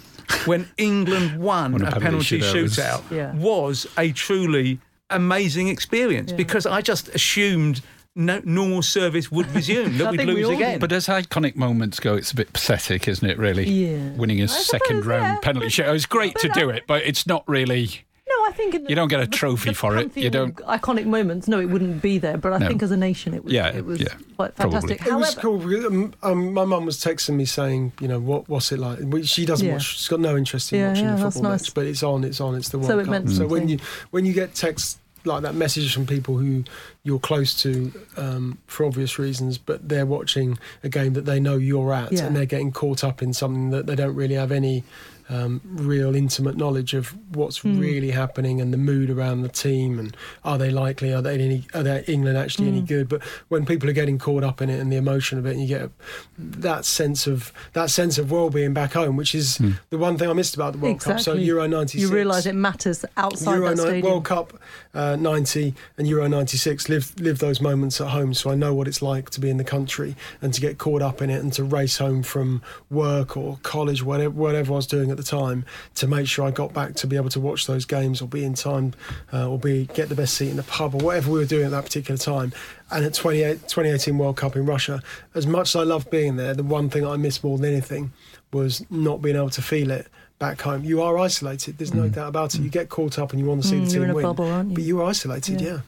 when 0.45 0.67
England 0.77 1.39
won 1.39 1.71
Won 1.71 1.81
a 1.81 1.87
a 1.87 1.91
penalty 1.99 2.39
penalty 2.39 2.39
shootout 2.39 2.61
was- 2.63 2.77
shootout 2.77 3.03
Yeah. 3.11 3.33
was 3.35 3.87
a 3.97 4.11
truly 4.11 4.79
amazing 5.09 5.69
experience 5.69 6.33
because 6.33 6.65
I 6.65 6.81
just 6.81 7.07
assumed 7.15 7.81
no, 8.19 8.41
normal 8.43 8.81
service 8.81 9.31
would 9.31 9.49
resume, 9.55 9.95
that 9.99 10.09
we'd 10.11 10.17
think 10.17 10.27
we 10.29 10.43
lose 10.43 10.49
again. 10.57 10.71
did. 10.73 10.79
But 10.81 10.91
as 10.91 11.05
iconic 11.07 11.55
moments 11.55 11.99
go, 11.99 12.15
it's 12.15 12.31
a 12.31 12.35
bit 12.35 12.51
pathetic, 12.51 13.07
isn't 13.07 13.29
it? 13.29 13.37
Really, 13.37 13.69
Yeah. 13.69 14.09
winning 14.17 14.41
a 14.41 14.45
I 14.45 14.47
second 14.47 15.05
round 15.05 15.35
yeah. 15.35 15.39
penalty 15.41 15.67
shootout. 15.67 15.93
It's 15.95 16.05
great 16.07 16.35
to 16.39 16.49
do 16.49 16.69
it, 16.69 16.83
but 16.87 17.03
it's 17.05 17.25
not 17.27 17.43
really. 17.47 18.01
No, 18.47 18.53
I 18.53 18.55
think 18.55 18.75
in 18.75 18.83
the- 18.83 18.89
You 18.89 18.95
don't 18.95 19.07
get 19.09 19.19
a 19.19 19.27
trophy 19.27 19.69
the 19.71 19.75
for 19.75 19.97
it. 19.97 20.15
You 20.15 20.29
don't- 20.29 20.55
iconic 20.57 21.05
moments. 21.05 21.47
No, 21.47 21.59
it 21.59 21.65
wouldn't 21.69 22.01
be 22.01 22.17
there. 22.17 22.37
But 22.37 22.53
I 22.53 22.57
No. 22.59 22.67
think 22.67 22.81
as 22.83 22.91
a 22.91 22.97
nation, 22.97 23.33
it 23.33 23.43
was. 23.43 23.53
Yeah, 23.53 23.67
it 23.75 23.85
was 23.85 23.99
yeah, 23.99 24.07
quite 24.35 24.55
probably. 24.55 24.79
fantastic. 24.79 25.07
It 25.07 25.15
was 25.15 25.35
cool. 25.35 25.57
because, 25.57 25.85
Um, 25.85 26.13
um, 26.23 26.53
my 26.53 26.65
mum 26.65 26.85
was 26.85 26.97
texting 26.97 27.35
me 27.35 27.45
saying, 27.45 27.93
you 27.99 28.07
know, 28.07 28.19
what 28.19 28.47
what's 28.49 28.71
it 28.71 28.79
like? 28.79 28.99
She 29.23 29.45
doesn't 29.45 29.65
Yeah. 29.67 29.73
watch. 29.73 29.97
She's 29.97 30.07
got 30.07 30.19
no 30.19 30.37
interest 30.37 30.71
in 30.71 30.79
Yeah, 30.79 30.89
watching 30.89 31.05
yeah, 31.05 31.15
the 31.15 31.23
that's 31.23 31.35
football 31.35 31.51
nice. 31.51 31.61
match, 31.63 31.73
but 31.73 31.85
it's 31.85 32.03
on. 32.03 32.23
It's 32.23 32.39
on. 32.41 32.55
It's 32.55 32.69
the 32.69 32.77
World 32.79 32.89
So 32.89 32.99
it 32.99 33.03
Cup. 33.03 33.11
meant 33.11 33.29
so 33.31 33.47
when 33.47 33.67
you 33.67 33.79
when 34.11 34.25
you 34.25 34.33
get 34.33 34.53
texts 34.55 34.97
like 35.25 35.41
that, 35.41 35.55
messages 35.55 35.91
from 35.91 36.05
people 36.05 36.37
who 36.37 36.63
you're 37.03 37.19
close 37.19 37.53
to 37.61 37.91
um, 38.15 38.57
for 38.67 38.85
obvious 38.85 39.19
reasons, 39.19 39.57
but 39.57 39.89
they're 39.89 40.05
watching 40.05 40.57
a 40.85 40.89
game 40.89 41.13
that 41.13 41.25
they 41.25 41.37
know 41.39 41.57
you're 41.57 41.91
at, 41.93 42.13
Yeah. 42.13 42.25
and 42.25 42.35
they're 42.35 42.45
getting 42.45 42.71
caught 42.71 43.03
up 43.03 43.21
in 43.21 43.33
something 43.33 43.71
that 43.71 43.87
they 43.87 43.95
don't 43.95 44.15
really 44.15 44.35
have 44.35 44.51
any. 44.53 44.83
Um, 45.29 45.59
real 45.65 46.15
intimate 46.15 46.55
knowledge 46.55 46.93
of 46.93 47.13
what's 47.35 47.57
Hmm. 47.57 47.77
really 47.77 48.11
happening 48.11 48.61
and 48.61 48.71
the 48.71 48.77
mood 48.77 49.09
around 49.09 49.41
the 49.41 49.49
team 49.49 49.99
and 49.99 50.15
are 50.45 50.57
they 50.57 50.69
likely 50.69 51.13
are 51.13 51.21
they 51.21 51.33
any 51.35 51.65
are 51.73 51.83
they 51.83 52.01
England 52.07 52.37
actually 52.37 52.67
Hmm. 52.69 52.77
any 52.77 52.81
good 52.81 53.09
but 53.09 53.21
when 53.49 53.65
people 53.65 53.89
are 53.89 53.93
getting 53.93 54.17
caught 54.19 54.45
up 54.45 54.61
in 54.61 54.69
it 54.69 54.79
and 54.79 54.89
the 54.89 54.95
emotion 54.95 55.37
of 55.37 55.45
it 55.45 55.51
and 55.51 55.61
you 55.61 55.67
get 55.67 55.89
that 56.37 56.85
sense 56.85 57.27
of 57.27 57.51
that 57.73 57.89
sense 57.89 58.17
of 58.17 58.31
well-being 58.31 58.73
back 58.73 58.93
home 58.93 59.17
which 59.17 59.35
is 59.35 59.59
the 59.89 59.97
one 59.97 60.17
thing 60.17 60.29
I 60.29 60.33
missed 60.33 60.55
about 60.55 60.71
the 60.73 60.79
World 60.79 61.01
Cup 61.01 61.19
so 61.19 61.31
Exactly. 61.33 61.43
Euro 61.43 61.67
96 61.67 62.01
you 62.09 62.15
realise 62.15 62.45
it 62.45 62.55
matters 62.55 63.03
outside 63.17 63.55
Euro 63.55 63.67
that 63.69 63.75
ni- 63.75 63.81
stadium. 63.81 64.05
World 64.05 64.23
Cup 64.23 64.53
uh, 64.97 65.15
90 65.15 65.75
and 65.97 66.07
Euro 66.07 66.27
96 66.27 66.89
live 66.89 67.13
live 67.19 67.37
those 67.37 67.61
moments 67.61 68.01
at 68.01 68.07
home 68.07 68.33
so 68.33 68.49
I 68.49 68.55
know 68.55 68.73
what 68.73 68.87
it's 68.87 69.03
like 69.03 69.29
to 69.29 69.39
be 69.39 69.47
in 69.47 69.57
the 69.57 69.63
country 69.63 70.15
and 70.41 70.51
to 70.55 70.59
get 70.59 70.79
caught 70.79 71.03
up 71.03 71.21
in 71.21 71.29
it 71.29 71.39
and 71.39 71.53
to 71.53 71.63
race 71.63 71.99
home 71.99 72.23
from 72.23 72.63
work 72.89 73.37
or 73.37 73.59
college 73.61 74.01
whatever 74.01 74.31
whatever 74.31 74.73
I 74.73 74.75
was 74.75 74.87
doing 74.87 75.11
at 75.11 75.17
the 75.17 75.23
time 75.23 75.65
to 75.95 76.07
make 76.07 76.27
sure 76.27 76.47
I 76.47 76.51
got 76.51 76.73
back 76.73 76.95
to 76.95 77.07
be 77.07 77.15
able 77.15 77.29
to 77.29 77.39
watch 77.39 77.67
those 77.67 77.85
games 77.85 78.23
or 78.23 78.27
be 78.27 78.43
in 78.43 78.55
time 78.55 78.95
uh, 79.31 79.47
or 79.47 79.59
be 79.59 79.85
get 79.93 80.09
the 80.09 80.15
best 80.15 80.33
seat 80.33 80.49
in 80.49 80.57
the 80.57 80.63
pub 80.63 80.95
or 80.95 80.97
whatever 80.97 81.31
we 81.31 81.37
were 81.37 81.45
doing 81.45 81.65
at 81.65 81.71
that 81.71 81.83
particular 81.83 82.17
time. 82.17 82.51
And 82.89 83.05
at 83.05 83.13
28, 83.13 83.67
2018 83.67 84.17
World 84.17 84.37
Cup 84.37 84.55
in 84.55 84.65
Russia 84.65 85.03
as 85.35 85.45
much 85.45 85.69
as 85.69 85.75
I 85.75 85.83
loved 85.83 86.09
being 86.09 86.37
there 86.37 86.55
the 86.55 86.63
one 86.63 86.89
thing 86.89 87.05
I 87.05 87.17
missed 87.17 87.43
more 87.43 87.59
than 87.59 87.71
anything 87.71 88.13
was 88.51 88.83
not 88.89 89.21
being 89.21 89.35
able 89.35 89.51
to 89.51 89.61
feel 89.61 89.91
it 89.91 90.07
back 90.39 90.61
home 90.61 90.83
you 90.83 91.01
are 91.01 91.17
isolated 91.17 91.77
there's 91.79 91.93
no 91.93 92.07
doubt 92.07 92.27
about 92.29 92.53
it 92.53 92.61
you 92.61 92.69
get 92.69 92.89
caught 92.89 93.17
up 93.17 93.31
and 93.31 93.39
you 93.39 93.45
want 93.47 93.61
to 93.61 93.67
see 93.67 93.75
Mm, 93.75 93.85
the 93.87 93.91
you're 93.91 93.93
team 93.93 94.03
in 94.03 94.09
a 94.11 94.13
win 94.13 94.23
bubble, 94.23 94.45
aren't 94.45 94.69
you? 94.69 94.75
but 94.75 94.83
you 94.83 95.01
are 95.01 95.05
isolated 95.05 95.59
Yeah. 95.61 95.79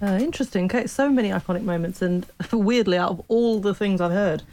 yeah. 0.00 0.08
Uh, 0.14 0.18
interesting. 0.20 0.66
Okay, 0.66 0.86
so 0.86 1.10
many 1.10 1.30
iconic 1.30 1.62
moments, 1.64 2.00
and 2.02 2.24
weirdly, 2.52 2.96
out 2.96 3.10
of 3.10 3.22
all 3.26 3.58
the 3.58 3.74
things 3.74 4.00
I've 4.00 4.12
heard, 4.12 4.44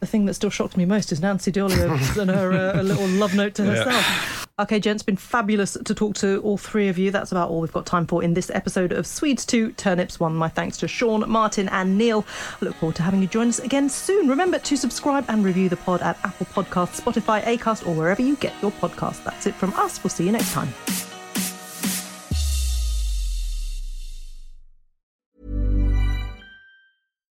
the 0.00 0.06
thing 0.06 0.26
that 0.26 0.34
still 0.34 0.50
shocks 0.50 0.76
me 0.76 0.84
most 0.84 1.10
is 1.10 1.22
Nancy 1.22 1.50
Dell'Olio 1.50 2.18
and 2.20 2.30
her 2.30 2.52
uh, 2.52 2.82
little 2.82 3.06
love 3.06 3.34
note 3.34 3.54
to 3.54 3.64
herself. 3.64 4.37
Okay, 4.60 4.80
gents, 4.80 5.04
been 5.04 5.16
fabulous 5.16 5.76
to 5.84 5.94
talk 5.94 6.16
to 6.16 6.40
all 6.40 6.58
three 6.58 6.88
of 6.88 6.98
you. 6.98 7.12
That's 7.12 7.30
about 7.30 7.48
all 7.48 7.60
we've 7.60 7.72
got 7.72 7.86
time 7.86 8.08
for 8.08 8.24
in 8.24 8.34
this 8.34 8.50
episode 8.50 8.90
of 8.90 9.06
Swedes 9.06 9.46
2, 9.46 9.70
Turnips 9.72 10.18
1. 10.18 10.34
My 10.34 10.48
thanks 10.48 10.76
to 10.78 10.88
Sean, 10.88 11.30
Martin, 11.30 11.68
and 11.68 11.96
Neil. 11.96 12.26
I 12.60 12.64
look 12.64 12.74
forward 12.74 12.96
to 12.96 13.04
having 13.04 13.22
you 13.22 13.28
join 13.28 13.46
us 13.46 13.60
again 13.60 13.88
soon. 13.88 14.28
Remember 14.28 14.58
to 14.58 14.76
subscribe 14.76 15.24
and 15.28 15.44
review 15.44 15.68
the 15.68 15.76
pod 15.76 16.02
at 16.02 16.18
Apple 16.24 16.46
Podcasts, 16.46 17.00
Spotify, 17.00 17.40
Acast, 17.44 17.86
or 17.86 17.94
wherever 17.94 18.20
you 18.20 18.34
get 18.34 18.52
your 18.60 18.72
podcasts. 18.72 19.22
That's 19.22 19.46
it 19.46 19.54
from 19.54 19.72
us. 19.74 20.02
We'll 20.02 20.10
see 20.10 20.26
you 20.26 20.32
next 20.32 20.52
time. 20.52 20.74